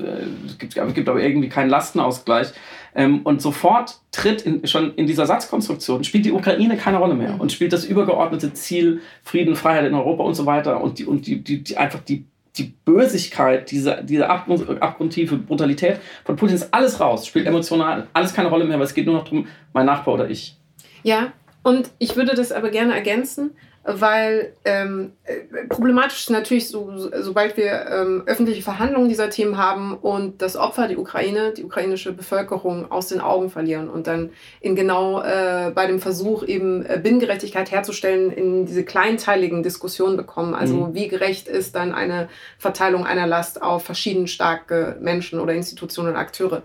es 0.45 0.57
gibt, 0.57 0.75
gibt 0.93 1.09
aber 1.09 1.21
irgendwie 1.21 1.49
keinen 1.49 1.69
Lastenausgleich. 1.69 2.53
Ähm, 2.93 3.21
und 3.23 3.41
sofort 3.41 3.99
tritt 4.11 4.41
in, 4.41 4.65
schon 4.67 4.93
in 4.95 5.07
dieser 5.07 5.25
Satzkonstruktion, 5.25 6.03
spielt 6.03 6.25
die 6.25 6.31
Ukraine 6.31 6.77
keine 6.77 6.97
Rolle 6.97 7.15
mehr 7.15 7.39
und 7.39 7.51
spielt 7.51 7.73
das 7.73 7.85
übergeordnete 7.85 8.53
Ziel 8.53 9.01
Frieden, 9.23 9.55
Freiheit 9.55 9.85
in 9.85 9.93
Europa 9.93 10.23
und 10.23 10.35
so 10.35 10.45
weiter 10.45 10.81
und, 10.81 10.99
die, 10.99 11.05
und 11.05 11.25
die, 11.25 11.41
die, 11.41 11.63
die 11.63 11.77
einfach 11.77 11.99
die 11.99 12.25
die 12.57 12.73
Bösigkeit, 12.85 13.71
diese, 13.71 14.03
diese 14.03 14.29
abgrundtiefe 14.29 15.37
Brutalität 15.37 15.99
von 16.25 16.35
Putin 16.35 16.55
ist 16.55 16.73
alles 16.73 16.99
raus, 16.99 17.25
spielt 17.25 17.47
emotional 17.47 18.07
alles 18.13 18.33
keine 18.33 18.49
Rolle 18.49 18.65
mehr, 18.65 18.77
weil 18.77 18.85
es 18.85 18.93
geht 18.93 19.05
nur 19.05 19.15
noch 19.15 19.23
darum, 19.23 19.47
mein 19.73 19.85
Nachbar 19.85 20.15
oder 20.15 20.29
ich. 20.29 20.57
Ja, 21.03 21.31
und 21.63 21.91
ich 21.97 22.15
würde 22.15 22.35
das 22.35 22.51
aber 22.51 22.69
gerne 22.69 22.93
ergänzen. 22.93 23.51
Weil 23.83 24.53
ähm, 24.63 25.13
äh, 25.23 25.65
problematisch 25.67 26.19
ist 26.19 26.29
natürlich, 26.29 26.69
so, 26.69 27.09
sobald 27.21 27.57
wir 27.57 27.87
ähm, 27.89 28.23
öffentliche 28.27 28.61
Verhandlungen 28.61 29.09
dieser 29.09 29.31
Themen 29.31 29.57
haben 29.57 29.95
und 29.95 30.41
das 30.41 30.55
Opfer, 30.55 30.87
die 30.87 30.97
Ukraine, 30.97 31.51
die 31.51 31.63
ukrainische 31.63 32.13
Bevölkerung 32.13 32.91
aus 32.91 33.07
den 33.07 33.21
Augen 33.21 33.49
verlieren 33.49 33.89
und 33.89 34.05
dann 34.05 34.29
in 34.59 34.75
genau 34.75 35.21
äh, 35.23 35.71
bei 35.73 35.87
dem 35.87 35.99
Versuch 35.99 36.43
eben 36.43 36.85
äh, 36.85 36.99
Binnengerechtigkeit 37.01 37.71
herzustellen, 37.71 38.31
in 38.31 38.67
diese 38.67 38.85
kleinteiligen 38.85 39.63
Diskussionen 39.63 40.15
bekommen. 40.15 40.53
Also 40.53 40.75
mhm. 40.75 40.93
wie 40.93 41.07
gerecht 41.07 41.47
ist 41.47 41.73
dann 41.73 41.93
eine 41.93 42.29
Verteilung 42.59 43.05
einer 43.05 43.25
Last 43.25 43.63
auf 43.63 43.83
verschieden 43.83 44.27
starke 44.27 44.97
Menschen 45.01 45.39
oder 45.39 45.53
Institutionen 45.53 46.11
und 46.11 46.17
Akteure. 46.17 46.61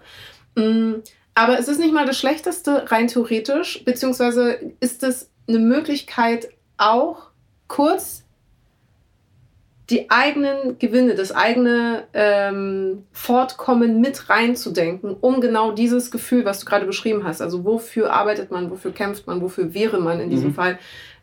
Mhm. 0.54 1.02
Aber 1.34 1.58
es 1.58 1.68
ist 1.68 1.80
nicht 1.80 1.94
mal 1.94 2.06
das 2.06 2.18
Schlechteste 2.18 2.90
rein 2.90 3.08
theoretisch, 3.08 3.84
beziehungsweise 3.84 4.58
ist 4.80 5.02
es 5.02 5.30
eine 5.48 5.58
Möglichkeit, 5.58 6.48
auch 6.78 7.30
kurz 7.68 8.24
die 9.90 10.10
eigenen 10.10 10.78
Gewinne, 10.78 11.14
das 11.14 11.30
eigene 11.30 12.04
ähm, 12.12 13.04
Fortkommen 13.12 14.00
mit 14.00 14.28
reinzudenken, 14.28 15.16
um 15.20 15.40
genau 15.40 15.70
dieses 15.70 16.10
Gefühl, 16.10 16.44
was 16.44 16.60
du 16.60 16.66
gerade 16.66 16.86
beschrieben 16.86 17.22
hast, 17.22 17.40
also 17.40 17.64
wofür 17.64 18.12
arbeitet 18.12 18.50
man, 18.50 18.70
wofür 18.70 18.92
kämpft 18.92 19.28
man, 19.28 19.40
wofür 19.40 19.74
wäre 19.74 20.00
man 20.00 20.20
in 20.20 20.30
diesem 20.30 20.48
mhm. 20.48 20.54
Fall, 20.54 20.78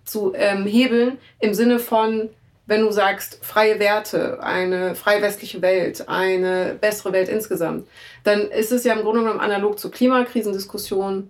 zu 0.06 0.34
ähm, 0.36 0.66
hebeln 0.66 1.18
im 1.40 1.54
Sinne 1.54 1.80
von, 1.80 2.30
wenn 2.66 2.82
du 2.82 2.92
sagst, 2.92 3.44
freie 3.44 3.80
Werte, 3.80 4.42
eine 4.42 4.96
freie 4.96 5.22
westliche 5.22 5.62
Welt, 5.62 6.08
eine 6.08 6.78
bessere 6.80 7.12
Welt 7.12 7.28
insgesamt, 7.28 7.88
dann 8.24 8.50
ist 8.50 8.72
es 8.72 8.86
ja 8.86 8.94
im 8.94 9.02
Grunde 9.02 9.22
genommen 9.22 9.42
analog 9.42 9.80
zur 9.80 9.92
Klimakrisendiskussion 9.92 11.30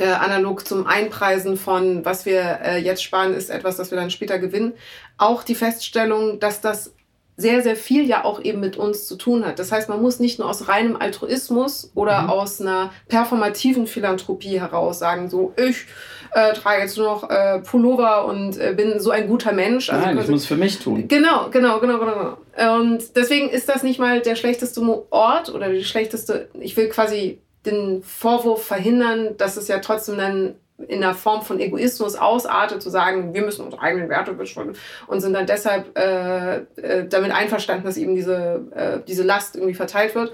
äh, 0.00 0.06
analog 0.06 0.66
zum 0.66 0.86
Einpreisen 0.86 1.56
von, 1.56 2.04
was 2.04 2.24
wir 2.24 2.60
äh, 2.64 2.78
jetzt 2.78 3.02
sparen, 3.02 3.34
ist 3.34 3.50
etwas, 3.50 3.76
das 3.76 3.90
wir 3.90 3.98
dann 3.98 4.10
später 4.10 4.38
gewinnen, 4.38 4.72
auch 5.18 5.42
die 5.42 5.54
Feststellung, 5.54 6.40
dass 6.40 6.60
das 6.60 6.94
sehr, 7.36 7.62
sehr 7.62 7.76
viel 7.76 8.06
ja 8.06 8.24
auch 8.24 8.42
eben 8.42 8.60
mit 8.60 8.76
uns 8.76 9.06
zu 9.06 9.16
tun 9.16 9.46
hat. 9.46 9.58
Das 9.58 9.72
heißt, 9.72 9.88
man 9.88 10.00
muss 10.02 10.20
nicht 10.20 10.38
nur 10.38 10.48
aus 10.48 10.68
reinem 10.68 10.96
Altruismus 10.96 11.90
oder 11.94 12.22
mhm. 12.22 12.30
aus 12.30 12.60
einer 12.60 12.92
performativen 13.08 13.86
Philanthropie 13.86 14.60
heraus 14.60 14.98
sagen, 14.98 15.30
so 15.30 15.54
ich 15.56 15.86
äh, 16.32 16.52
trage 16.52 16.82
jetzt 16.82 16.96
nur 16.96 17.06
noch 17.06 17.30
äh, 17.30 17.60
Pullover 17.60 18.26
und 18.26 18.58
äh, 18.58 18.74
bin 18.76 19.00
so 19.00 19.10
ein 19.10 19.26
guter 19.26 19.52
Mensch. 19.52 19.90
Also 19.90 20.04
Nein, 20.04 20.18
ich 20.18 20.28
muss 20.28 20.42
es 20.42 20.46
für 20.46 20.56
mich 20.56 20.78
tun. 20.78 21.08
Genau, 21.08 21.48
genau, 21.50 21.80
genau, 21.80 21.98
genau. 21.98 22.78
Und 22.78 23.16
deswegen 23.16 23.48
ist 23.48 23.68
das 23.68 23.82
nicht 23.82 23.98
mal 23.98 24.20
der 24.20 24.36
schlechteste 24.36 24.80
Ort 25.10 25.52
oder 25.52 25.70
die 25.70 25.84
schlechteste, 25.84 26.48
ich 26.58 26.76
will 26.76 26.88
quasi 26.88 27.40
den 27.66 28.02
Vorwurf 28.02 28.64
verhindern, 28.64 29.36
dass 29.36 29.56
es 29.56 29.68
ja 29.68 29.78
trotzdem 29.78 30.16
dann 30.16 30.54
in 30.88 31.00
der 31.00 31.14
Form 31.14 31.42
von 31.42 31.60
Egoismus 31.60 32.16
ausartet, 32.16 32.82
zu 32.82 32.90
sagen, 32.90 33.34
wir 33.34 33.42
müssen 33.42 33.64
unsere 33.64 33.82
eigenen 33.82 34.08
Werte 34.08 34.32
beschützen 34.32 34.74
und 35.06 35.20
sind 35.20 35.34
dann 35.34 35.46
deshalb 35.46 35.96
äh, 35.98 36.56
äh, 36.56 37.06
damit 37.08 37.32
einverstanden, 37.32 37.84
dass 37.84 37.96
eben 37.96 38.14
diese, 38.14 38.66
äh, 38.74 38.98
diese 39.06 39.22
Last 39.22 39.56
irgendwie 39.56 39.74
verteilt 39.74 40.14
wird. 40.14 40.32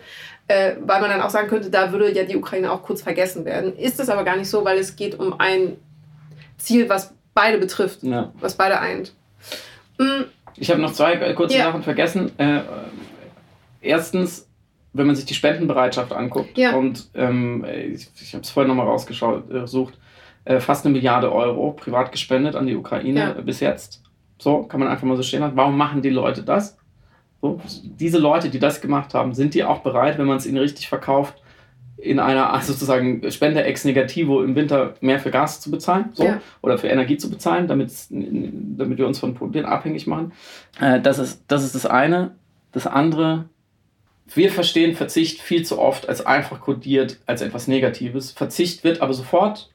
Äh, 0.49 0.77
weil 0.81 1.01
man 1.01 1.11
dann 1.11 1.23
auch 1.23 1.31
sagen 1.31 1.49
könnte, 1.49 1.71
da 1.71 1.91
würde 1.91 2.13
ja 2.13 2.23
die 2.23 2.37
Ukraine 2.37 2.71
auch 2.71 2.83
kurz 2.83 3.03
vergessen 3.03 3.45
werden. 3.45 3.77
Ist 3.77 3.99
es 3.99 4.09
aber 4.09 4.23
gar 4.23 4.37
nicht 4.37 4.49
so, 4.49 4.65
weil 4.65 4.79
es 4.79 4.95
geht 4.95 5.19
um 5.19 5.41
ein 5.41 5.77
Ziel, 6.57 6.89
was 6.89 7.13
beide 7.35 7.59
betrifft, 7.59 8.05
ja. 8.05 8.33
was 8.39 8.55
beide 8.55 8.79
eint. 8.79 9.13
Mhm. 9.99 10.27
Ich 10.57 10.71
habe 10.71 10.81
noch 10.81 10.93
zwei 10.93 11.17
kurze 11.35 11.59
ja. 11.59 11.65
Sachen 11.65 11.83
vergessen. 11.83 12.31
Äh, 12.39 12.61
erstens, 13.81 14.46
wenn 14.97 15.07
man 15.07 15.17
sich 15.17 15.25
die 15.25 15.35
Spendenbereitschaft 15.35 16.13
anguckt, 16.13 16.57
ja. 16.57 16.75
und 16.75 17.09
ähm, 17.15 17.65
ich, 17.65 18.09
ich 18.21 18.35
habe 18.35 18.43
es 18.43 18.51
vorhin 18.51 18.69
nochmal 18.69 18.87
rausgesucht, 18.87 19.99
äh, 20.45 20.61
fast 20.61 20.85
eine 20.85 20.93
Milliarde 20.93 21.33
Euro 21.33 21.73
privat 21.73 22.13
gespendet 22.13 22.55
an 22.55 22.67
die 22.67 22.77
Ukraine 22.77 23.21
ja. 23.21 23.33
bis 23.33 23.61
jetzt. 23.61 24.03
So, 24.39 24.63
kann 24.63 24.81
man 24.81 24.89
einfach 24.89 25.07
mal 25.07 25.17
so 25.17 25.23
stehen 25.23 25.41
lassen. 25.41 25.57
Warum 25.57 25.77
machen 25.77 26.03
die 26.03 26.11
Leute 26.11 26.43
das? 26.43 26.77
So, 27.41 27.61
diese 27.83 28.19
Leute, 28.19 28.49
die 28.49 28.59
das 28.59 28.81
gemacht 28.81 29.15
haben, 29.15 29.35
sind 29.35 29.55
die 29.55 29.65
auch 29.65 29.81
bereit, 29.81 30.19
wenn 30.19 30.27
man 30.27 30.37
es 30.37 30.47
ihnen 30.47 30.59
richtig 30.59 30.89
verkauft, 30.89 31.43
in 31.97 32.21
einer 32.21 32.53
also 32.53 32.73
sozusagen 32.73 33.31
Spende 33.31 33.65
ex 33.65 33.85
negativo 33.85 34.43
im 34.43 34.55
Winter 34.55 34.95
mehr 35.01 35.19
für 35.19 35.31
Gas 35.31 35.61
zu 35.61 35.71
bezahlen 35.71 36.11
so, 36.13 36.25
ja. 36.25 36.41
oder 36.61 36.77
für 36.77 36.89
Energie 36.89 37.17
zu 37.17 37.31
bezahlen, 37.31 37.69
damit, 37.69 37.91
damit 38.11 38.99
wir 38.99 39.07
uns 39.07 39.19
von 39.19 39.35
Putin 39.35 39.65
abhängig 39.65 40.07
machen. 40.07 40.33
Äh, 40.79 41.01
das, 41.01 41.19
ist, 41.19 41.45
das 41.49 41.65
ist 41.65 41.75
das 41.75 41.87
eine. 41.87 42.37
Das 42.73 42.87
andere 42.87 43.47
wir 44.35 44.51
verstehen 44.51 44.97
Verzicht 44.97 45.41
viel 45.41 45.65
zu 45.65 45.79
oft 45.79 46.09
als 46.09 46.25
einfach 46.25 46.61
kodiert, 46.61 47.19
als 47.27 47.43
etwas 47.43 47.69
Negatives. 47.69 48.33
Verzicht 48.33 48.85
wird 48.85 49.01
aber 49.01 49.15
sofort 49.15 49.71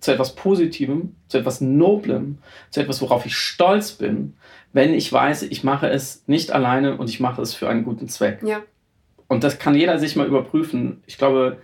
zu 0.00 0.12
etwas 0.12 0.34
Positivem, 0.34 1.14
zu 1.28 1.38
etwas 1.38 1.60
Noblem, 1.60 2.38
zu 2.70 2.80
etwas, 2.80 3.00
worauf 3.00 3.24
ich 3.24 3.36
stolz 3.36 3.92
bin, 3.92 4.34
wenn 4.72 4.94
ich 4.94 5.12
weiß, 5.12 5.42
ich 5.42 5.62
mache 5.62 5.88
es 5.88 6.24
nicht 6.26 6.50
alleine 6.50 6.96
und 6.96 7.08
ich 7.08 7.20
mache 7.20 7.40
es 7.40 7.54
für 7.54 7.68
einen 7.68 7.84
guten 7.84 8.08
Zweck. 8.08 8.40
Ja. 8.44 8.62
Und 9.28 9.44
das 9.44 9.58
kann 9.58 9.74
jeder 9.74 9.98
sich 9.98 10.16
mal 10.16 10.26
überprüfen. 10.26 11.02
Ich 11.06 11.18
glaube, 11.18 11.58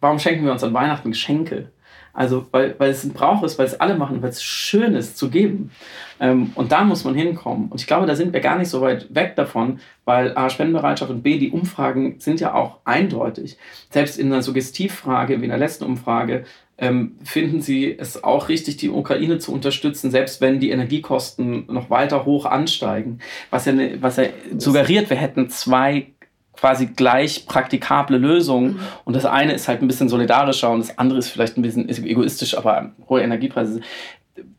warum 0.00 0.18
schenken 0.18 0.44
wir 0.44 0.52
uns 0.52 0.62
an 0.62 0.74
Weihnachten 0.74 1.10
Geschenke? 1.10 1.72
Also, 2.18 2.46
weil, 2.50 2.74
weil 2.78 2.90
es 2.90 3.04
ein 3.04 3.12
Brauch 3.12 3.44
ist, 3.44 3.60
weil 3.60 3.66
es 3.66 3.78
alle 3.78 3.94
machen, 3.94 4.20
weil 4.22 4.30
es 4.30 4.42
schön 4.42 4.96
ist 4.96 5.16
zu 5.16 5.30
geben. 5.30 5.70
Ähm, 6.18 6.50
und 6.56 6.72
da 6.72 6.82
muss 6.82 7.04
man 7.04 7.14
hinkommen. 7.14 7.68
Und 7.68 7.80
ich 7.80 7.86
glaube, 7.86 8.06
da 8.06 8.16
sind 8.16 8.32
wir 8.32 8.40
gar 8.40 8.58
nicht 8.58 8.70
so 8.70 8.80
weit 8.80 9.14
weg 9.14 9.36
davon, 9.36 9.78
weil 10.04 10.36
A, 10.36 10.50
Spendenbereitschaft 10.50 11.12
und 11.12 11.22
B, 11.22 11.38
die 11.38 11.52
Umfragen 11.52 12.18
sind 12.18 12.40
ja 12.40 12.54
auch 12.54 12.78
eindeutig. 12.84 13.56
Selbst 13.90 14.18
in 14.18 14.32
einer 14.32 14.42
Suggestivfrage, 14.42 15.40
wie 15.40 15.44
in 15.44 15.50
der 15.50 15.60
letzten 15.60 15.84
Umfrage, 15.84 16.42
ähm, 16.76 17.14
finden 17.22 17.60
Sie 17.60 17.96
es 17.96 18.24
auch 18.24 18.48
richtig, 18.48 18.78
die 18.78 18.90
Ukraine 18.90 19.38
zu 19.38 19.52
unterstützen, 19.52 20.10
selbst 20.10 20.40
wenn 20.40 20.58
die 20.58 20.70
Energiekosten 20.70 21.66
noch 21.72 21.88
weiter 21.88 22.24
hoch 22.24 22.46
ansteigen. 22.46 23.20
Was 23.50 23.64
ja, 23.66 23.72
ne, 23.72 23.98
was 24.00 24.16
ja 24.16 24.24
suggeriert, 24.56 25.08
wir 25.08 25.16
hätten 25.16 25.50
zwei 25.50 26.08
quasi 26.58 26.86
gleich 26.86 27.46
praktikable 27.46 28.18
Lösungen. 28.18 28.74
Mhm. 28.74 28.80
Und 29.04 29.16
das 29.16 29.24
eine 29.24 29.52
ist 29.52 29.68
halt 29.68 29.80
ein 29.80 29.88
bisschen 29.88 30.08
solidarischer 30.08 30.70
und 30.70 30.80
das 30.80 30.98
andere 30.98 31.18
ist 31.18 31.28
vielleicht 31.28 31.56
ein 31.56 31.62
bisschen 31.62 31.88
egoistisch, 31.88 32.56
aber 32.56 32.92
hohe 33.08 33.22
Energiepreise. 33.22 33.80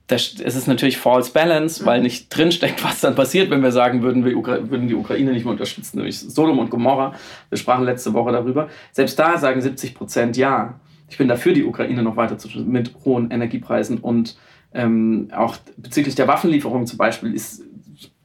Das, 0.08 0.36
es 0.44 0.56
ist 0.56 0.68
natürlich 0.68 0.98
false 0.98 1.32
balance, 1.32 1.86
weil 1.86 2.00
mhm. 2.00 2.04
nicht 2.04 2.36
drinsteckt, 2.36 2.84
was 2.86 3.02
dann 3.02 3.16
passiert, 3.16 3.50
wenn 3.50 3.62
wir 3.62 3.72
sagen 3.72 4.02
würden, 4.02 4.24
wir 4.24 4.34
würden 4.34 4.88
die 4.88 4.96
Ukraine 4.96 5.32
nicht 5.32 5.44
mehr 5.44 5.52
unterstützen, 5.52 5.98
nämlich 5.98 6.20
Sodom 6.20 6.60
und 6.60 6.70
Gomorra. 6.70 7.14
Wir 7.50 7.58
sprachen 7.58 7.84
letzte 7.84 8.14
Woche 8.14 8.32
darüber. 8.32 8.70
Selbst 8.92 9.20
da 9.20 9.38
sagen 9.38 9.62
70 9.62 9.96
Prozent 9.96 10.38
ja. 10.38 10.80
Ich 11.10 11.18
bin 11.18 11.28
dafür, 11.28 11.54
die 11.54 11.66
Ukraine 11.66 12.04
noch 12.04 12.16
weiter 12.16 12.38
zu 12.38 12.48
mit 12.60 12.94
hohen 13.04 13.32
Energiepreisen 13.32 13.98
und 13.98 14.38
ähm, 14.74 15.30
auch 15.36 15.58
bezüglich 15.78 16.14
der 16.14 16.28
Waffenlieferungen 16.28 16.86
zum 16.86 17.00
Beispiel 17.00 17.34
ist 17.34 17.64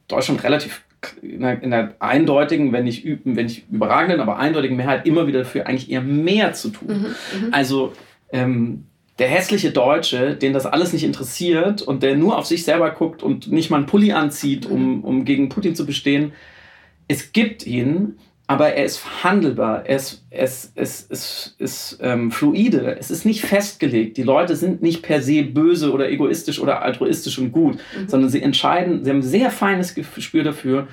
Deutschland 0.07 0.43
relativ 0.43 0.84
in 1.21 1.43
einer, 1.43 1.61
in 1.61 1.73
einer, 1.73 1.93
eindeutigen, 1.99 2.71
wenn 2.71 2.85
nicht, 2.85 3.05
wenn 3.23 3.45
nicht 3.45 3.65
überragenden, 3.71 4.19
aber 4.21 4.37
eindeutigen 4.37 4.77
Mehrheit 4.77 5.05
immer 5.05 5.27
wieder 5.27 5.39
dafür, 5.39 5.67
eigentlich 5.67 5.89
eher 5.91 6.01
mehr 6.01 6.53
zu 6.53 6.69
tun. 6.69 6.87
Mhm, 6.87 7.45
mhm, 7.47 7.53
also 7.53 7.93
ähm, 8.31 8.85
der 9.19 9.29
hässliche 9.29 9.71
Deutsche, 9.71 10.35
den 10.35 10.53
das 10.53 10.65
alles 10.65 10.91
nicht 10.91 11.03
interessiert 11.03 11.81
und 11.81 12.03
der 12.03 12.15
nur 12.15 12.37
auf 12.37 12.45
sich 12.45 12.65
selber 12.65 12.91
guckt 12.91 13.23
und 13.23 13.51
nicht 13.51 13.69
mal 13.69 13.77
einen 13.77 13.85
Pulli 13.85 14.11
anzieht, 14.11 14.65
um, 14.65 14.97
mhm. 14.97 15.03
um 15.03 15.25
gegen 15.25 15.49
Putin 15.49 15.75
zu 15.75 15.85
bestehen, 15.85 16.33
es 17.07 17.31
gibt 17.31 17.65
ihn, 17.65 18.17
aber 18.47 18.73
er 18.73 18.85
ist 18.85 18.97
verhandelbar, 18.97 19.85
er 19.87 19.95
ist, 19.95 20.23
es, 20.29 20.71
es, 20.75 21.07
es 21.09 21.55
ist 21.57 21.97
ähm, 22.01 22.31
fluide, 22.31 22.95
es 22.99 23.09
ist 23.09 23.25
nicht 23.25 23.41
festgelegt. 23.41 24.17
Die 24.17 24.23
Leute 24.23 24.55
sind 24.55 24.83
nicht 24.83 25.01
per 25.01 25.21
se 25.21 25.41
böse 25.43 25.91
oder 25.91 26.09
egoistisch 26.09 26.59
oder 26.59 26.83
altruistisch 26.83 27.39
und 27.39 27.51
gut, 27.51 27.75
mhm. 27.75 28.07
sondern 28.07 28.29
sie 28.29 28.41
entscheiden, 28.41 29.03
sie 29.03 29.09
haben 29.09 29.19
ein 29.19 29.23
sehr 29.23 29.49
feines 29.49 29.95
Gespür 29.95 30.43
dafür, 30.43 30.87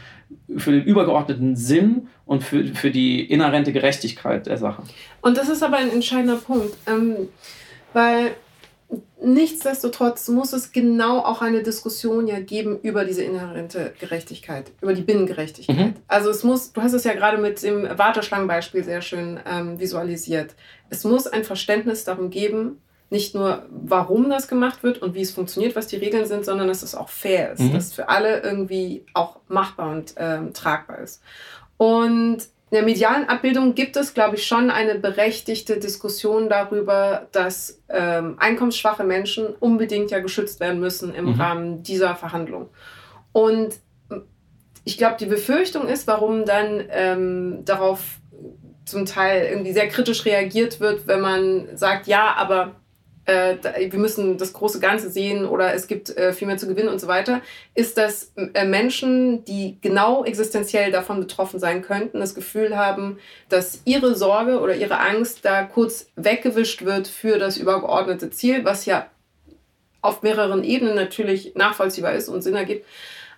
für 0.56 0.72
den 0.72 0.84
übergeordneten 0.84 1.56
Sinn 1.56 2.08
und 2.24 2.42
für, 2.42 2.64
für 2.74 2.90
die 2.90 3.22
inhärente 3.24 3.72
Gerechtigkeit 3.72 4.46
der 4.46 4.56
Sache. 4.56 4.82
Und 5.20 5.36
das 5.36 5.50
ist 5.50 5.62
aber 5.62 5.76
ein 5.76 5.90
entscheidender 5.90 6.36
Punkt, 6.36 6.74
ähm, 6.86 7.28
weil 7.92 8.32
Nichtsdestotrotz 9.24 10.28
muss 10.28 10.52
es 10.52 10.72
genau 10.72 11.20
auch 11.20 11.40
eine 11.42 11.62
Diskussion 11.62 12.26
ja 12.26 12.40
geben 12.40 12.78
über 12.82 13.04
diese 13.04 13.22
inhärente 13.22 13.94
Gerechtigkeit, 14.00 14.72
über 14.80 14.94
die 14.94 15.02
Binnengerechtigkeit. 15.02 15.76
Mhm. 15.76 15.94
Also 16.08 16.30
es 16.30 16.42
muss, 16.42 16.72
du 16.72 16.82
hast 16.82 16.92
es 16.92 17.04
ja 17.04 17.14
gerade 17.14 17.38
mit 17.38 17.62
dem 17.62 17.86
Warteschlangenbeispiel 17.96 18.84
sehr 18.84 19.00
schön 19.00 19.40
ähm, 19.46 19.78
visualisiert. 19.78 20.54
Es 20.90 21.04
muss 21.04 21.26
ein 21.26 21.44
Verständnis 21.44 22.04
darum 22.04 22.30
geben, 22.30 22.82
nicht 23.10 23.34
nur, 23.34 23.66
warum 23.70 24.28
das 24.28 24.48
gemacht 24.48 24.82
wird 24.82 25.02
und 25.02 25.14
wie 25.14 25.20
es 25.20 25.30
funktioniert, 25.30 25.76
was 25.76 25.86
die 25.86 25.96
Regeln 25.96 26.26
sind, 26.26 26.44
sondern 26.44 26.66
dass 26.68 26.82
es 26.82 26.94
auch 26.94 27.08
fair 27.10 27.52
ist, 27.52 27.60
mhm. 27.60 27.74
dass 27.74 27.88
es 27.88 27.92
für 27.92 28.08
alle 28.08 28.40
irgendwie 28.40 29.04
auch 29.14 29.36
machbar 29.48 29.92
und 29.92 30.14
ähm, 30.16 30.52
tragbar 30.52 30.98
ist. 30.98 31.22
Und 31.76 32.38
in 32.72 32.76
der 32.76 32.84
medialen 32.86 33.28
Abbildung 33.28 33.74
gibt 33.74 33.96
es, 33.96 34.14
glaube 34.14 34.36
ich, 34.36 34.46
schon 34.46 34.70
eine 34.70 34.94
berechtigte 34.94 35.78
Diskussion 35.78 36.48
darüber, 36.48 37.28
dass 37.30 37.82
ähm, 37.90 38.36
einkommensschwache 38.38 39.04
Menschen 39.04 39.48
unbedingt 39.60 40.10
ja 40.10 40.20
geschützt 40.20 40.58
werden 40.58 40.80
müssen 40.80 41.14
im 41.14 41.26
mhm. 41.26 41.34
Rahmen 41.38 41.82
dieser 41.82 42.16
Verhandlung. 42.16 42.70
Und 43.32 43.74
ich 44.84 44.96
glaube, 44.96 45.16
die 45.20 45.26
Befürchtung 45.26 45.86
ist, 45.86 46.06
warum 46.06 46.46
dann 46.46 46.82
ähm, 46.88 47.62
darauf 47.66 48.00
zum 48.86 49.04
Teil 49.04 49.48
irgendwie 49.50 49.74
sehr 49.74 49.88
kritisch 49.88 50.24
reagiert 50.24 50.80
wird, 50.80 51.06
wenn 51.06 51.20
man 51.20 51.76
sagt, 51.76 52.06
ja, 52.06 52.32
aber 52.38 52.76
äh, 53.24 53.56
wir 53.90 53.98
müssen 53.98 54.36
das 54.36 54.52
große 54.52 54.80
Ganze 54.80 55.10
sehen 55.10 55.44
oder 55.44 55.74
es 55.74 55.86
gibt 55.86 56.16
äh, 56.16 56.32
viel 56.32 56.48
mehr 56.48 56.56
zu 56.56 56.66
gewinnen 56.66 56.88
und 56.88 57.00
so 57.00 57.06
weiter, 57.06 57.40
ist, 57.74 57.96
dass 57.96 58.32
äh, 58.36 58.64
Menschen, 58.64 59.44
die 59.44 59.78
genau 59.80 60.24
existenziell 60.24 60.90
davon 60.90 61.20
betroffen 61.20 61.60
sein 61.60 61.82
könnten, 61.82 62.18
das 62.18 62.34
Gefühl 62.34 62.76
haben, 62.76 63.18
dass 63.48 63.82
ihre 63.84 64.14
Sorge 64.14 64.60
oder 64.60 64.74
ihre 64.74 64.98
Angst 64.98 65.44
da 65.44 65.62
kurz 65.62 66.08
weggewischt 66.16 66.84
wird 66.84 67.06
für 67.06 67.38
das 67.38 67.56
übergeordnete 67.56 68.30
Ziel, 68.30 68.64
was 68.64 68.86
ja 68.86 69.06
auf 70.00 70.22
mehreren 70.22 70.64
Ebenen 70.64 70.96
natürlich 70.96 71.54
nachvollziehbar 71.54 72.14
ist 72.14 72.28
und 72.28 72.42
Sinn 72.42 72.56
ergibt. 72.56 72.84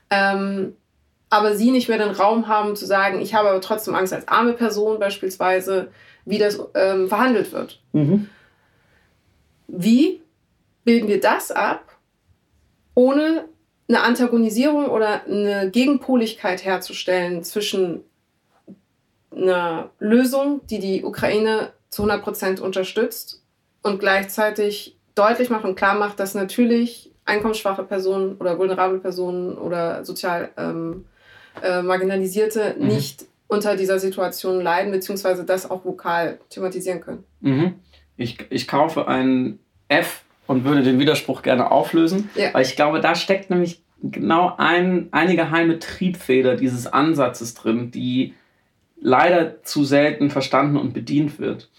Ähm, 0.09 0.76
aber 1.28 1.57
sie 1.57 1.70
nicht 1.70 1.89
mehr 1.89 1.99
den 1.99 2.11
Raum 2.11 2.49
haben 2.49 2.76
zu 2.76 2.87
sagen, 2.87 3.20
ich 3.20 3.35
habe 3.35 3.51
aber 3.51 3.61
trotzdem 3.61 3.95
Angst 3.95 4.12
als 4.12 4.28
arme 4.28 4.55
Person 4.55 4.99
beispielsweise, 4.99 5.89
wie 6.24 6.39
das 6.39 6.59
ähm, 6.74 7.09
verhandelt 7.09 7.53
wird. 7.53 7.80
Mhm. 7.93 8.30
Wie 9.77 10.22
bilden 10.85 11.09
wir 11.09 11.20
das 11.20 11.51
ab, 11.51 11.97
ohne 12.95 13.47
eine 13.89 14.03
Antagonisierung 14.03 14.89
oder 14.89 15.25
eine 15.27 15.70
Gegenpoligkeit 15.70 16.64
herzustellen 16.64 17.43
zwischen 17.43 18.05
einer 19.35 19.91
Lösung, 19.99 20.61
die 20.70 20.79
die 20.79 21.05
Ukraine 21.05 21.72
zu 21.91 22.03
100 22.03 22.22
Prozent 22.22 22.61
unterstützt 22.61 23.43
und 23.83 23.99
gleichzeitig 23.99 24.97
deutlich 25.14 25.51
macht 25.51 25.64
und 25.64 25.77
klar 25.77 25.95
macht, 25.97 26.18
dass 26.20 26.35
natürlich 26.35 27.11
einkommensschwache 27.25 27.85
Personen 27.85 28.37
oder 28.37 28.59
vulnerable 28.59 28.99
Personen 28.99 29.57
oder 29.57 30.05
sozial 30.05 30.51
ähm, 30.57 31.07
äh, 31.62 31.83
Marginalisierte 31.83 32.77
mhm. 32.79 32.87
nicht 32.87 33.27
unter 33.49 33.77
dieser 33.77 33.99
Situation 33.99 34.61
leiden, 34.61 34.93
beziehungsweise 34.93 35.45
das 35.45 35.70
auch 35.70 35.85
vokal 35.85 36.39
thematisieren 36.49 37.01
können. 37.01 37.25
Mhm. 37.41 37.75
Ich, 38.16 38.39
ich 38.51 38.68
kaufe 38.68 39.09
ein 39.09 39.59
F 39.89 40.22
und 40.47 40.64
würde 40.64 40.82
den 40.82 40.99
Widerspruch 40.99 41.43
gerne 41.43 41.70
auflösen, 41.70 42.30
ja. 42.35 42.53
weil 42.53 42.62
ich 42.62 42.76
glaube, 42.76 43.01
da 43.01 43.14
steckt 43.14 43.51
nämlich 43.51 43.82
genau 44.03 44.55
ein, 44.59 45.09
eine 45.12 45.37
geheime 45.37 45.78
Triebfeder 45.78 46.57
dieses 46.57 46.87
Ansatzes 46.87 47.55
drin, 47.55 47.91
die 47.91 48.35
leider 49.01 49.62
zu 49.62 49.85
selten 49.85 50.30
verstanden 50.30 50.76
und 50.76 50.93
bedient 50.93 51.39
wird 51.39 51.70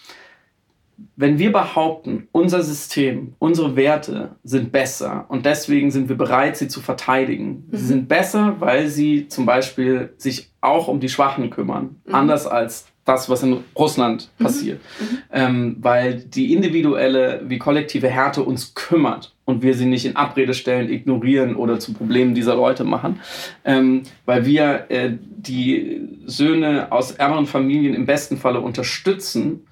wenn 1.16 1.39
wir 1.39 1.51
behaupten, 1.51 2.28
unser 2.32 2.64
System, 2.64 3.36
unsere 3.39 3.76
Werte 3.76 4.36
sind 4.43 4.72
besser 4.72 5.26
und 5.30 5.45
deswegen 5.45 5.91
sind 5.91 6.10
wir 6.10 6.18
bereit, 6.18 6.58
sie 6.58 6.68
zu 6.68 6.82
verteidigen. 6.82 7.68
Mhm. 7.70 7.78
Sie 7.78 7.86
sind 7.86 8.08
besser, 8.08 8.56
weil 8.60 8.88
sie 8.88 9.28
zum 9.28 9.45
Beispiel 9.45 10.14
sich 10.18 10.51
auch 10.62 10.88
um 10.88 10.99
die 10.99 11.10
Schwachen 11.10 11.49
kümmern, 11.49 12.01
mhm. 12.06 12.16
anders 12.16 12.47
als 12.47 12.88
das, 13.06 13.30
was 13.30 13.43
in 13.43 13.64
Russland 13.78 14.30
mhm. 14.38 14.43
passiert, 14.43 14.82
mhm. 14.99 15.18
ähm, 15.32 15.78
weil 15.80 16.16
die 16.16 16.53
individuelle 16.53 17.41
wie 17.47 17.60
kollektive 17.60 18.10
Härte 18.10 18.43
uns 18.43 18.74
kümmert 18.74 19.34
und 19.45 19.62
wir 19.62 19.76
sie 19.76 19.86
nicht 19.86 20.06
in 20.06 20.16
Abrede 20.16 20.56
stellen, 20.56 20.89
ignorieren 20.89 21.56
oder 21.56 21.80
zu 21.80 21.93
Problemen 21.93 22.34
dieser 22.34 22.56
Leute 22.56 22.84
machen, 22.84 23.22
ähm, 23.64 24.03
weil 24.26 24.45
wir 24.45 24.86
äh, 24.89 25.12
die 25.22 26.01
Söhne 26.26 26.91
aus 26.91 27.12
ärmeren 27.12 27.45
Familien 27.45 27.93
im 27.93 28.08
besten 28.08 28.38
Falle 28.38 28.60
unterstützen 28.60 29.68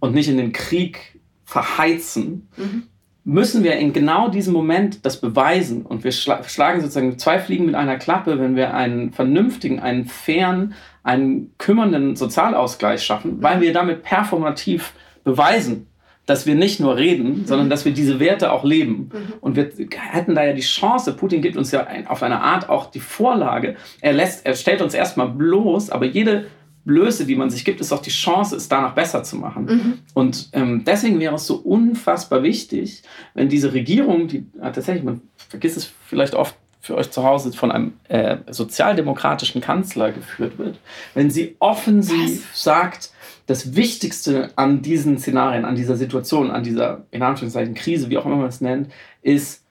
und 0.00 0.14
nicht 0.14 0.28
in 0.28 0.38
den 0.38 0.52
Krieg 0.52 1.20
verheizen, 1.44 2.48
mhm. 2.56 2.84
müssen 3.24 3.64
wir 3.64 3.76
in 3.76 3.92
genau 3.92 4.28
diesem 4.28 4.54
Moment 4.54 5.04
das 5.04 5.20
beweisen. 5.20 5.82
Und 5.82 6.04
wir 6.04 6.12
schla 6.12 6.42
schlagen 6.44 6.80
sozusagen 6.80 7.18
zwei 7.18 7.38
Fliegen 7.38 7.66
mit 7.66 7.74
einer 7.74 7.98
Klappe, 7.98 8.38
wenn 8.38 8.56
wir 8.56 8.72
einen 8.74 9.12
vernünftigen, 9.12 9.80
einen 9.80 10.06
fairen, 10.06 10.74
einen 11.08 11.54
kümmernden 11.56 12.16
Sozialausgleich 12.16 13.02
schaffen, 13.02 13.42
weil 13.42 13.62
wir 13.62 13.72
damit 13.72 14.02
performativ 14.02 14.92
beweisen, 15.24 15.86
dass 16.26 16.44
wir 16.44 16.54
nicht 16.54 16.80
nur 16.80 16.98
reden, 16.98 17.46
sondern 17.46 17.68
mhm. 17.68 17.70
dass 17.70 17.86
wir 17.86 17.92
diese 17.92 18.20
Werte 18.20 18.52
auch 18.52 18.62
leben. 18.62 19.10
Mhm. 19.10 19.32
Und 19.40 19.56
wir 19.56 19.70
hätten 19.96 20.34
da 20.34 20.44
ja 20.44 20.52
die 20.52 20.60
Chance, 20.60 21.14
Putin 21.14 21.40
gibt 21.40 21.56
uns 21.56 21.70
ja 21.70 21.86
auf 22.08 22.22
eine 22.22 22.42
Art 22.42 22.68
auch 22.68 22.90
die 22.90 23.00
Vorlage. 23.00 23.76
Er 24.02 24.12
lässt, 24.12 24.44
er 24.44 24.54
stellt 24.54 24.82
uns 24.82 24.92
erstmal 24.92 25.30
bloß, 25.30 25.88
aber 25.88 26.04
jede 26.04 26.48
Blöße, 26.84 27.24
die 27.24 27.36
man 27.36 27.48
sich 27.48 27.64
gibt, 27.64 27.80
ist 27.80 27.90
auch 27.90 28.02
die 28.02 28.10
Chance, 28.10 28.56
es 28.56 28.68
danach 28.68 28.94
besser 28.94 29.22
zu 29.22 29.36
machen. 29.36 29.64
Mhm. 29.64 29.98
Und 30.12 30.50
ähm, 30.52 30.84
deswegen 30.84 31.20
wäre 31.20 31.36
es 31.36 31.46
so 31.46 31.56
unfassbar 31.56 32.42
wichtig, 32.42 33.02
wenn 33.32 33.48
diese 33.48 33.72
Regierung, 33.72 34.28
die 34.28 34.46
äh, 34.60 34.72
tatsächlich, 34.72 35.04
man 35.04 35.22
vergisst 35.48 35.78
es 35.78 35.90
vielleicht 36.06 36.34
oft 36.34 36.54
für 36.80 36.96
euch 36.96 37.10
zu 37.10 37.24
Hause, 37.24 37.52
von 37.52 37.72
einem 37.72 37.94
äh, 38.08 38.38
sozialdemokratischen 38.50 39.60
Kanzler 39.60 40.12
geführt 40.12 40.58
wird, 40.58 40.78
wenn 41.14 41.30
sie 41.30 41.56
offensiv 41.58 42.48
Was? 42.50 42.62
sagt, 42.62 43.12
das 43.46 43.74
Wichtigste 43.74 44.50
an 44.56 44.82
diesen 44.82 45.18
Szenarien, 45.18 45.64
an 45.64 45.74
dieser 45.74 45.96
Situation, 45.96 46.50
an 46.50 46.62
dieser, 46.62 47.06
in 47.10 47.22
Anführungszeichen, 47.22 47.74
Krise, 47.74 48.10
wie 48.10 48.18
auch 48.18 48.26
immer 48.26 48.36
man 48.36 48.48
es 48.48 48.60
nennt, 48.60 48.92
ist, 49.22 49.64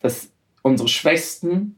dass 0.00 0.28
unsere 0.62 0.88
Schwächsten 0.88 1.76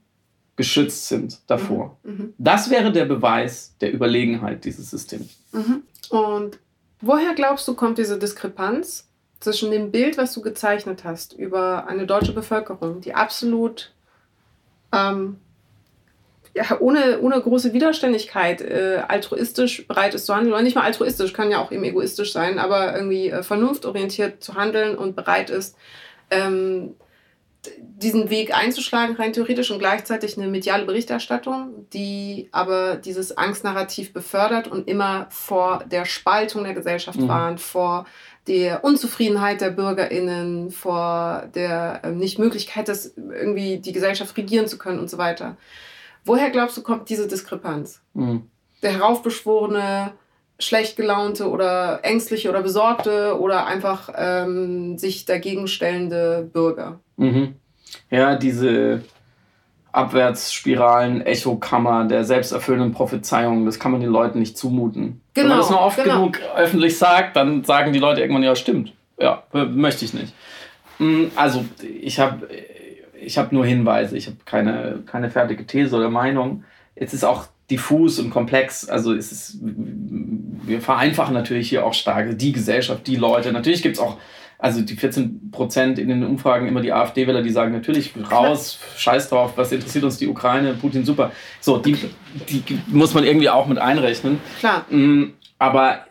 geschützt 0.56 1.08
sind 1.08 1.40
davor. 1.46 1.98
Mhm. 2.02 2.12
mhm. 2.12 2.34
Das 2.38 2.70
wäre 2.70 2.92
der 2.92 3.04
Beweis 3.04 3.76
der 3.80 3.92
Überlegenheit 3.92 4.64
dieses 4.64 4.90
Systems. 4.90 5.38
Mhm. 5.52 5.82
Und 6.10 6.58
woher 7.00 7.34
glaubst 7.34 7.66
du, 7.68 7.74
kommt 7.74 7.98
diese 7.98 8.18
Diskrepanz 8.18 9.08
zwischen 9.40 9.70
dem 9.70 9.90
Bild, 9.90 10.16
was 10.16 10.32
du 10.32 10.40
gezeichnet 10.40 11.04
hast 11.04 11.34
über 11.34 11.86
eine 11.86 12.06
deutsche 12.06 12.32
Bevölkerung, 12.32 13.00
die 13.00 13.14
absolut 13.14 13.93
ähm, 14.94 15.36
ja, 16.54 16.78
ohne, 16.78 17.20
ohne 17.20 17.40
große 17.40 17.72
Widerständigkeit 17.72 18.60
äh, 18.60 19.02
altruistisch 19.08 19.86
bereit 19.88 20.14
ist 20.14 20.26
zu 20.26 20.34
handeln, 20.34 20.52
oder 20.52 20.62
nicht 20.62 20.76
mal 20.76 20.84
altruistisch, 20.84 21.32
kann 21.32 21.50
ja 21.50 21.58
auch 21.58 21.72
eben 21.72 21.84
egoistisch 21.84 22.32
sein, 22.32 22.58
aber 22.58 22.94
irgendwie 22.94 23.30
äh, 23.30 23.42
vernunftorientiert 23.42 24.42
zu 24.42 24.54
handeln 24.54 24.96
und 24.96 25.16
bereit 25.16 25.50
ist, 25.50 25.76
ähm, 26.30 26.94
diesen 27.80 28.30
Weg 28.30 28.56
einzuschlagen, 28.56 29.16
rein 29.16 29.32
theoretisch 29.32 29.70
und 29.70 29.78
gleichzeitig 29.78 30.36
eine 30.36 30.48
mediale 30.48 30.84
Berichterstattung, 30.84 31.86
die 31.92 32.48
aber 32.52 32.96
dieses 32.96 33.36
Angstnarrativ 33.36 34.12
befördert 34.12 34.68
und 34.68 34.86
immer 34.86 35.26
vor 35.30 35.82
der 35.86 36.04
Spaltung 36.04 36.64
der 36.64 36.74
Gesellschaft 36.74 37.18
mhm. 37.18 37.28
warnt, 37.28 37.60
vor 37.60 38.06
der 38.46 38.84
Unzufriedenheit 38.84 39.60
der 39.60 39.70
BürgerInnen, 39.70 40.70
vor 40.70 41.48
der 41.54 42.00
äh, 42.02 42.10
Nichtmöglichkeit, 42.10 42.88
dass 42.88 43.14
irgendwie 43.16 43.78
die 43.78 43.92
Gesellschaft 43.92 44.36
regieren 44.36 44.68
zu 44.68 44.78
können 44.78 44.98
und 44.98 45.08
so 45.08 45.18
weiter. 45.18 45.56
Woher 46.24 46.50
glaubst 46.50 46.76
du, 46.76 46.82
kommt 46.82 47.08
diese 47.08 47.26
Diskrepanz? 47.26 48.00
Mhm. 48.14 48.42
Der 48.82 48.92
heraufbeschworene, 48.92 50.12
schlecht 50.58 50.96
gelaunte 50.96 51.48
oder 51.48 52.00
ängstliche 52.02 52.48
oder 52.48 52.62
besorgte 52.62 53.38
oder 53.40 53.66
einfach 53.66 54.10
ähm, 54.16 54.98
sich 54.98 55.24
dagegen 55.24 55.66
stellende 55.66 56.48
Bürger. 56.52 57.00
Mhm. 57.16 57.56
Ja, 58.10 58.36
diese 58.36 59.02
Abwärtsspiralen, 59.94 61.24
Echokammer 61.24 62.06
der 62.06 62.24
selbsterfüllenden 62.24 62.92
Prophezeiungen, 62.92 63.64
das 63.64 63.78
kann 63.78 63.92
man 63.92 64.00
den 64.00 64.10
Leuten 64.10 64.40
nicht 64.40 64.58
zumuten. 64.58 65.20
Genau, 65.34 65.44
Wenn 65.44 65.48
man 65.48 65.58
das 65.58 65.70
nur 65.70 65.80
oft 65.80 66.02
genau. 66.02 66.16
genug 66.16 66.38
öffentlich 66.56 66.98
sagt, 66.98 67.36
dann 67.36 67.64
sagen 67.64 67.92
die 67.92 67.98
Leute 67.98 68.20
irgendwann, 68.20 68.42
ja, 68.42 68.56
stimmt. 68.56 68.92
Ja, 69.18 69.44
möchte 69.52 70.04
ich 70.04 70.12
nicht. 70.12 70.34
Mm, 70.98 71.26
also, 71.36 71.64
ich 71.82 72.18
habe 72.18 72.48
ich 73.20 73.38
hab 73.38 73.52
nur 73.52 73.64
Hinweise, 73.64 74.16
ich 74.16 74.26
habe 74.26 74.36
keine, 74.44 75.02
keine 75.06 75.30
fertige 75.30 75.66
These 75.66 75.96
oder 75.96 76.10
Meinung. 76.10 76.64
Es 76.94 77.14
ist 77.14 77.24
auch 77.24 77.46
diffus 77.70 78.18
und 78.18 78.30
komplex. 78.30 78.88
Also 78.88 79.14
es 79.14 79.32
ist, 79.32 79.58
wir 79.60 80.80
vereinfachen 80.80 81.34
natürlich 81.34 81.68
hier 81.68 81.86
auch 81.86 81.94
stark 81.94 82.38
die 82.38 82.52
Gesellschaft, 82.52 83.06
die 83.06 83.16
Leute. 83.16 83.52
Natürlich 83.52 83.82
gibt 83.82 83.96
es 83.96 84.02
auch, 84.02 84.18
also 84.64 84.80
die 84.80 84.96
14 84.96 85.50
Prozent 85.50 85.98
in 85.98 86.08
den 86.08 86.24
Umfragen 86.24 86.66
immer 86.66 86.80
die 86.80 86.90
AfD-Wähler, 86.90 87.42
die 87.42 87.50
sagen 87.50 87.74
natürlich 87.74 88.14
raus, 88.32 88.78
scheiß 88.96 89.28
drauf, 89.28 89.52
was 89.56 89.70
interessiert 89.72 90.04
uns 90.04 90.16
die 90.16 90.26
Ukraine, 90.26 90.72
Putin 90.72 91.04
super. 91.04 91.32
So, 91.60 91.76
die, 91.76 91.98
die 92.48 92.62
muss 92.86 93.12
man 93.12 93.24
irgendwie 93.24 93.50
auch 93.50 93.66
mit 93.66 93.76
einrechnen. 93.76 94.40
Klar. 94.60 94.86
Mm, 94.88 95.34
aber 95.58 96.06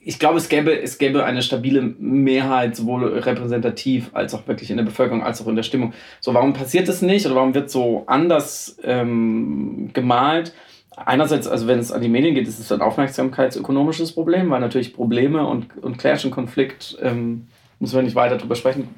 ich 0.00 0.20
glaube, 0.20 0.38
es 0.38 0.48
gäbe, 0.48 0.80
es 0.80 0.98
gäbe 0.98 1.24
eine 1.24 1.42
stabile 1.42 1.82
Mehrheit, 1.82 2.76
sowohl 2.76 3.18
repräsentativ 3.18 4.10
als 4.12 4.32
auch 4.32 4.46
wirklich 4.46 4.70
in 4.70 4.76
der 4.76 4.84
Bevölkerung, 4.84 5.24
als 5.24 5.42
auch 5.42 5.48
in 5.48 5.56
der 5.56 5.64
Stimmung. 5.64 5.92
So, 6.20 6.32
warum 6.32 6.52
passiert 6.52 6.86
das 6.86 7.02
nicht 7.02 7.26
oder 7.26 7.34
warum 7.34 7.52
wird 7.52 7.68
so 7.68 8.04
anders 8.06 8.78
ähm, 8.84 9.90
gemalt? 9.92 10.52
Einerseits, 10.96 11.46
also 11.46 11.66
wenn 11.66 11.78
es 11.78 11.92
an 11.92 12.00
die 12.00 12.08
Medien 12.08 12.34
geht, 12.34 12.48
ist 12.48 12.58
es 12.58 12.72
ein 12.72 12.80
aufmerksamkeitsökonomisches 12.80 14.12
Problem, 14.12 14.50
weil 14.50 14.60
natürlich 14.60 14.94
Probleme 14.94 15.46
und, 15.46 15.76
und 15.78 15.98
Clash 15.98 16.24
und 16.24 16.30
Konflikt, 16.32 16.98
ähm, 17.00 17.46
müssen 17.78 17.94
wir 17.94 18.02
nicht 18.02 18.16
weiter 18.16 18.36
darüber 18.36 18.56
sprechen, 18.56 18.88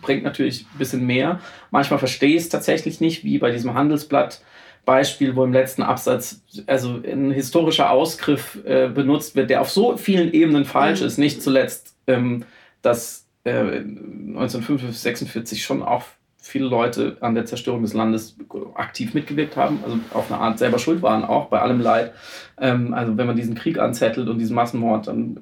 bringt 0.00 0.22
natürlich 0.22 0.66
ein 0.72 0.78
bisschen 0.78 1.04
mehr. 1.04 1.40
Manchmal 1.70 1.98
verstehe 1.98 2.36
ich 2.36 2.42
es 2.42 2.48
tatsächlich 2.48 3.00
nicht, 3.00 3.24
wie 3.24 3.38
bei 3.38 3.50
diesem 3.50 3.74
Handelsblatt 3.74 4.40
Beispiel, 4.84 5.36
wo 5.36 5.44
im 5.44 5.52
letzten 5.52 5.82
Absatz 5.82 6.40
also 6.66 7.02
ein 7.04 7.30
historischer 7.30 7.90
Ausgriff 7.90 8.58
äh, 8.64 8.88
benutzt 8.88 9.36
wird, 9.36 9.50
der 9.50 9.60
auf 9.60 9.70
so 9.70 9.96
vielen 9.96 10.32
Ebenen 10.32 10.64
falsch 10.64 11.00
mhm. 11.00 11.06
ist. 11.06 11.18
Nicht 11.18 11.42
zuletzt, 11.42 11.94
ähm, 12.06 12.44
dass 12.80 13.26
äh, 13.44 13.50
1945, 13.50 14.98
46 14.98 15.64
schon 15.64 15.82
auch 15.82 16.04
viele 16.40 16.66
Leute 16.66 17.16
an 17.20 17.34
der 17.34 17.46
Zerstörung 17.46 17.82
des 17.82 17.94
Landes 17.94 18.36
aktiv 18.74 19.14
mitgewirkt 19.14 19.56
haben, 19.56 19.80
also 19.84 19.98
auf 20.14 20.30
eine 20.30 20.40
Art 20.40 20.58
selber 20.58 20.78
schuld 20.78 21.02
waren, 21.02 21.24
auch 21.24 21.46
bei 21.46 21.60
allem 21.60 21.80
Leid. 21.80 22.12
Ähm, 22.60 22.94
also 22.94 23.16
wenn 23.16 23.26
man 23.26 23.36
diesen 23.36 23.54
Krieg 23.54 23.78
anzettelt 23.78 24.28
und 24.28 24.38
diesen 24.38 24.54
Massenmord, 24.54 25.08
dann 25.08 25.40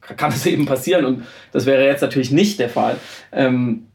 kann 0.00 0.32
es 0.32 0.46
eben 0.46 0.66
passieren 0.66 1.04
und 1.04 1.24
das 1.52 1.66
wäre 1.66 1.84
jetzt 1.84 2.00
natürlich 2.00 2.30
nicht 2.30 2.58
der 2.58 2.70
Fall. 2.70 2.96
Ähm, 3.32 3.87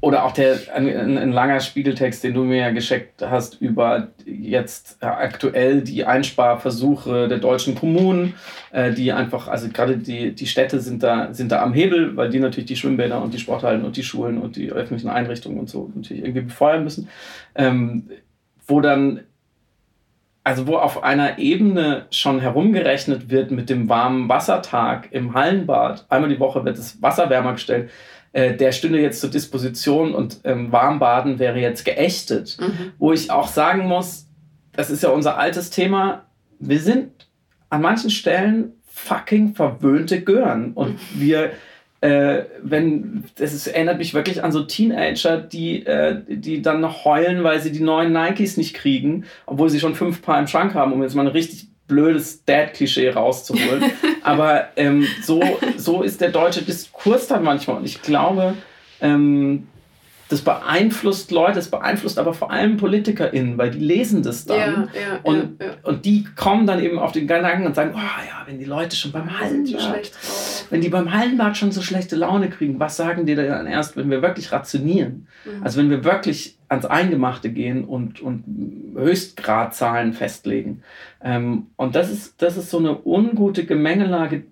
oder 0.00 0.24
auch 0.24 0.32
der, 0.32 0.58
ein, 0.74 1.16
ein, 1.16 1.32
langer 1.32 1.60
Spiegeltext, 1.60 2.22
den 2.24 2.34
du 2.34 2.44
mir 2.44 2.56
ja 2.56 2.70
geschickt 2.70 3.22
hast 3.22 3.60
über 3.60 4.08
jetzt 4.24 4.98
aktuell 5.00 5.82
die 5.82 6.04
Einsparversuche 6.04 7.28
der 7.28 7.38
deutschen 7.38 7.74
Kommunen, 7.74 8.34
äh, 8.72 8.92
die 8.92 9.12
einfach, 9.12 9.48
also 9.48 9.68
gerade 9.68 9.96
die, 9.98 10.34
die 10.34 10.46
Städte 10.46 10.80
sind 10.80 11.02
da, 11.02 11.32
sind 11.32 11.52
da 11.52 11.62
am 11.62 11.72
Hebel, 11.72 12.16
weil 12.16 12.30
die 12.30 12.40
natürlich 12.40 12.66
die 12.66 12.76
Schwimmbäder 12.76 13.22
und 13.22 13.32
die 13.32 13.38
Sporthallen 13.38 13.84
und 13.84 13.96
die 13.96 14.02
Schulen 14.02 14.38
und 14.38 14.56
die 14.56 14.70
öffentlichen 14.70 15.08
Einrichtungen 15.08 15.58
und 15.58 15.70
so 15.70 15.90
natürlich 15.94 16.22
irgendwie 16.22 16.42
befeuern 16.42 16.84
müssen. 16.84 17.08
Ähm, 17.54 18.10
wo 18.66 18.80
dann 18.80 19.20
also 20.46 20.68
wo 20.68 20.76
auf 20.76 21.02
einer 21.02 21.38
Ebene 21.38 22.06
schon 22.12 22.38
herumgerechnet 22.38 23.30
wird 23.30 23.50
mit 23.50 23.68
dem 23.68 23.88
warmen 23.88 24.28
Wassertag 24.28 25.08
im 25.10 25.34
Hallenbad. 25.34 26.06
Einmal 26.08 26.30
die 26.30 26.38
Woche 26.38 26.64
wird 26.64 26.78
das 26.78 27.02
Wasser 27.02 27.28
wärmer 27.30 27.54
gestellt. 27.54 27.90
Äh, 28.36 28.54
der 28.54 28.72
stünde 28.72 29.00
jetzt 29.00 29.22
zur 29.22 29.30
Disposition 29.30 30.14
und 30.14 30.40
ähm, 30.44 30.70
Warmbaden 30.70 31.38
wäre 31.38 31.58
jetzt 31.58 31.86
geächtet. 31.86 32.58
Mhm. 32.60 32.92
Wo 32.98 33.14
ich 33.14 33.30
auch 33.30 33.48
sagen 33.48 33.88
muss, 33.88 34.26
das 34.72 34.90
ist 34.90 35.02
ja 35.02 35.08
unser 35.08 35.38
altes 35.38 35.70
Thema, 35.70 36.26
wir 36.58 36.78
sind 36.78 37.28
an 37.70 37.80
manchen 37.80 38.10
Stellen 38.10 38.74
fucking 38.84 39.54
verwöhnte 39.54 40.20
Gören. 40.20 40.74
Und 40.74 40.90
mhm. 40.90 40.98
wir 41.14 41.52
äh, 42.02 42.44
wenn, 42.62 43.24
das 43.36 43.54
ist, 43.54 43.68
erinnert 43.68 43.96
mich 43.96 44.12
wirklich 44.12 44.44
an 44.44 44.52
so 44.52 44.64
Teenager, 44.64 45.38
die, 45.38 45.86
äh, 45.86 46.20
die 46.28 46.60
dann 46.60 46.82
noch 46.82 47.06
heulen, 47.06 47.42
weil 47.42 47.62
sie 47.62 47.72
die 47.72 47.82
neuen 47.82 48.12
Nikes 48.12 48.58
nicht 48.58 48.74
kriegen, 48.74 49.24
obwohl 49.46 49.70
sie 49.70 49.80
schon 49.80 49.94
fünf 49.94 50.20
Paar 50.20 50.38
im 50.38 50.46
Schrank 50.46 50.74
haben, 50.74 50.92
um 50.92 51.02
jetzt 51.02 51.14
mal 51.14 51.22
ein 51.22 51.28
richtig 51.28 51.68
blödes 51.86 52.44
Dad-Klischee 52.44 53.10
rauszuholen. 53.10 53.90
Aber 54.22 54.68
ähm, 54.76 55.06
so, 55.22 55.42
so 55.76 56.02
ist 56.02 56.20
der 56.20 56.30
deutsche 56.30 56.62
Diskurs 56.62 57.26
dann 57.28 57.42
manchmal. 57.42 57.78
Und 57.78 57.84
ich 57.84 58.02
glaube, 58.02 58.54
ähm, 59.00 59.68
das 60.28 60.42
beeinflusst 60.42 61.30
Leute, 61.30 61.54
das 61.54 61.70
beeinflusst 61.70 62.18
aber 62.18 62.34
vor 62.34 62.50
allem 62.50 62.76
PolitikerInnen, 62.76 63.56
weil 63.58 63.70
die 63.70 63.78
lesen 63.78 64.22
das 64.22 64.44
dann. 64.44 64.58
Ja, 64.58 65.00
ja, 65.00 65.20
und, 65.22 65.62
ja, 65.62 65.68
und 65.84 66.04
die 66.04 66.24
kommen 66.34 66.66
dann 66.66 66.82
eben 66.82 66.98
auf 66.98 67.12
den 67.12 67.28
Gedanken 67.28 67.66
und 67.66 67.76
sagen, 67.76 67.92
oh 67.94 67.98
ja, 67.98 68.44
wenn 68.46 68.58
die 68.58 68.64
Leute 68.64 68.96
schon 68.96 69.12
beim 69.12 69.38
Hallenbad, 69.38 70.10
wenn 70.70 70.80
die 70.80 70.88
beim 70.88 71.12
Hallenbad 71.12 71.56
schon 71.56 71.70
so 71.70 71.80
schlechte 71.80 72.16
Laune 72.16 72.50
kriegen, 72.50 72.80
was 72.80 72.96
sagen 72.96 73.24
die 73.26 73.36
dann 73.36 73.66
erst, 73.66 73.96
wenn 73.96 74.10
wir 74.10 74.20
wirklich 74.20 74.50
rationieren? 74.50 75.28
Mhm. 75.44 75.62
Also 75.62 75.78
wenn 75.78 75.90
wir 75.90 76.02
wirklich 76.02 76.58
ans 76.68 76.86
Eingemachte 76.86 77.50
gehen 77.50 77.84
und, 77.84 78.20
und 78.20 78.44
Höchstgradzahlen 78.96 80.12
festlegen. 80.12 80.82
Ähm, 81.22 81.68
und 81.76 81.94
das 81.94 82.10
ist, 82.10 82.42
das 82.42 82.56
ist 82.56 82.70
so 82.70 82.78
eine 82.78 82.98
ungute 83.04 83.64
Gemengelage, 83.64 84.44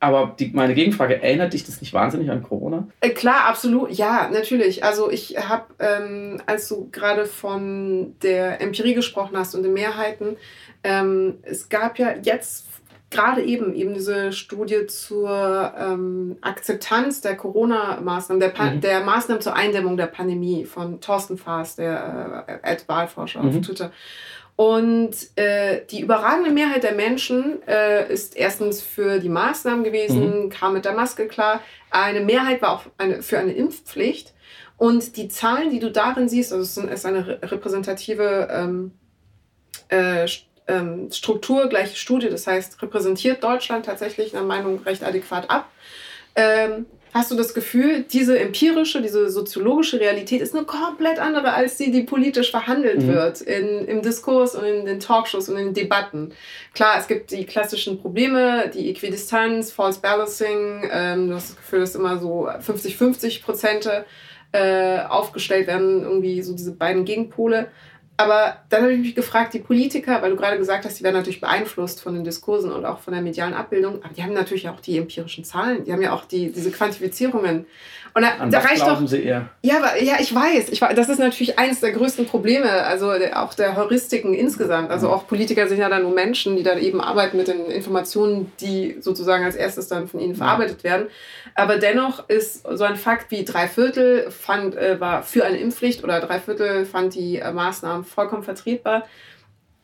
aber 0.00 0.34
die, 0.38 0.50
meine 0.54 0.74
Gegenfrage, 0.74 1.22
erinnert 1.22 1.52
dich 1.52 1.64
das 1.64 1.82
nicht 1.82 1.92
wahnsinnig 1.92 2.30
an 2.30 2.42
Corona? 2.42 2.88
Äh, 3.00 3.10
klar, 3.10 3.44
absolut. 3.44 3.90
Ja, 3.90 4.30
natürlich. 4.32 4.82
Also 4.82 5.10
ich 5.10 5.36
habe, 5.36 5.66
ähm, 5.78 6.40
als 6.46 6.68
du 6.68 6.88
gerade 6.90 7.26
von 7.26 8.16
der 8.22 8.62
Empirie 8.62 8.94
gesprochen 8.94 9.36
hast 9.36 9.54
und 9.54 9.62
den 9.62 9.74
Mehrheiten, 9.74 10.38
ähm, 10.82 11.38
es 11.42 11.68
gab 11.68 11.98
ja 11.98 12.14
jetzt 12.22 12.66
gerade 13.10 13.42
eben 13.42 13.74
eben 13.74 13.92
diese 13.92 14.32
Studie 14.32 14.86
zur 14.86 15.74
ähm, 15.76 16.36
Akzeptanz 16.40 17.20
der 17.20 17.36
Corona-Maßnahmen, 17.36 18.40
der, 18.40 18.54
mhm. 18.72 18.80
der 18.80 19.00
Maßnahmen 19.00 19.42
zur 19.42 19.54
Eindämmung 19.54 19.96
der 19.96 20.06
Pandemie 20.06 20.64
von 20.64 21.00
Thorsten 21.00 21.36
Faas, 21.36 21.76
der 21.76 22.46
äh, 22.62 22.76
Wahlforscher 22.86 23.42
mhm. 23.42 23.48
auf 23.48 23.60
Twitter. 23.60 23.92
Und 24.60 25.14
äh, 25.38 25.86
die 25.86 26.00
überragende 26.00 26.50
Mehrheit 26.50 26.82
der 26.82 26.92
Menschen 26.92 27.66
äh, 27.66 28.12
ist 28.12 28.36
erstens 28.36 28.82
für 28.82 29.18
die 29.18 29.30
Maßnahmen 29.30 29.84
gewesen, 29.84 30.44
mhm. 30.44 30.50
kam 30.50 30.74
mit 30.74 30.84
der 30.84 30.92
Maske 30.92 31.28
klar. 31.28 31.62
Eine 31.90 32.20
Mehrheit 32.20 32.60
war 32.60 32.72
auch 32.74 32.82
eine, 32.98 33.22
für 33.22 33.38
eine 33.38 33.52
Impfpflicht. 33.52 34.34
Und 34.76 35.16
die 35.16 35.28
Zahlen, 35.28 35.70
die 35.70 35.78
du 35.78 35.90
darin 35.90 36.28
siehst, 36.28 36.52
also 36.52 36.62
es 36.62 36.76
ist 36.76 37.06
eine 37.06 37.40
repräsentative 37.40 38.48
ähm, 38.52 38.92
äh, 39.88 40.28
ähm, 40.68 41.10
Struktur, 41.10 41.70
gleiche 41.70 41.96
Studie, 41.96 42.28
das 42.28 42.46
heißt, 42.46 42.82
repräsentiert 42.82 43.42
Deutschland 43.42 43.86
tatsächlich 43.86 44.32
der 44.32 44.42
Meinung 44.42 44.82
recht 44.82 45.02
adäquat 45.02 45.48
ab. 45.48 45.70
Ähm, 46.36 46.84
hast 47.12 47.30
du 47.30 47.36
das 47.36 47.54
Gefühl, 47.54 48.04
diese 48.04 48.38
empirische, 48.38 49.02
diese 49.02 49.30
soziologische 49.30 49.98
Realität 49.98 50.40
ist 50.40 50.54
eine 50.54 50.64
komplett 50.64 51.18
andere 51.18 51.52
als 51.52 51.76
die, 51.76 51.90
die 51.90 52.02
politisch 52.02 52.50
verhandelt 52.50 53.02
mhm. 53.02 53.08
wird 53.08 53.40
in, 53.40 53.86
im 53.86 54.02
Diskurs 54.02 54.54
und 54.54 54.64
in 54.64 54.84
den 54.84 55.00
Talkshows 55.00 55.48
und 55.48 55.56
in 55.56 55.66
den 55.66 55.74
Debatten. 55.74 56.32
Klar, 56.72 56.96
es 56.98 57.08
gibt 57.08 57.32
die 57.32 57.44
klassischen 57.44 58.00
Probleme, 58.00 58.70
die 58.72 58.90
Äquidistanz, 58.90 59.72
False 59.72 60.00
Balancing, 60.00 60.88
ähm, 60.90 61.28
du 61.28 61.34
hast 61.34 61.50
das 61.50 61.56
Gefühl, 61.56 61.80
dass 61.80 61.94
immer 61.94 62.18
so 62.18 62.48
50-50 62.48 63.42
Prozente 63.42 64.04
äh, 64.52 65.00
aufgestellt 65.00 65.66
werden, 65.66 66.02
irgendwie 66.02 66.42
so 66.42 66.54
diese 66.54 66.72
beiden 66.72 67.04
Gegenpole. 67.04 67.68
Aber 68.20 68.58
dann 68.68 68.82
habe 68.82 68.92
ich 68.92 69.00
mich 69.00 69.14
gefragt, 69.14 69.54
die 69.54 69.60
Politiker, 69.60 70.20
weil 70.20 70.28
du 70.28 70.36
gerade 70.36 70.58
gesagt 70.58 70.84
hast, 70.84 71.00
die 71.00 71.04
werden 71.04 71.16
natürlich 71.16 71.40
beeinflusst 71.40 72.02
von 72.02 72.12
den 72.12 72.22
Diskursen 72.22 72.70
und 72.70 72.84
auch 72.84 72.98
von 72.98 73.14
der 73.14 73.22
medialen 73.22 73.54
Abbildung, 73.54 74.04
aber 74.04 74.12
die 74.12 74.22
haben 74.22 74.34
natürlich 74.34 74.68
auch 74.68 74.78
die 74.80 74.98
empirischen 74.98 75.42
Zahlen, 75.42 75.84
die 75.84 75.92
haben 75.94 76.02
ja 76.02 76.12
auch 76.12 76.26
die, 76.26 76.52
diese 76.52 76.70
Quantifizierungen. 76.70 77.64
Und 78.14 78.22
da, 78.22 78.28
An 78.38 78.50
da 78.50 78.58
reicht 78.58 78.82
doch. 78.82 79.00
Sie 79.06 79.22
eher? 79.22 79.48
Ja, 79.62 79.78
aber, 79.78 80.02
ja, 80.02 80.14
ich 80.20 80.34
weiß, 80.34 80.70
ich. 80.70 80.80
Das 80.80 81.08
ist 81.08 81.18
natürlich 81.18 81.58
eines 81.58 81.80
der 81.80 81.92
größten 81.92 82.26
Probleme, 82.26 82.68
also 82.68 83.12
auch 83.34 83.54
der 83.54 83.76
Heuristiken 83.76 84.34
insgesamt. 84.34 84.90
Also 84.90 85.10
auch 85.10 85.26
Politiker 85.26 85.68
sind 85.68 85.78
ja 85.78 85.88
dann 85.88 86.02
nur 86.02 86.12
Menschen, 86.12 86.56
die 86.56 86.62
dann 86.62 86.78
eben 86.78 87.00
arbeiten 87.00 87.36
mit 87.36 87.48
den 87.48 87.66
Informationen, 87.66 88.52
die 88.60 88.96
sozusagen 89.00 89.44
als 89.44 89.54
erstes 89.54 89.88
dann 89.88 90.08
von 90.08 90.20
ihnen 90.20 90.34
verarbeitet 90.34 90.82
werden. 90.82 91.06
Aber 91.54 91.76
dennoch 91.76 92.28
ist 92.28 92.66
so 92.68 92.84
ein 92.84 92.96
Fakt 92.96 93.30
wie 93.30 93.44
drei 93.44 93.68
Viertel 93.68 94.30
fand, 94.30 94.74
äh, 94.76 95.00
war 95.00 95.22
für 95.22 95.44
eine 95.44 95.58
Impfpflicht 95.58 96.02
oder 96.04 96.20
drei 96.20 96.40
Viertel 96.40 96.86
fand 96.86 97.14
die 97.14 97.38
äh, 97.38 97.52
Maßnahmen 97.52 98.04
vollkommen 98.04 98.42
vertretbar 98.42 99.04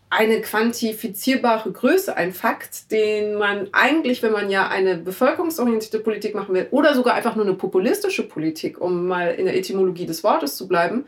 eine 0.09 0.41
quantifizierbare 0.41 1.73
Größe, 1.73 2.17
ein 2.17 2.33
Fakt, 2.33 2.91
den 2.93 3.35
man 3.35 3.69
eigentlich, 3.73 4.23
wenn 4.23 4.33
man 4.33 4.51
ja 4.51 4.69
eine 4.69 4.97
bevölkerungsorientierte 4.97 5.99
Politik 5.99 6.35
machen 6.35 6.55
will 6.55 6.69
oder 6.71 6.95
sogar 6.95 7.15
einfach 7.15 7.35
nur 7.35 7.45
eine 7.45 7.55
populistische 7.55 8.23
Politik, 8.23 8.81
um 8.81 9.09
mal 9.09 9.35
in 9.35 9.47
der 9.47 9.57
Etymologie 9.57 10.07
des 10.07 10.23
Wortes 10.23 10.57
zu 10.57 10.69
bleiben, 10.69 11.07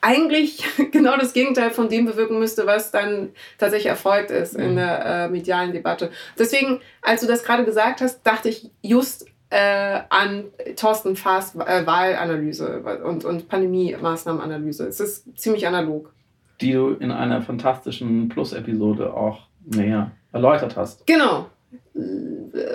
eigentlich 0.00 0.64
genau 0.92 1.16
das 1.16 1.32
Gegenteil 1.32 1.70
von 1.70 1.88
dem 1.88 2.06
bewirken 2.06 2.38
müsste, 2.38 2.66
was 2.66 2.90
dann 2.90 3.30
tatsächlich 3.56 3.88
erfolgt 3.88 4.30
ist 4.30 4.54
in 4.54 4.72
mhm. 4.72 4.76
der 4.76 5.06
äh, 5.06 5.28
medialen 5.28 5.72
Debatte. 5.72 6.10
Deswegen, 6.38 6.80
als 7.02 7.20
du 7.20 7.26
das 7.26 7.44
gerade 7.44 7.64
gesagt 7.64 8.00
hast, 8.00 8.20
dachte 8.24 8.48
ich 8.48 8.70
just 8.82 9.26
äh, 9.50 10.00
an 10.10 10.46
Thorsten 10.76 11.16
Faas 11.16 11.54
äh, 11.54 11.86
Wahlanalyse 11.86 12.82
und, 13.04 13.24
und 13.24 13.48
Pandemie-Maßnahmenanalyse. 13.48 14.86
Es 14.86 15.00
ist 15.00 15.24
ziemlich 15.38 15.66
analog 15.66 16.12
die 16.60 16.72
du 16.72 16.90
in 16.90 17.10
einer 17.10 17.42
fantastischen 17.42 18.28
Plus-Episode 18.28 19.14
auch 19.14 19.46
näher 19.64 20.12
erläutert 20.32 20.76
hast. 20.76 21.06
Genau. 21.06 21.46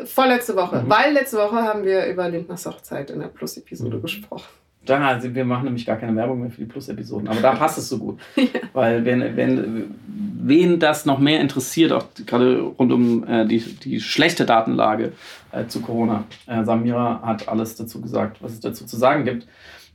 Vorletzte 0.06 0.56
Woche. 0.56 0.82
Mhm. 0.84 0.90
Weil 0.90 1.14
letzte 1.14 1.38
Woche 1.38 1.56
haben 1.56 1.84
wir 1.84 2.06
über 2.08 2.30
Lindners 2.30 2.66
Hochzeit 2.66 3.10
in 3.10 3.20
der 3.20 3.28
Plus-Episode 3.28 3.98
mhm. 3.98 4.02
gesprochen. 4.02 4.48
Da, 4.86 5.00
also 5.00 5.34
wir 5.34 5.46
machen 5.46 5.64
nämlich 5.64 5.86
gar 5.86 5.96
keine 5.96 6.16
Werbung 6.18 6.42
mehr 6.42 6.50
für 6.50 6.60
die 6.60 6.68
Plus-Episoden, 6.68 7.30
aber 7.30 7.40
da 7.40 7.56
passt 7.56 7.78
es 7.78 7.88
so 7.88 7.98
gut. 8.00 8.20
ja. 8.36 8.44
Weil 8.74 9.06
wenn, 9.06 9.38
wenn 9.38 9.96
wen 10.06 10.80
das 10.80 11.06
noch 11.06 11.20
mehr 11.20 11.40
interessiert, 11.40 11.94
auch 11.94 12.06
gerade 12.26 12.60
rund 12.60 12.92
um 12.92 13.26
äh, 13.26 13.46
die, 13.46 13.60
die 13.60 14.02
schlechte 14.02 14.46
Datenlage 14.46 15.14
äh, 15.54 15.68
zu 15.68 15.82
Corona, 15.82 16.26
äh, 16.48 16.66
Samira 16.66 17.22
hat 17.24 17.48
alles 17.48 17.76
dazu 17.76 18.02
gesagt, 18.02 18.44
was 18.44 18.52
es 18.52 18.60
dazu 18.60 18.86
zu 18.86 18.98
sagen 18.98 19.24
gibt. 19.24 19.48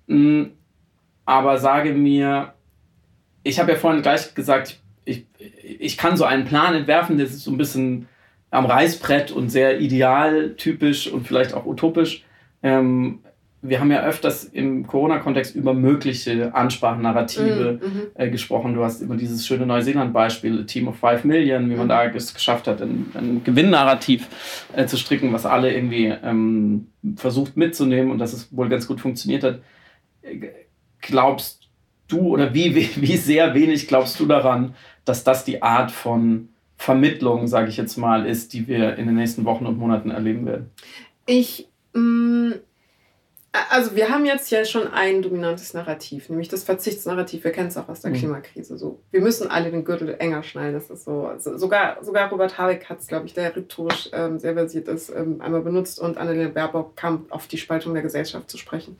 Mhm, 0.06 0.52
aber 1.26 1.58
sage 1.58 1.92
mir, 1.92 2.54
ich 3.48 3.58
habe 3.58 3.72
ja 3.72 3.78
vorhin 3.78 4.02
gleich 4.02 4.34
gesagt, 4.34 4.78
ich, 5.04 5.26
ich 5.62 5.96
kann 5.96 6.16
so 6.16 6.24
einen 6.24 6.44
Plan 6.44 6.74
entwerfen, 6.74 7.16
der 7.16 7.26
ist 7.26 7.40
so 7.40 7.50
ein 7.50 7.56
bisschen 7.56 8.08
am 8.50 8.66
Reißbrett 8.66 9.30
und 9.30 9.48
sehr 9.48 9.80
idealtypisch 9.80 11.10
und 11.10 11.26
vielleicht 11.26 11.54
auch 11.54 11.64
utopisch. 11.64 12.24
Ähm, 12.62 13.20
wir 13.60 13.80
haben 13.80 13.90
ja 13.90 14.04
öfters 14.04 14.44
im 14.44 14.86
Corona-Kontext 14.86 15.56
über 15.56 15.74
mögliche 15.74 16.54
Ansprachnarrative 16.54 17.80
mm, 17.82 18.20
äh, 18.20 18.30
gesprochen. 18.30 18.74
Du 18.74 18.84
hast 18.84 19.00
über 19.00 19.16
dieses 19.16 19.46
schöne 19.46 19.66
Neuseeland-Beispiel, 19.66 20.64
Team 20.66 20.86
of 20.86 20.96
Five 20.96 21.24
Million, 21.24 21.68
wie 21.68 21.74
man 21.74 21.86
mm. 21.86 21.88
da 21.88 22.04
es 22.06 22.34
geschafft 22.34 22.68
hat, 22.68 22.80
ein, 22.80 23.10
ein 23.14 23.42
Gewinnnarrativ 23.42 24.28
äh, 24.76 24.86
zu 24.86 24.96
stricken, 24.96 25.32
was 25.32 25.44
alle 25.44 25.74
irgendwie 25.74 26.14
ähm, 26.22 26.86
versucht 27.16 27.56
mitzunehmen 27.56 28.12
und 28.12 28.18
dass 28.18 28.32
es 28.32 28.54
wohl 28.56 28.68
ganz 28.68 28.86
gut 28.86 29.00
funktioniert 29.00 29.42
hat. 29.42 29.60
Glaubst 31.00 31.57
du 32.08 32.20
oder 32.20 32.52
wie, 32.54 32.74
wie, 32.74 32.90
wie 32.96 33.16
sehr 33.16 33.54
wenig 33.54 33.86
glaubst 33.86 34.18
du 34.18 34.26
daran, 34.26 34.74
dass 35.04 35.24
das 35.24 35.44
die 35.44 35.62
Art 35.62 35.90
von 35.90 36.48
Vermittlung, 36.76 37.46
sage 37.46 37.68
ich 37.68 37.76
jetzt 37.76 37.96
mal, 37.96 38.26
ist, 38.26 38.52
die 38.52 38.68
wir 38.68 38.96
in 38.96 39.06
den 39.06 39.16
nächsten 39.16 39.44
Wochen 39.44 39.66
und 39.66 39.78
Monaten 39.78 40.10
erleben 40.10 40.46
werden? 40.46 40.70
Ich, 41.26 41.68
mh, 41.92 42.00
mm, 42.00 42.54
Also 43.70 43.96
wir 43.96 44.10
haben 44.10 44.24
jetzt 44.24 44.50
ja 44.50 44.64
schon 44.64 44.86
ein 44.88 45.22
dominantes 45.22 45.74
Narrativ, 45.74 46.28
nämlich 46.28 46.48
das 46.48 46.64
Verzichtsnarrativ. 46.64 47.44
Wir 47.44 47.50
kennen 47.50 47.68
es 47.68 47.76
auch 47.76 47.88
aus 47.88 48.02
der 48.02 48.10
mhm. 48.10 48.16
Klimakrise. 48.16 48.78
So, 48.78 49.00
wir 49.10 49.20
müssen 49.20 49.50
alle 49.50 49.70
den 49.70 49.84
Gürtel 49.84 50.14
enger 50.18 50.42
schnallen. 50.42 50.74
Das 50.74 50.90
ist 50.90 51.04
so. 51.04 51.26
Also 51.26 51.56
sogar, 51.56 52.02
sogar 52.04 52.30
Robert 52.30 52.58
Habeck 52.58 52.88
hat 52.88 53.00
es, 53.00 53.06
glaube 53.06 53.26
ich, 53.26 53.34
der 53.34 53.54
rhetorisch 53.56 54.10
ähm, 54.12 54.38
sehr 54.38 54.54
versiert 54.54 54.86
ist, 54.88 55.10
ähm, 55.10 55.40
einmal 55.40 55.62
benutzt 55.62 55.98
und 55.98 56.18
Annalena 56.18 56.50
Baerbock 56.50 56.96
kam 56.96 57.26
auf 57.30 57.46
die 57.48 57.58
Spaltung 57.58 57.94
der 57.94 58.02
Gesellschaft 58.02 58.50
zu 58.50 58.58
sprechen. 58.58 58.96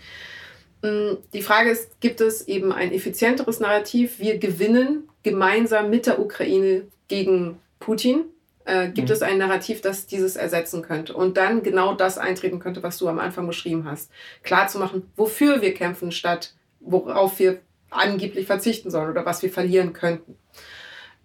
Ähm, 0.82 1.18
die 1.32 1.42
Frage 1.42 1.70
ist, 1.70 2.00
gibt 2.00 2.20
es 2.20 2.46
eben 2.48 2.72
ein 2.72 2.92
effizienteres 2.92 3.60
Narrativ? 3.60 4.18
Wir 4.18 4.38
gewinnen 4.38 5.08
gemeinsam 5.22 5.90
mit 5.90 6.06
der 6.06 6.20
Ukraine 6.20 6.86
gegen 7.08 7.58
Putin 7.80 8.24
äh, 8.68 8.88
gibt 8.88 9.08
mhm. 9.08 9.14
es 9.14 9.22
ein 9.22 9.38
Narrativ, 9.38 9.80
das 9.80 10.06
dieses 10.06 10.36
ersetzen 10.36 10.82
könnte 10.82 11.14
und 11.14 11.38
dann 11.38 11.62
genau 11.62 11.94
das 11.94 12.18
eintreten 12.18 12.58
könnte, 12.58 12.82
was 12.82 12.98
du 12.98 13.08
am 13.08 13.18
Anfang 13.18 13.46
beschrieben 13.46 13.86
hast. 13.86 14.10
Klar 14.42 14.68
zu 14.68 14.78
machen, 14.78 15.10
wofür 15.16 15.62
wir 15.62 15.72
kämpfen, 15.72 16.12
statt 16.12 16.52
worauf 16.80 17.38
wir 17.38 17.60
angeblich 17.90 18.46
verzichten 18.46 18.90
sollen 18.90 19.10
oder 19.10 19.24
was 19.24 19.42
wir 19.42 19.50
verlieren 19.50 19.94
könnten. 19.94 20.36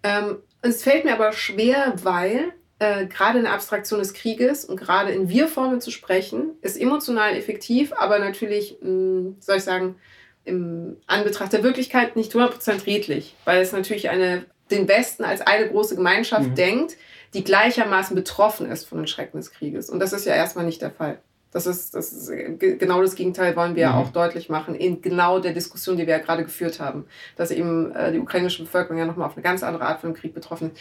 Ähm, 0.02 0.38
es 0.62 0.82
fällt 0.82 1.04
mir 1.04 1.12
aber 1.12 1.32
schwer, 1.32 1.92
weil 2.02 2.54
äh, 2.78 3.06
gerade 3.06 3.38
in 3.38 3.44
der 3.44 3.54
Abstraktion 3.54 4.00
des 4.00 4.14
Krieges 4.14 4.64
und 4.64 4.78
gerade 4.78 5.12
in 5.12 5.28
Wir-Formen 5.28 5.80
zu 5.80 5.90
sprechen, 5.90 6.50
ist 6.60 6.76
emotional 6.76 7.36
effektiv, 7.36 7.92
aber 7.96 8.18
natürlich, 8.18 8.78
mh, 8.80 8.88
hm, 8.88 9.36
soll 9.40 9.56
ich 9.56 9.64
sagen, 9.64 9.96
im 10.44 10.98
Anbetracht 11.06 11.52
der 11.52 11.62
Wirklichkeit 11.62 12.16
nicht 12.16 12.32
100% 12.32 12.86
redlich, 12.86 13.34
weil 13.44 13.62
es 13.62 13.72
natürlich 13.72 14.10
eine, 14.10 14.44
den 14.70 14.88
Westen 14.88 15.24
als 15.24 15.40
eine 15.40 15.68
große 15.68 15.96
Gemeinschaft 15.96 16.50
mhm. 16.50 16.54
denkt, 16.54 16.96
die 17.32 17.44
gleichermaßen 17.44 18.14
betroffen 18.14 18.70
ist 18.70 18.84
von 18.84 18.98
den 18.98 19.06
Schrecken 19.06 19.38
des 19.38 19.50
Krieges. 19.50 19.88
Und 19.88 20.00
das 20.00 20.12
ist 20.12 20.26
ja 20.26 20.34
erstmal 20.34 20.66
nicht 20.66 20.82
der 20.82 20.90
Fall. 20.90 21.18
Das 21.50 21.66
ist, 21.66 21.94
das 21.94 22.12
ist 22.12 22.30
genau 22.58 23.00
das 23.00 23.14
Gegenteil, 23.14 23.54
wollen 23.54 23.76
wir 23.76 23.90
mhm. 23.90 23.94
auch 23.94 24.10
deutlich 24.10 24.48
machen, 24.48 24.74
in 24.74 25.00
genau 25.00 25.38
der 25.38 25.52
Diskussion, 25.52 25.96
die 25.96 26.06
wir 26.06 26.16
ja 26.16 26.22
gerade 26.22 26.44
geführt 26.44 26.80
haben, 26.80 27.06
dass 27.36 27.52
eben 27.52 27.92
äh, 27.92 28.12
die 28.12 28.18
ukrainische 28.18 28.64
Bevölkerung 28.64 28.98
ja 28.98 29.06
nochmal 29.06 29.28
auf 29.28 29.36
eine 29.36 29.42
ganz 29.42 29.62
andere 29.62 29.84
Art 29.86 30.00
von 30.00 30.14
Krieg 30.14 30.34
betroffen 30.34 30.72
ist. 30.72 30.80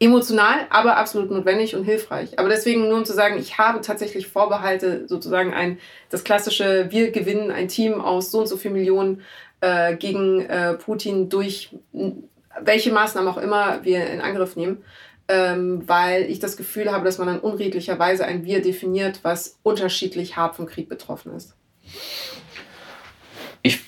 Emotional, 0.00 0.66
aber 0.70 0.96
absolut 0.96 1.30
notwendig 1.30 1.74
und 1.74 1.84
hilfreich. 1.84 2.38
Aber 2.38 2.48
deswegen 2.48 2.88
nur 2.88 2.98
um 2.98 3.04
zu 3.04 3.14
sagen, 3.14 3.38
ich 3.38 3.58
habe 3.58 3.80
tatsächlich 3.80 4.28
Vorbehalte, 4.28 5.08
sozusagen 5.08 5.52
ein, 5.52 5.78
das 6.08 6.22
klassische, 6.22 6.86
wir 6.90 7.10
gewinnen 7.10 7.50
ein 7.50 7.68
Team 7.68 8.00
aus 8.00 8.30
so 8.30 8.38
und 8.38 8.46
so 8.46 8.56
viel 8.56 8.70
Millionen 8.70 9.22
äh, 9.60 9.96
gegen 9.96 10.42
äh, 10.42 10.74
Putin 10.74 11.28
durch 11.28 11.70
welche 12.60 12.92
Maßnahmen 12.92 13.28
auch 13.28 13.38
immer 13.38 13.84
wir 13.84 14.06
in 14.06 14.20
Angriff 14.20 14.56
nehmen 14.56 14.84
ähm, 15.28 15.86
weil 15.86 16.22
ich 16.30 16.40
das 16.40 16.56
Gefühl 16.56 16.90
habe, 16.90 17.04
dass 17.04 17.18
man 17.18 17.28
dann 17.28 17.40
unredlicherweise 17.40 18.24
ein 18.24 18.44
Wir 18.44 18.62
definiert, 18.62 19.20
was 19.22 19.58
unterschiedlich 19.62 20.36
hart 20.36 20.56
vom 20.56 20.66
Krieg 20.66 20.88
betroffen 20.88 21.34
ist. 21.34 21.54
Ich, 23.62 23.80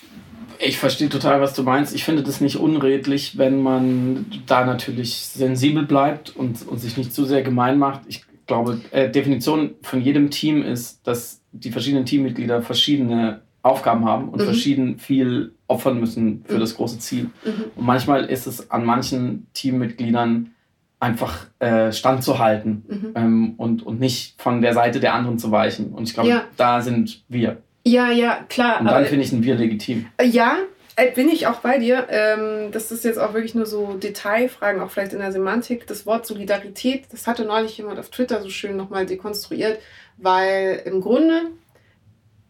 ich 0.60 0.78
verstehe 0.78 1.08
total, 1.08 1.40
was 1.40 1.54
du 1.54 1.62
meinst. 1.62 1.94
Ich 1.94 2.04
finde 2.04 2.22
das 2.22 2.40
nicht 2.40 2.56
unredlich, 2.56 3.38
wenn 3.38 3.62
man 3.62 4.26
da 4.46 4.64
natürlich 4.64 5.16
sensibel 5.16 5.84
bleibt 5.84 6.36
und, 6.36 6.66
und 6.66 6.78
sich 6.78 6.96
nicht 6.96 7.14
zu 7.14 7.24
sehr 7.24 7.42
gemein 7.42 7.78
macht. 7.78 8.02
Ich 8.06 8.24
glaube, 8.46 8.80
äh, 8.90 9.10
Definition 9.10 9.74
von 9.82 10.02
jedem 10.02 10.30
Team 10.30 10.62
ist, 10.62 11.06
dass 11.06 11.40
die 11.52 11.70
verschiedenen 11.70 12.04
Teammitglieder 12.04 12.62
verschiedene 12.62 13.42
Aufgaben 13.62 14.04
haben 14.04 14.28
und 14.28 14.40
mhm. 14.40 14.44
verschieden 14.44 14.98
viel 14.98 15.52
opfern 15.66 16.00
müssen 16.00 16.44
für 16.46 16.56
mhm. 16.56 16.60
das 16.60 16.76
große 16.76 16.98
Ziel. 16.98 17.30
Mhm. 17.44 17.64
Und 17.76 17.86
manchmal 17.86 18.24
ist 18.24 18.46
es 18.46 18.70
an 18.70 18.84
manchen 18.84 19.46
Teammitgliedern 19.54 20.50
einfach 20.98 21.46
äh, 21.58 21.92
standzuhalten 21.92 22.84
mhm. 22.86 23.12
ähm, 23.14 23.54
und, 23.56 23.86
und 23.86 24.00
nicht 24.00 24.40
von 24.40 24.60
der 24.60 24.74
Seite 24.74 25.00
der 25.00 25.14
anderen 25.14 25.38
zu 25.38 25.50
weichen. 25.50 25.92
Und 25.92 26.08
ich 26.08 26.14
glaube, 26.14 26.28
ja. 26.28 26.44
da 26.56 26.82
sind 26.82 27.24
wir. 27.28 27.58
Ja, 27.84 28.10
ja, 28.10 28.44
klar. 28.48 28.80
Und 28.80 28.86
dann 28.86 29.04
finde 29.06 29.24
ich 29.24 29.32
ein 29.32 29.42
Wir 29.42 29.54
legitim. 29.54 30.06
Ja, 30.22 30.58
äh, 30.96 31.10
bin 31.12 31.28
ich 31.28 31.46
auch 31.46 31.60
bei 31.60 31.78
dir. 31.78 32.06
Ähm, 32.10 32.72
das 32.72 32.92
ist 32.92 33.04
jetzt 33.04 33.18
auch 33.18 33.32
wirklich 33.32 33.54
nur 33.54 33.66
so 33.66 33.94
Detailfragen, 33.94 34.82
auch 34.82 34.90
vielleicht 34.90 35.12
in 35.12 35.20
der 35.20 35.32
Semantik. 35.32 35.86
Das 35.86 36.06
Wort 36.06 36.26
Solidarität, 36.26 37.04
das 37.10 37.26
hatte 37.26 37.44
neulich 37.44 37.76
jemand 37.78 37.98
auf 37.98 38.10
Twitter 38.10 38.42
so 38.42 38.50
schön 38.50 38.76
nochmal 38.76 39.06
dekonstruiert, 39.06 39.78
weil 40.18 40.82
im 40.84 41.00
Grunde 41.00 41.50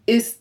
ist 0.07 0.41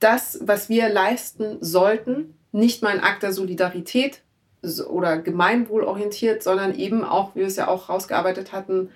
das, 0.00 0.38
was 0.42 0.68
wir 0.68 0.88
leisten 0.88 1.58
sollten, 1.60 2.34
nicht 2.52 2.82
mal 2.82 2.90
ein 2.90 3.00
Akt 3.00 3.22
der 3.22 3.32
Solidarität, 3.32 4.22
oder 4.88 5.18
gemeinwohlorientiert, 5.18 6.42
sondern 6.42 6.74
eben 6.74 7.04
auch, 7.04 7.34
wie 7.34 7.40
wir 7.40 7.46
es 7.46 7.56
ja 7.56 7.68
auch 7.68 7.88
rausgearbeitet 7.88 8.52
hatten, 8.52 8.90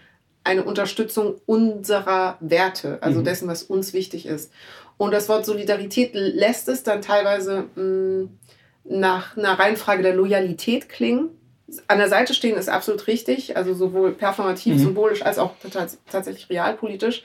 eine 0.45 0.65
Unterstützung 0.65 1.37
unserer 1.47 2.37
Werte, 2.41 2.99
also 3.01 3.21
mhm. 3.21 3.25
dessen, 3.25 3.49
was 3.49 3.63
uns 3.63 3.93
wichtig 3.93 4.27
ist. 4.27 4.53
Und 4.97 5.13
das 5.13 5.29
Wort 5.29 5.45
Solidarität 5.45 6.11
lässt 6.15 6.69
es 6.69 6.83
dann 6.83 7.03
teilweise 7.03 7.65
mh, 7.75 7.83
mm, 7.83 8.39
nach 8.85 9.37
einer 9.37 9.59
Reihenfrage 9.59 10.03
der 10.03 10.15
Loyalität 10.15 10.89
klingen. 10.89 11.31
An 11.89 11.99
der 11.99 12.09
Seite 12.09 12.35
stehen 12.35 12.57
ist 12.57 12.69
absolut 12.69 13.07
richtig, 13.07 13.57
also 13.57 13.75
sowohl 13.75 14.13
performativ, 14.13 14.75
mhm. 14.75 14.79
symbolisch 14.79 15.23
als 15.23 15.39
auch 15.39 15.53
tatsächlich 16.07 16.51
realpolitisch. 16.51 17.25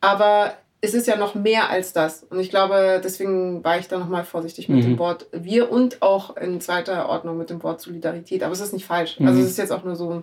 Aber 0.00 0.54
es 0.82 0.94
ist 0.94 1.06
ja 1.06 1.16
noch 1.16 1.34
mehr 1.34 1.68
als 1.68 1.92
das. 1.92 2.24
Und 2.30 2.40
ich 2.40 2.50
glaube, 2.50 3.00
deswegen 3.04 3.62
war 3.64 3.78
ich 3.78 3.88
da 3.88 3.98
nochmal 3.98 4.24
vorsichtig 4.24 4.68
mit 4.68 4.78
mhm. 4.78 4.90
dem 4.90 4.98
Wort 4.98 5.26
wir 5.32 5.70
und 5.70 6.00
auch 6.00 6.36
in 6.36 6.60
zweiter 6.60 7.08
Ordnung 7.08 7.36
mit 7.36 7.50
dem 7.50 7.62
Wort 7.62 7.80
Solidarität. 7.80 8.42
Aber 8.42 8.52
es 8.52 8.60
ist 8.60 8.72
nicht 8.72 8.86
falsch. 8.86 9.20
Mhm. 9.20 9.26
Also 9.26 9.40
es 9.40 9.48
ist 9.48 9.58
jetzt 9.58 9.72
auch 9.72 9.84
nur 9.84 9.96
so 9.96 10.22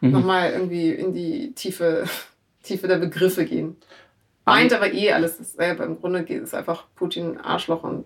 mhm. 0.00 0.10
nochmal 0.10 0.52
irgendwie 0.52 0.90
in 0.90 1.12
die 1.12 1.52
Tiefe, 1.54 2.04
Tiefe 2.62 2.86
der 2.86 2.98
Begriffe 2.98 3.44
gehen. 3.44 3.76
Meint 4.48 4.72
aber 4.72 4.92
eh 4.92 5.12
alles 5.12 5.38
dasselbe. 5.38 5.84
Im 5.84 6.00
Grunde 6.00 6.24
geht 6.24 6.42
es 6.42 6.54
einfach 6.54 6.84
Putin 6.94 7.38
Arschloch 7.38 7.82
und 7.82 8.04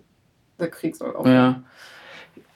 der 0.58 0.68
Krieg 0.68 0.96
soll 0.96 1.14
aufhören. 1.14 1.64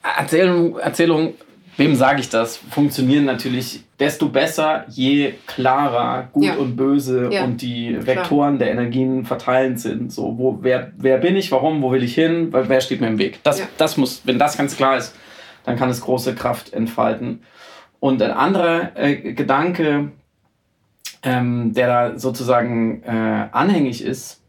Ja. 0.03 0.11
Erzählung, 0.17 0.77
Erzählung 0.77 1.33
wem 1.77 1.95
sage 1.95 2.19
ich 2.19 2.29
das, 2.29 2.57
funktionieren 2.57 3.25
natürlich 3.25 3.83
desto 3.99 4.29
besser, 4.29 4.85
je 4.89 5.35
klarer 5.45 6.27
Gut 6.33 6.45
ja. 6.45 6.55
und 6.55 6.75
Böse 6.75 7.29
ja. 7.31 7.43
und 7.43 7.61
die 7.61 7.95
Vektoren 7.99 8.57
Klar. 8.57 8.67
der 8.67 8.71
Energien 8.71 9.25
verteilt 9.25 9.79
sind. 9.79 10.11
So, 10.11 10.37
wo, 10.37 10.59
wer, 10.61 10.91
wer 10.97 11.19
bin 11.19 11.35
ich, 11.35 11.51
warum, 11.51 11.81
wo 11.81 11.91
will 11.91 12.03
ich 12.03 12.15
hin, 12.15 12.49
wer 12.51 12.81
steht 12.81 12.99
mir 12.99 13.07
im 13.07 13.19
Weg. 13.19 13.39
Das, 13.43 13.59
ja. 13.59 13.67
das 13.77 13.97
muss, 13.97 14.21
wenn 14.25 14.39
das 14.39 14.57
ganz 14.57 14.75
klar 14.75 14.97
ist, 14.97 15.15
dann 15.63 15.77
kann 15.77 15.89
es 15.89 16.01
große 16.01 16.35
Kraft 16.35 16.73
entfalten. 16.73 17.43
Und 17.99 18.21
ein 18.21 18.31
anderer 18.31 18.91
äh, 18.95 19.33
Gedanke, 19.33 20.11
ähm, 21.23 21.73
der 21.73 21.87
da 21.87 22.19
sozusagen 22.19 23.03
äh, 23.03 23.47
anhängig 23.51 24.03
ist, 24.03 24.41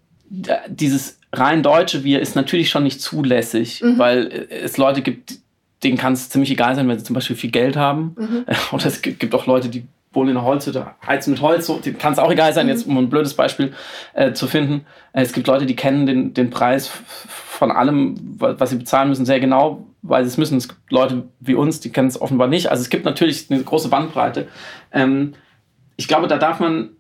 dieses 0.69 1.19
rein 1.33 1.63
deutsche 1.63 2.05
Wir 2.05 2.21
ist 2.21 2.37
natürlich 2.37 2.71
schon 2.71 2.85
nicht 2.85 3.01
zulässig, 3.01 3.83
mhm. 3.83 3.99
weil 3.99 4.49
es 4.51 4.77
Leute 4.77 5.03
gibt, 5.03 5.39
denen 5.83 5.97
kann 5.97 6.13
es 6.13 6.29
ziemlich 6.29 6.51
egal 6.51 6.75
sein, 6.75 6.89
wenn 6.89 6.99
sie 6.99 7.05
zum 7.05 7.15
Beispiel 7.15 7.37
viel 7.37 7.51
Geld 7.51 7.77
haben. 7.77 8.15
Mhm. 8.19 8.45
Oder 8.73 8.87
es 8.87 9.03
gibt 9.03 9.35
auch 9.35 9.47
Leute, 9.47 9.69
die 9.69 9.87
wohnen 10.13 10.31
in 10.31 10.37
einer 10.39 10.47
Holzhütte, 10.47 10.87
heizen 11.07 11.33
mit 11.33 11.43
Holz, 11.43 11.67
so, 11.67 11.81
kann 11.99 12.13
es 12.13 12.19
auch 12.19 12.31
egal 12.31 12.53
sein, 12.55 12.67
mhm. 12.67 12.73
jetzt 12.73 12.87
um 12.87 12.97
ein 12.97 13.11
blödes 13.11 13.35
Beispiel 13.35 13.73
äh, 14.15 14.33
zu 14.33 14.47
finden. 14.47 14.87
Äh, 15.13 15.23
es 15.23 15.33
gibt 15.33 15.47
Leute, 15.47 15.67
die 15.67 15.77
kennen 15.77 16.07
den, 16.07 16.35
den 16.35 16.51
Preis 16.51 16.89
von 16.89 17.71
allem, 17.71 18.15
was 18.39 18.71
sie 18.71 18.77
bezahlen 18.77 19.09
müssen, 19.09 19.27
sehr 19.27 19.41
genau, 19.41 19.85
weil 20.03 20.25
sie 20.25 20.29
es 20.29 20.39
müssen. 20.39 20.57
Es 20.57 20.69
gibt 20.69 20.91
Leute 20.91 21.25
wie 21.41 21.55
uns, 21.55 21.81
die 21.81 21.91
kennen 21.91 22.09
es 22.09 22.21
offenbar 22.21 22.49
nicht. 22.49 22.71
Also 22.71 22.83
es 22.83 22.89
gibt 22.89 23.05
natürlich 23.05 23.51
eine 23.51 23.63
große 23.63 23.89
Bandbreite. 23.89 24.49
Ähm, 24.93 25.35
ich 25.99 26.09
glaube, 26.09 26.29
da 26.29 26.39
darf 26.39 26.59
man, 26.59 26.93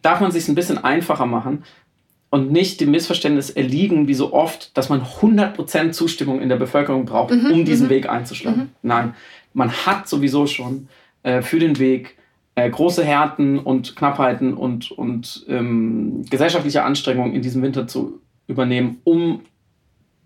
darf 0.00 0.20
man 0.20 0.32
sich 0.32 0.48
ein 0.48 0.54
bisschen 0.54 0.78
einfacher 0.78 1.26
machen, 1.26 1.64
und 2.34 2.50
nicht 2.50 2.80
dem 2.80 2.90
Missverständnis 2.90 3.48
erliegen, 3.50 4.08
wie 4.08 4.14
so 4.14 4.32
oft, 4.32 4.76
dass 4.76 4.88
man 4.88 5.02
100% 5.02 5.92
Zustimmung 5.92 6.40
in 6.40 6.48
der 6.48 6.56
Bevölkerung 6.56 7.04
braucht, 7.04 7.32
mhm, 7.32 7.52
um 7.52 7.64
diesen 7.64 7.86
mhm. 7.86 7.90
Weg 7.90 8.08
einzuschlagen. 8.08 8.60
Mhm. 8.60 8.68
Nein, 8.82 9.14
man 9.52 9.70
hat 9.70 10.08
sowieso 10.08 10.48
schon 10.48 10.88
äh, 11.22 11.42
für 11.42 11.60
den 11.60 11.78
Weg 11.78 12.16
äh, 12.56 12.68
große 12.68 13.04
Härten 13.04 13.60
und 13.60 13.94
Knappheiten 13.94 14.52
und, 14.52 14.90
und 14.90 15.46
ähm, 15.48 16.24
gesellschaftliche 16.28 16.82
Anstrengungen 16.82 17.34
in 17.34 17.42
diesem 17.42 17.62
Winter 17.62 17.86
zu 17.86 18.20
übernehmen, 18.48 18.98
um 19.04 19.42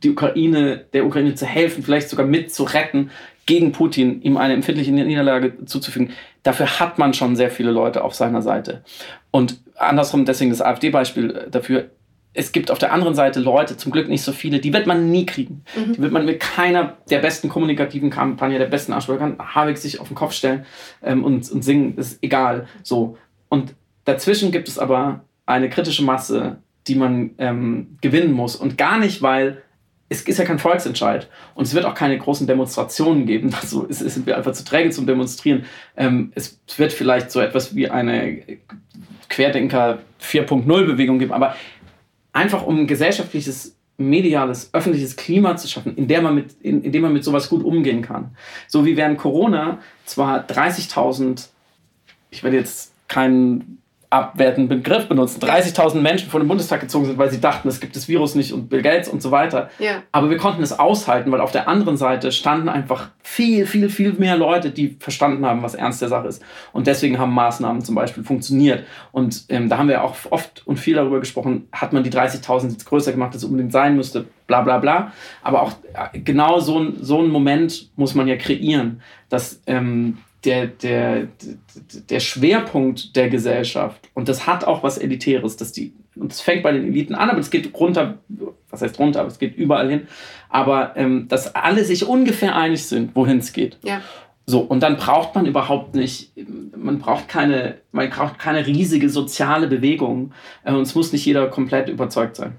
die 0.02 0.08
Ukraine, 0.08 0.86
der 0.94 1.04
Ukraine 1.04 1.34
zu 1.34 1.44
helfen, 1.44 1.82
vielleicht 1.82 2.08
sogar 2.08 2.24
mit 2.24 2.54
zu 2.54 2.64
retten, 2.64 3.10
gegen 3.48 3.72
Putin 3.72 4.20
ihm 4.20 4.36
eine 4.36 4.52
empfindliche 4.52 4.92
Niederlage 4.92 5.64
zuzufügen. 5.64 6.10
Dafür 6.42 6.80
hat 6.80 6.98
man 6.98 7.14
schon 7.14 7.34
sehr 7.34 7.50
viele 7.50 7.70
Leute 7.70 8.04
auf 8.04 8.14
seiner 8.14 8.42
Seite. 8.42 8.84
Und 9.30 9.58
andersrum, 9.74 10.26
deswegen 10.26 10.50
das 10.50 10.60
AfD-Beispiel 10.60 11.48
dafür, 11.50 11.86
es 12.34 12.52
gibt 12.52 12.70
auf 12.70 12.78
der 12.78 12.92
anderen 12.92 13.14
Seite 13.14 13.40
Leute, 13.40 13.78
zum 13.78 13.90
Glück 13.90 14.06
nicht 14.06 14.20
so 14.20 14.32
viele, 14.32 14.58
die 14.58 14.74
wird 14.74 14.86
man 14.86 15.10
nie 15.10 15.24
kriegen. 15.24 15.64
Mhm. 15.74 15.94
Die 15.94 16.02
wird 16.02 16.12
man 16.12 16.26
mit 16.26 16.40
keiner 16.40 16.98
der 17.08 17.20
besten 17.20 17.48
kommunikativen 17.48 18.10
Kampagne, 18.10 18.58
der 18.58 18.66
besten 18.66 18.92
Ansprache, 18.92 19.18
kann 19.18 19.38
Habeck 19.38 19.78
sich 19.78 19.98
auf 19.98 20.08
den 20.08 20.14
Kopf 20.14 20.34
stellen 20.34 20.66
ähm, 21.02 21.24
und, 21.24 21.50
und 21.50 21.64
singen, 21.64 21.96
ist 21.96 22.22
egal. 22.22 22.66
So. 22.82 23.16
Und 23.48 23.74
dazwischen 24.04 24.52
gibt 24.52 24.68
es 24.68 24.78
aber 24.78 25.24
eine 25.46 25.70
kritische 25.70 26.04
Masse, 26.04 26.58
die 26.86 26.96
man 26.96 27.30
ähm, 27.38 27.96
gewinnen 28.02 28.32
muss. 28.32 28.56
Und 28.56 28.76
gar 28.76 28.98
nicht, 28.98 29.22
weil 29.22 29.62
es 30.08 30.22
ist 30.22 30.38
ja 30.38 30.44
kein 30.44 30.58
Volksentscheid 30.58 31.28
und 31.54 31.66
es 31.66 31.74
wird 31.74 31.84
auch 31.84 31.94
keine 31.94 32.18
großen 32.18 32.46
Demonstrationen 32.46 33.26
geben. 33.26 33.54
Also 33.60 33.86
es, 33.88 34.00
es 34.00 34.14
sind 34.14 34.26
wir 34.26 34.36
einfach 34.36 34.52
zu 34.52 34.64
träge 34.64 34.90
zum 34.90 35.06
Demonstrieren. 35.06 35.64
Ähm, 35.96 36.32
es 36.34 36.58
wird 36.76 36.92
vielleicht 36.92 37.30
so 37.30 37.40
etwas 37.40 37.74
wie 37.74 37.90
eine 37.90 38.42
Querdenker 39.28 39.98
4.0 40.22 40.86
Bewegung 40.86 41.18
geben, 41.18 41.32
aber 41.32 41.54
einfach 42.32 42.64
um 42.64 42.78
ein 42.78 42.86
gesellschaftliches 42.86 43.76
mediales, 43.98 44.70
öffentliches 44.72 45.16
Klima 45.16 45.56
zu 45.56 45.68
schaffen, 45.68 45.96
in, 45.96 46.06
der 46.06 46.22
man 46.22 46.34
mit, 46.34 46.52
in, 46.62 46.82
in 46.82 46.92
dem 46.92 47.02
man 47.02 47.12
mit 47.12 47.24
sowas 47.24 47.48
gut 47.48 47.64
umgehen 47.64 48.00
kann. 48.00 48.36
So 48.68 48.86
wie 48.86 48.96
während 48.96 49.18
Corona 49.18 49.80
zwar 50.04 50.46
30.000, 50.46 51.48
ich 52.30 52.44
werde 52.44 52.56
jetzt 52.56 52.92
keinen 53.08 53.77
abwertenden 54.10 54.68
Begriff 54.68 55.06
benutzen, 55.06 55.40
30.000 55.40 56.00
Menschen 56.00 56.30
vor 56.30 56.40
den 56.40 56.48
Bundestag 56.48 56.80
gezogen 56.80 57.04
sind, 57.04 57.18
weil 57.18 57.30
sie 57.30 57.40
dachten, 57.40 57.68
es 57.68 57.78
gibt 57.78 57.94
das 57.94 58.08
Virus 58.08 58.34
nicht 58.34 58.52
und 58.52 58.70
Bill 58.70 58.80
Gates 58.80 59.08
und 59.08 59.20
so 59.20 59.30
weiter. 59.30 59.68
Ja. 59.78 60.02
Aber 60.12 60.30
wir 60.30 60.38
konnten 60.38 60.62
es 60.62 60.78
aushalten, 60.78 61.30
weil 61.30 61.42
auf 61.42 61.52
der 61.52 61.68
anderen 61.68 61.98
Seite 61.98 62.32
standen 62.32 62.70
einfach 62.70 63.10
viel, 63.22 63.66
viel, 63.66 63.90
viel 63.90 64.14
mehr 64.14 64.36
Leute, 64.36 64.70
die 64.70 64.96
verstanden 64.98 65.44
haben, 65.44 65.62
was 65.62 65.74
ernst 65.74 66.00
der 66.00 66.08
Sache 66.08 66.28
ist. 66.28 66.42
Und 66.72 66.86
deswegen 66.86 67.18
haben 67.18 67.34
Maßnahmen 67.34 67.84
zum 67.84 67.94
Beispiel 67.94 68.24
funktioniert. 68.24 68.84
Und 69.12 69.44
ähm, 69.50 69.68
da 69.68 69.76
haben 69.76 69.88
wir 69.88 70.02
auch 70.02 70.16
oft 70.30 70.66
und 70.66 70.78
viel 70.78 70.94
darüber 70.94 71.20
gesprochen, 71.20 71.68
hat 71.70 71.92
man 71.92 72.02
die 72.02 72.10
30.000 72.10 72.70
jetzt 72.70 72.86
größer 72.86 73.12
gemacht, 73.12 73.34
als 73.34 73.42
es 73.42 73.44
unbedingt 73.44 73.72
sein 73.72 73.94
müsste, 73.94 74.24
bla 74.46 74.62
bla 74.62 74.78
bla. 74.78 75.12
Aber 75.42 75.62
auch 75.62 75.72
äh, 75.92 76.18
genau 76.18 76.60
so 76.60 76.78
ein, 76.78 76.96
so 77.00 77.20
ein 77.22 77.28
Moment 77.28 77.90
muss 77.96 78.14
man 78.14 78.26
ja 78.26 78.36
kreieren, 78.36 79.02
dass 79.28 79.60
ähm, 79.66 80.16
der, 80.44 80.66
der, 80.66 81.28
der 82.08 82.20
Schwerpunkt 82.20 83.16
der 83.16 83.28
Gesellschaft, 83.28 84.08
und 84.14 84.28
das 84.28 84.46
hat 84.46 84.64
auch 84.64 84.82
was 84.82 84.98
Elitäres, 84.98 85.56
dass 85.56 85.72
die, 85.72 85.92
und 86.14 86.32
es 86.32 86.40
fängt 86.40 86.62
bei 86.62 86.72
den 86.72 86.86
Eliten 86.86 87.14
an, 87.14 87.30
aber 87.30 87.40
es 87.40 87.50
geht 87.50 87.74
runter, 87.78 88.18
was 88.70 88.82
heißt 88.82 88.98
runter, 88.98 89.20
aber 89.20 89.28
es 89.28 89.38
geht 89.38 89.56
überall 89.56 89.90
hin, 89.90 90.08
aber 90.48 90.96
ähm, 90.96 91.26
dass 91.28 91.54
alle 91.54 91.84
sich 91.84 92.06
ungefähr 92.06 92.54
einig 92.54 92.84
sind, 92.84 93.16
wohin 93.16 93.38
es 93.38 93.52
geht. 93.52 93.78
Ja. 93.82 94.00
So, 94.46 94.60
und 94.60 94.82
dann 94.82 94.96
braucht 94.96 95.34
man 95.34 95.44
überhaupt 95.44 95.94
nicht, 95.94 96.32
man 96.74 97.00
braucht 97.00 97.28
keine, 97.28 97.82
man 97.92 98.08
braucht 98.08 98.38
keine 98.38 98.66
riesige 98.66 99.10
soziale 99.10 99.66
Bewegung 99.66 100.32
äh, 100.64 100.72
und 100.72 100.82
es 100.82 100.94
muss 100.94 101.12
nicht 101.12 101.26
jeder 101.26 101.48
komplett 101.48 101.88
überzeugt 101.88 102.36
sein. 102.36 102.56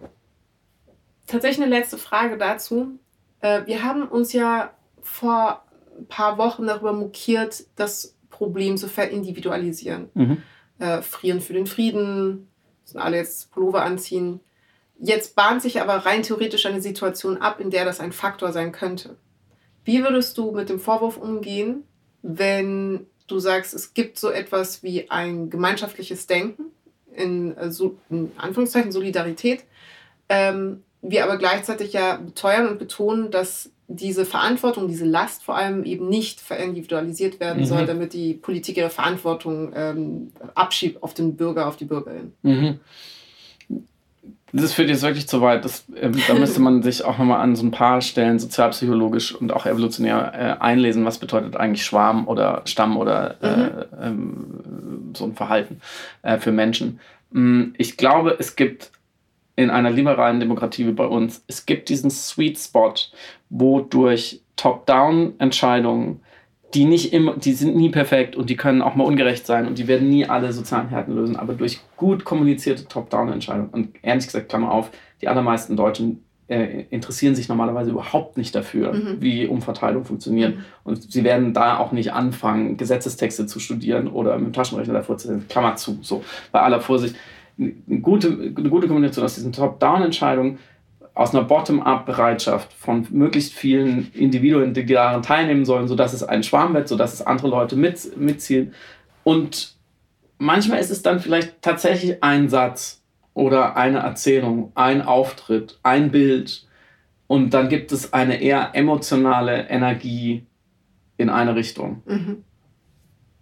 Tatsächlich 1.26 1.66
eine 1.66 1.76
letzte 1.76 1.98
Frage 1.98 2.38
dazu. 2.38 3.00
Äh, 3.42 3.66
wir 3.66 3.84
haben 3.84 4.04
uns 4.04 4.34
ja 4.34 4.72
vor 5.02 5.64
paar 6.10 6.38
Wochen 6.38 6.68
darüber 6.68 6.92
mokiert, 6.92 7.64
das 7.78 8.16
Problem 8.30 8.76
zu 8.76 8.90
verindividualisieren. 8.90 10.10
Mhm. 10.14 10.44
Äh, 10.80 11.02
frieren 11.02 11.42
für 11.42 11.54
den 11.54 11.68
Frieden, 11.68 12.50
müssen 12.84 13.00
alle 13.00 13.18
jetzt 13.18 13.52
Pullover 13.52 13.84
anziehen. 13.84 14.42
Jetzt 15.00 15.36
bahnt 15.36 15.62
sich 15.62 15.82
aber 15.82 16.06
rein 16.06 16.24
theoretisch 16.24 16.66
eine 16.66 16.82
Situation 16.82 17.38
ab, 17.38 17.62
in 17.62 17.70
der 17.70 17.86
das 17.86 18.00
ein 18.00 18.12
Faktor 18.12 18.52
sein 18.52 18.72
könnte. 18.72 19.16
Wie 19.86 20.04
würdest 20.04 20.38
du 20.38 20.52
mit 20.52 20.70
dem 20.70 20.80
Vorwurf 20.80 21.18
umgehen, 21.18 21.84
wenn 22.22 23.08
du 23.28 23.40
sagst, 23.40 23.74
es 23.74 23.94
gibt 23.94 24.20
so 24.20 24.30
etwas 24.30 24.84
wie 24.84 25.10
ein 25.10 25.50
gemeinschaftliches 25.50 26.28
Denken, 26.28 26.66
in, 27.14 27.56
äh, 27.58 27.72
in 28.10 28.32
Anführungszeichen 28.38 28.92
Solidarität, 28.92 29.64
ähm, 30.28 30.84
wir 31.02 31.24
aber 31.24 31.38
gleichzeitig 31.38 31.94
ja 31.94 32.18
beteuern 32.18 32.68
und 32.68 32.80
betonen, 32.80 33.32
dass 33.32 33.72
diese 33.92 34.24
Verantwortung, 34.24 34.88
diese 34.88 35.06
Last 35.06 35.44
vor 35.44 35.58
allem 35.58 35.84
eben 35.84 36.08
nicht 36.08 36.40
verindividualisiert 36.40 37.40
werden 37.40 37.64
mhm. 37.64 37.66
soll, 37.66 37.86
damit 37.88 38.14
die 38.14 38.36
Politik 38.36 38.78
ihre 38.78 38.92
Verantwortung 38.92 39.74
ähm, 39.76 40.32
abschiebt 40.54 41.02
auf 41.02 41.16
den 41.16 41.36
Bürger, 41.36 41.68
auf 41.68 41.76
die 41.76 41.86
Bürgerin. 41.86 42.34
Mhm. 42.44 42.80
Das 44.52 44.74
führt 44.74 44.90
jetzt 44.90 45.02
wirklich 45.02 45.28
zu 45.28 45.42
weit. 45.42 45.66
Das, 45.66 45.86
äh, 45.96 46.12
da 46.28 46.36
müsste 46.36 46.60
man 46.60 46.84
sich 46.84 47.04
auch 47.04 47.18
nochmal 47.18 47.42
an 47.42 47.56
so 47.56 47.66
ein 47.66 47.72
paar 47.72 48.02
Stellen 48.02 48.38
sozialpsychologisch 48.38 49.34
und 49.34 49.52
auch 49.52 49.66
evolutionär 49.66 50.34
äh, 50.36 50.64
einlesen, 50.64 51.04
was 51.04 51.18
bedeutet 51.18 51.58
eigentlich 51.58 51.84
Schwarm 51.84 52.28
oder 52.28 52.62
Stamm 52.66 52.96
oder 52.96 53.42
äh, 53.42 53.58
mhm. 53.58 53.86
ähm, 54.02 55.14
so 55.16 55.26
ein 55.26 55.36
Verhalten 55.36 55.82
äh, 56.22 56.38
für 56.38 56.52
Menschen. 56.52 57.00
Mm, 57.32 57.74
ich 57.78 57.98
glaube, 57.98 58.36
es 58.38 58.56
gibt 58.56 58.92
in 59.56 59.70
einer 59.70 59.92
liberalen 59.92 60.40
Demokratie 60.40 60.88
wie 60.88 60.94
bei 60.94 61.06
uns, 61.06 61.44
es 61.48 61.66
gibt 61.66 61.90
diesen 61.90 62.10
Sweet 62.10 62.58
Spot, 62.58 62.94
wo 63.50 63.82
durch 63.82 64.42
Top-Down-Entscheidungen, 64.56 66.22
die 66.74 66.86
nicht 66.86 67.14
immer, 67.14 67.36
die 67.36 67.54
sind 67.54 67.76
nie 67.76 67.90
perfekt 67.90 68.36
und 68.36 68.50
die 68.50 68.56
können 68.56 68.82
auch 68.82 68.96
mal 68.96 69.06
ungerecht 69.06 69.46
sein 69.46 69.68
und 69.68 69.78
die 69.80 69.88
werden 69.88 70.10
nie 70.10 70.26
alle 70.26 70.54
sozialen 70.54 70.90
Härten 70.90 71.16
lösen, 71.16 71.36
aber 71.36 71.54
durch 71.54 71.80
gut 71.98 72.26
kommunizierte 72.26 72.88
Top-Down-Entscheidungen 72.88 73.70
und 73.70 73.90
ehrlich 74.04 74.26
gesagt, 74.26 74.50
Klammer 74.50 74.72
auf, 74.72 74.92
die 75.22 75.28
allermeisten 75.28 75.76
Deutschen 75.76 76.24
äh, 76.50 76.86
interessieren 76.90 77.36
sich 77.36 77.48
normalerweise 77.48 77.92
überhaupt 77.92 78.38
nicht 78.38 78.54
dafür, 78.56 78.94
mhm. 78.94 79.18
wie 79.20 79.48
Umverteilung 79.48 80.04
funktioniert. 80.04 80.56
Mhm. 80.56 80.66
Und 80.84 81.12
sie 81.12 81.24
werden 81.24 81.54
da 81.54 81.78
auch 81.78 81.92
nicht 81.92 82.12
anfangen, 82.14 82.76
Gesetzestexte 82.76 83.46
zu 83.46 83.60
studieren 83.60 84.08
oder 84.08 84.38
mit 84.38 84.48
dem 84.48 84.54
Taschenrechner 84.54 84.96
davor 84.96 85.18
zu 85.18 85.28
sein. 85.28 85.46
Klammer 85.48 85.76
zu, 85.76 86.00
so 86.02 86.24
bei 86.52 86.62
aller 86.62 86.82
Vorsicht 86.82 87.16
eine 87.60 88.00
gute, 88.02 88.30
eine 88.30 88.70
gute 88.70 88.88
Kombination 88.88 89.26
aus 89.26 89.36
diesen 89.36 89.52
Top-Down-Entscheidungen, 89.52 90.60
aus 91.20 91.36
einer 91.36 91.44
Bottom-up-Bereitschaft 91.44 92.72
von 92.72 93.06
möglichst 93.10 93.52
vielen 93.52 94.10
Individuen, 94.14 94.74
die 94.74 94.86
daran 94.86 95.22
teilnehmen 95.22 95.66
sollen, 95.66 95.90
sodass 95.90 96.14
es 96.14 96.24
ein 96.24 96.44
Schwarm 96.44 96.74
wird, 96.74 96.88
sodass 96.88 97.14
es 97.14 97.22
andere 97.22 97.50
Leute 97.50 97.76
mit, 97.76 98.16
mitziehen. 98.16 98.74
Und 99.26 99.76
manchmal 100.38 100.80
ist 100.80 100.92
es 100.92 101.02
dann 101.02 101.20
vielleicht 101.20 101.62
tatsächlich 101.62 102.24
ein 102.24 102.48
Satz 102.48 103.04
oder 103.34 103.76
eine 103.76 103.98
Erzählung, 103.98 104.72
ein 104.76 105.02
Auftritt, 105.02 105.78
ein 105.84 106.10
Bild. 106.10 106.66
Und 107.28 107.54
dann 107.54 107.68
gibt 107.68 107.92
es 107.92 108.14
eine 108.14 108.42
eher 108.42 108.70
emotionale 108.74 109.68
Energie 109.68 110.46
in 111.18 111.30
eine 111.30 111.54
Richtung. 111.54 112.02
Mhm. 112.06 112.46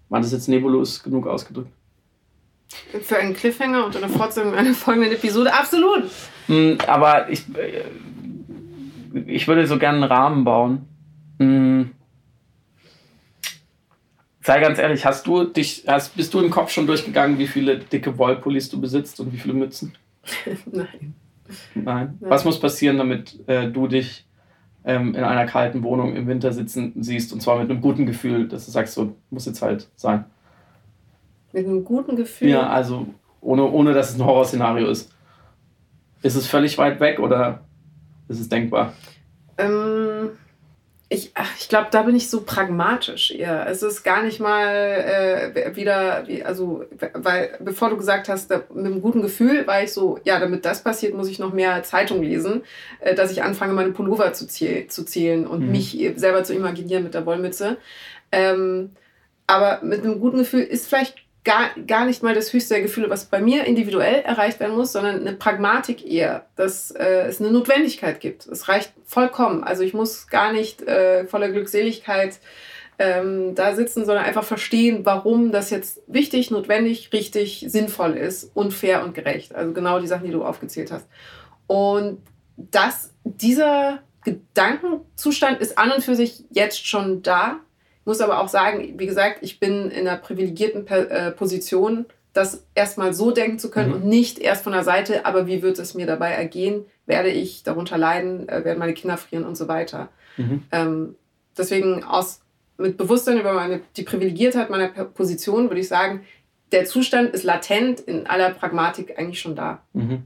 War 0.09 0.19
das 0.19 0.31
jetzt 0.31 0.47
nebulös 0.47 1.03
genug 1.03 1.27
ausgedrückt? 1.27 1.69
Für 3.01 3.17
einen 3.17 3.33
Cliffhanger 3.33 3.85
und 3.85 3.95
eine 3.95 4.09
Fortsetzung 4.09 4.53
einer 4.53 4.73
folgenden 4.73 5.13
Episode, 5.13 5.53
absolut. 5.53 6.03
Hm, 6.47 6.77
aber 6.87 7.29
ich, 7.29 7.43
äh, 7.55 7.83
ich 9.25 9.47
würde 9.47 9.67
so 9.67 9.77
gerne 9.77 9.97
einen 9.97 10.11
Rahmen 10.11 10.43
bauen. 10.43 10.87
Hm. 11.39 11.91
Sei 14.41 14.59
ganz 14.61 14.79
ehrlich, 14.79 15.05
hast 15.05 15.27
du 15.27 15.43
dich, 15.43 15.83
hast, 15.87 16.15
bist 16.15 16.33
du 16.33 16.39
im 16.39 16.49
Kopf 16.49 16.71
schon 16.71 16.87
durchgegangen, 16.87 17.37
wie 17.37 17.47
viele 17.47 17.79
dicke 17.79 18.17
Wollpullis 18.17 18.69
du 18.69 18.79
besitzt 18.79 19.19
und 19.19 19.33
wie 19.33 19.37
viele 19.37 19.53
Mützen? 19.53 19.93
Nein. 20.71 21.13
Nein. 21.73 21.73
Nein. 21.75 22.17
Was 22.19 22.45
muss 22.45 22.59
passieren, 22.59 22.97
damit 22.97 23.37
äh, 23.47 23.69
du 23.69 23.87
dich 23.87 24.25
ähm, 24.85 25.15
in 25.15 25.23
einer 25.23 25.45
kalten 25.45 25.83
Wohnung 25.83 26.15
im 26.15 26.27
Winter 26.27 26.53
sitzen 26.53 26.93
siehst 26.95 27.33
und 27.33 27.41
zwar 27.41 27.59
mit 27.59 27.69
einem 27.69 27.81
guten 27.81 28.05
Gefühl, 28.05 28.47
dass 28.47 28.65
du 28.65 28.71
sagst, 28.71 28.93
so 28.93 29.15
muss 29.29 29.45
jetzt 29.45 29.61
halt 29.61 29.89
sein? 29.95 30.25
Mit 31.57 31.65
einem 31.65 31.83
guten 31.83 32.15
Gefühl. 32.15 32.49
Ja, 32.49 32.69
also 32.69 33.07
ohne, 33.41 33.63
ohne 33.63 33.91
dass 33.91 34.11
es 34.11 34.19
ein 34.19 34.23
Horrorszenario 34.23 34.89
ist. 34.89 35.11
Ist 36.21 36.35
es 36.35 36.45
völlig 36.45 36.77
weit 36.77 36.99
weg 36.99 37.17
oder 37.17 37.61
ist 38.27 38.39
es 38.39 38.47
denkbar? 38.47 38.93
Ähm, 39.57 40.29
ich 41.09 41.33
ich 41.59 41.67
glaube, 41.67 41.87
da 41.89 42.03
bin 42.03 42.15
ich 42.15 42.29
so 42.29 42.41
pragmatisch 42.41 43.31
eher. 43.31 43.65
Es 43.67 43.81
ist 43.81 44.03
gar 44.03 44.21
nicht 44.21 44.39
mal 44.39 45.51
äh, 45.55 45.75
wieder, 45.75 46.27
also, 46.43 46.85
weil 47.13 47.57
bevor 47.59 47.89
du 47.89 47.97
gesagt 47.97 48.29
hast, 48.29 48.51
da, 48.51 48.61
mit 48.71 48.85
einem 48.85 49.01
guten 49.01 49.23
Gefühl 49.23 49.65
war 49.65 49.81
ich 49.81 49.93
so, 49.93 50.19
ja, 50.25 50.39
damit 50.39 50.63
das 50.63 50.83
passiert, 50.83 51.15
muss 51.15 51.27
ich 51.27 51.39
noch 51.39 51.53
mehr 51.53 51.81
Zeitung 51.81 52.21
lesen, 52.21 52.61
äh, 52.99 53.15
dass 53.15 53.31
ich 53.31 53.41
anfange, 53.41 53.73
meine 53.73 53.93
Pullover 53.93 54.31
zu, 54.31 54.45
zäh 54.45 54.85
zu 54.89 55.05
zählen 55.05 55.47
und 55.47 55.65
mhm. 55.65 55.71
mich 55.71 55.97
selber 56.17 56.43
zu 56.43 56.53
imaginieren 56.53 57.03
mit 57.03 57.15
der 57.15 57.25
Wollmütze. 57.25 57.77
Ähm, 58.31 58.91
aber 59.47 59.79
mit 59.81 60.03
einem 60.03 60.19
guten 60.19 60.37
Gefühl 60.37 60.61
ist 60.61 60.87
vielleicht 60.87 61.26
gar, 61.47 61.69
gar 61.87 62.05
nicht 62.05 62.23
mal 62.23 62.35
das 62.35 62.51
höchste 62.51 62.73
der 62.73 62.83
Gefühle, 62.83 63.09
was 63.09 63.23
bei 63.23 63.39
mir 63.39 63.63
individuell 63.63 64.19
erreicht 64.19 64.59
werden 64.59 64.75
muss, 64.75 64.91
sondern 64.91 65.21
eine 65.21 65.31
Pragmatik 65.31 66.05
eher, 66.05 66.45
dass 66.57 66.91
äh, 66.91 67.25
es 67.25 67.39
eine 67.39 67.51
Notwendigkeit 67.51 68.19
gibt. 68.19 68.45
Es 68.47 68.67
reicht 68.67 68.91
vollkommen. 69.05 69.63
Also 69.63 69.83
ich 69.83 69.93
muss 69.93 70.27
gar 70.27 70.51
nicht 70.51 70.81
äh, 70.81 71.25
voller 71.25 71.47
Glückseligkeit 71.47 72.39
ähm, 72.99 73.55
da 73.55 73.75
sitzen, 73.75 74.05
sondern 74.05 74.25
einfach 74.25 74.43
verstehen, 74.43 75.05
warum 75.05 75.53
das 75.53 75.69
jetzt 75.69 76.01
wichtig, 76.07 76.51
notwendig, 76.51 77.11
richtig, 77.13 77.63
sinnvoll 77.69 78.15
ist 78.15 78.51
und 78.53 78.73
fair 78.73 79.05
und 79.05 79.13
gerecht. 79.13 79.55
Also 79.55 79.71
genau 79.71 80.01
die 80.01 80.07
Sachen, 80.07 80.25
die 80.25 80.33
du 80.33 80.43
aufgezählt 80.43 80.91
hast. 80.91 81.07
Und 81.65 82.21
das, 82.57 83.13
dieser 83.23 83.99
Gedankenzustand 84.25 85.61
ist 85.61 85.77
an 85.77 85.93
und 85.93 86.03
für 86.03 86.15
sich 86.15 86.43
jetzt 86.49 86.85
schon 86.85 87.21
da 87.21 87.61
muss 88.07 88.21
aber 88.21 88.39
auch 88.39 88.47
sagen, 88.47 88.95
wie 88.97 89.05
gesagt, 89.05 89.39
ich 89.41 89.59
bin 89.59 89.91
in 89.91 90.07
einer 90.07 90.17
privilegierten 90.17 90.87
äh, 90.87 91.31
Position, 91.31 92.05
das 92.31 92.65
erstmal 92.73 93.13
so 93.13 93.31
denken 93.31 93.59
zu 93.59 93.69
können 93.69 93.89
mhm. 93.89 93.95
und 93.95 94.05
nicht 94.05 94.39
erst 94.39 94.63
von 94.63 94.71
der 94.71 94.83
Seite, 94.83 95.25
aber 95.25 95.45
wie 95.45 95.61
wird 95.61 95.77
es 95.77 95.93
mir 95.93 96.05
dabei 96.05 96.31
ergehen? 96.31 96.85
Werde 97.05 97.29
ich 97.29 97.63
darunter 97.63 97.97
leiden? 97.97 98.47
Äh, 98.47 98.63
werden 98.63 98.79
meine 98.79 98.93
Kinder 98.93 99.17
frieren 99.17 99.43
und 99.43 99.57
so 99.57 99.67
weiter? 99.67 100.07
Mhm. 100.37 100.63
Ähm, 100.71 101.15
deswegen 101.57 102.03
aus, 102.05 102.39
mit 102.77 102.95
Bewusstsein 102.97 103.39
über 103.39 103.53
meine, 103.53 103.81
die 103.97 104.03
Privilegiertheit 104.03 104.69
meiner 104.69 104.87
Position 104.87 105.69
würde 105.69 105.81
ich 105.81 105.89
sagen, 105.89 106.21
der 106.71 106.85
Zustand 106.85 107.31
ist 107.31 107.43
latent 107.43 107.99
in 107.99 108.25
aller 108.25 108.51
Pragmatik 108.51 109.19
eigentlich 109.19 109.41
schon 109.41 109.55
da. 109.55 109.81
Mhm. 109.91 110.23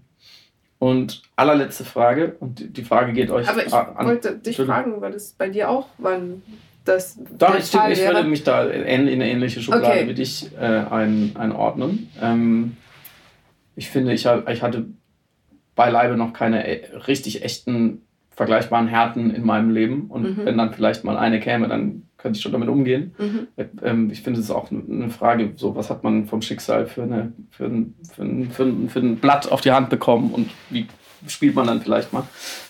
Und 0.77 1.23
allerletzte 1.35 1.85
Frage, 1.85 2.35
und 2.39 2.77
die 2.77 2.83
Frage 2.83 3.13
geht 3.13 3.31
euch 3.31 3.47
Aber 3.47 3.65
ich 3.65 3.73
an. 3.73 4.05
wollte 4.05 4.35
dich 4.35 4.57
fragen, 4.57 5.01
weil 5.01 5.13
das 5.13 5.31
bei 5.31 5.49
dir 5.49 5.69
auch 5.69 5.87
wann 5.97 6.43
das 6.83 7.17
Doch, 7.37 7.55
ich, 7.55 7.73
ich 7.73 8.05
würde 8.05 8.23
mich 8.23 8.43
da 8.43 8.63
in, 8.65 9.07
in 9.07 9.21
eine 9.21 9.29
ähnliche 9.29 9.61
Schublade 9.61 9.85
okay. 9.85 10.07
wie 10.07 10.13
dich 10.13 10.49
äh, 10.59 10.65
ein, 10.65 11.31
einordnen. 11.35 12.09
Ähm, 12.21 12.77
ich 13.75 13.89
finde, 13.89 14.13
ich, 14.13 14.25
ich 14.25 14.61
hatte 14.61 14.85
beileibe 15.75 16.17
noch 16.17 16.33
keine 16.33 16.65
äh, 16.67 16.95
richtig 17.07 17.43
echten 17.43 18.01
vergleichbaren 18.31 18.87
Härten 18.87 19.29
in 19.29 19.45
meinem 19.45 19.69
Leben. 19.69 20.07
Und 20.09 20.23
mhm. 20.23 20.45
wenn 20.45 20.57
dann 20.57 20.73
vielleicht 20.73 21.03
mal 21.03 21.17
eine 21.17 21.39
käme, 21.39 21.67
dann 21.67 22.03
könnte 22.17 22.37
ich 22.37 22.43
schon 22.43 22.51
damit 22.51 22.69
umgehen. 22.69 23.13
Mhm. 23.17 23.47
Ähm, 23.83 24.09
ich 24.11 24.21
finde 24.21 24.39
es 24.39 24.45
ist 24.45 24.51
auch 24.51 24.71
eine 24.71 25.09
Frage, 25.09 25.53
so 25.55 25.75
was 25.75 25.89
hat 25.89 26.03
man 26.03 26.25
vom 26.25 26.41
Schicksal 26.41 26.87
für, 26.87 27.03
eine, 27.03 27.33
für, 27.51 27.65
ein, 27.65 27.95
für, 28.11 28.23
ein, 28.23 28.51
für, 28.51 28.63
ein, 28.63 28.89
für 28.89 28.99
ein 28.99 29.17
Blatt 29.17 29.51
auf 29.51 29.61
die 29.61 29.71
Hand 29.71 29.89
bekommen 29.89 30.31
und 30.31 30.49
wie 30.69 30.87
spielt 31.27 31.55
man 31.55 31.67
dann 31.67 31.81
vielleicht 31.81 32.13
mal, 32.13 32.23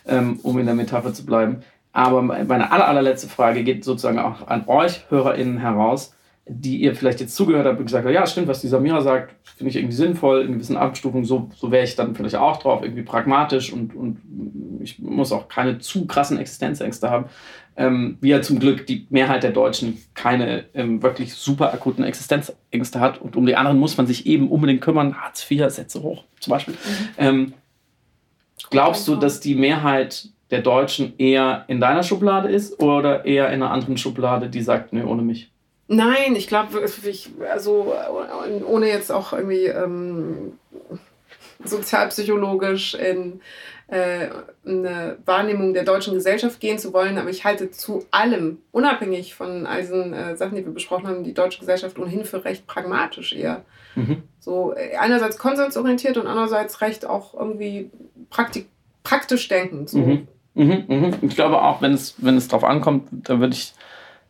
ähm, 0.07 0.39
um 0.43 0.57
in 0.59 0.65
der 0.65 0.75
Metapher 0.75 1.13
zu 1.13 1.25
bleiben. 1.25 1.63
Aber 1.93 2.21
meine 2.21 2.71
aller, 2.71 2.87
allerletzte 2.87 3.27
Frage 3.27 3.63
geht 3.63 3.83
sozusagen 3.83 4.19
auch 4.19 4.47
an 4.47 4.67
euch 4.67 5.05
HörerInnen 5.09 5.57
heraus 5.57 6.13
die 6.47 6.77
ihr 6.77 6.95
vielleicht 6.95 7.19
jetzt 7.19 7.35
zugehört 7.35 7.65
habt 7.65 7.79
und 7.79 7.85
gesagt 7.85 8.05
habt, 8.05 8.13
ja, 8.13 8.25
stimmt, 8.25 8.47
was 8.47 8.61
die 8.61 8.67
Samira 8.67 9.01
sagt, 9.01 9.35
finde 9.57 9.69
ich 9.69 9.75
irgendwie 9.75 9.95
sinnvoll, 9.95 10.41
in 10.41 10.53
gewissen 10.53 10.75
Abstufungen, 10.75 11.25
so, 11.25 11.49
so 11.55 11.71
wäre 11.71 11.83
ich 11.83 11.95
dann 11.95 12.15
vielleicht 12.15 12.35
auch 12.35 12.57
drauf, 12.57 12.81
irgendwie 12.83 13.03
pragmatisch 13.03 13.71
und, 13.71 13.95
und 13.95 14.21
ich 14.81 14.99
muss 14.99 15.31
auch 15.31 15.47
keine 15.47 15.79
zu 15.79 16.07
krassen 16.07 16.37
Existenzängste 16.37 17.09
haben. 17.09 17.25
Ähm, 17.77 18.17
wie 18.19 18.29
ja 18.29 18.41
zum 18.41 18.59
Glück 18.59 18.85
die 18.85 19.07
Mehrheit 19.09 19.43
der 19.43 19.51
Deutschen 19.51 19.97
keine 20.13 20.65
ähm, 20.73 21.01
wirklich 21.01 21.33
super 21.35 21.73
akuten 21.73 22.03
Existenzängste 22.03 22.99
hat 22.99 23.21
und 23.21 23.37
um 23.37 23.45
die 23.45 23.55
anderen 23.55 23.79
muss 23.79 23.95
man 23.95 24.07
sich 24.07 24.25
eben 24.25 24.49
unbedingt 24.49 24.81
kümmern. 24.81 25.21
Hartz 25.21 25.49
IV, 25.49 25.69
Sätze 25.69 26.03
hoch 26.03 26.25
zum 26.41 26.51
Beispiel. 26.51 26.73
Mhm. 26.73 27.07
Ähm, 27.17 27.53
glaubst 28.69 29.07
du, 29.07 29.15
dass 29.15 29.39
die 29.39 29.55
Mehrheit 29.55 30.27
der 30.51 30.61
Deutschen 30.61 31.13
eher 31.17 31.65
in 31.67 31.79
deiner 31.79 32.03
Schublade 32.03 32.49
ist 32.49 32.81
oder 32.81 33.25
eher 33.25 33.47
in 33.47 33.63
einer 33.63 33.71
anderen 33.71 33.97
Schublade, 33.97 34.49
die 34.49 34.61
sagt, 34.61 34.93
nee, 34.93 35.03
ohne 35.03 35.21
mich? 35.21 35.51
Nein, 35.87 36.35
ich 36.35 36.47
glaube, 36.47 36.81
also 37.51 37.93
ohne 38.65 38.87
jetzt 38.87 39.11
auch 39.11 39.33
irgendwie 39.33 39.65
ähm, 39.65 40.53
sozialpsychologisch 41.63 42.93
in 42.93 43.41
äh, 43.87 44.29
eine 44.65 45.17
Wahrnehmung 45.25 45.73
der 45.73 45.83
deutschen 45.83 46.13
Gesellschaft 46.13 46.61
gehen 46.61 46.79
zu 46.79 46.93
wollen, 46.93 47.17
aber 47.17 47.29
ich 47.29 47.43
halte 47.43 47.71
zu 47.71 48.05
allem, 48.09 48.59
unabhängig 48.71 49.35
von 49.35 49.65
all 49.65 49.81
diesen 49.81 50.13
äh, 50.13 50.37
Sachen, 50.37 50.55
die 50.55 50.65
wir 50.65 50.73
besprochen 50.73 51.07
haben, 51.07 51.25
die 51.25 51.33
deutsche 51.33 51.59
Gesellschaft 51.59 51.99
ohnehin 51.99 52.23
für 52.23 52.45
recht 52.45 52.67
pragmatisch 52.67 53.33
eher. 53.33 53.65
Mhm. 53.95 54.23
So 54.39 54.73
äh, 54.73 54.95
einerseits 54.95 55.37
konsensorientiert 55.37 56.15
und 56.15 56.27
andererseits 56.27 56.79
recht 56.79 57.05
auch 57.05 57.33
irgendwie 57.33 57.91
praktik 58.29 58.67
praktisch 59.03 59.47
denkend. 59.49 59.89
So. 59.89 59.97
Mhm. 59.97 60.27
Mhm, 60.61 60.83
mhm. 60.87 61.13
Ich 61.21 61.35
glaube 61.35 61.61
auch, 61.61 61.81
wenn 61.81 61.93
es, 61.93 62.15
wenn 62.17 62.37
es 62.37 62.47
drauf 62.47 62.63
ankommt, 62.63 63.07
da 63.11 63.39
würde 63.39 63.55
ich 63.55 63.73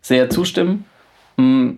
sehr 0.01 0.29
zustimmen. 0.29 0.85
Mm. 1.35 1.71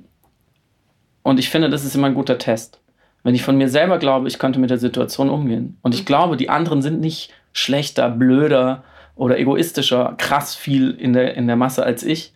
Und 1.24 1.40
ich 1.40 1.50
finde, 1.50 1.70
das 1.70 1.84
ist 1.84 1.96
immer 1.96 2.08
ein 2.08 2.14
guter 2.14 2.38
Test. 2.38 2.80
Wenn 3.24 3.34
ich 3.34 3.44
von 3.44 3.58
mir 3.58 3.70
selber 3.70 3.98
glaube, 3.98 4.28
ich 4.28 4.38
könnte 4.38 4.60
mit 4.60 4.70
der 4.70 4.78
Situation 4.78 5.30
umgehen. 5.30 5.78
Und 5.82 5.96
ich 5.96 6.02
mhm. 6.02 6.06
glaube, 6.06 6.38
die 6.38 6.50
anderen 6.50 6.82
sind 6.82 7.00
nicht 7.00 7.34
schlechter, 7.52 8.10
blöder 8.10 8.84
oder 9.16 9.40
egoistischer, 9.40 10.16
krass 10.18 10.54
viel 10.54 10.92
in 10.92 11.14
der, 11.14 11.36
in 11.36 11.48
der 11.48 11.56
Masse 11.56 11.84
als 11.84 12.04
ich. 12.04 12.34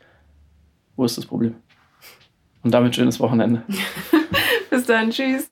Wo 0.95 1.05
ist 1.05 1.17
das 1.17 1.25
Problem? 1.25 1.55
Und 2.63 2.71
damit 2.71 2.95
schönes 2.95 3.19
Wochenende. 3.19 3.61
Bis 4.71 4.85
dann, 4.85 5.11
tschüss. 5.11 5.51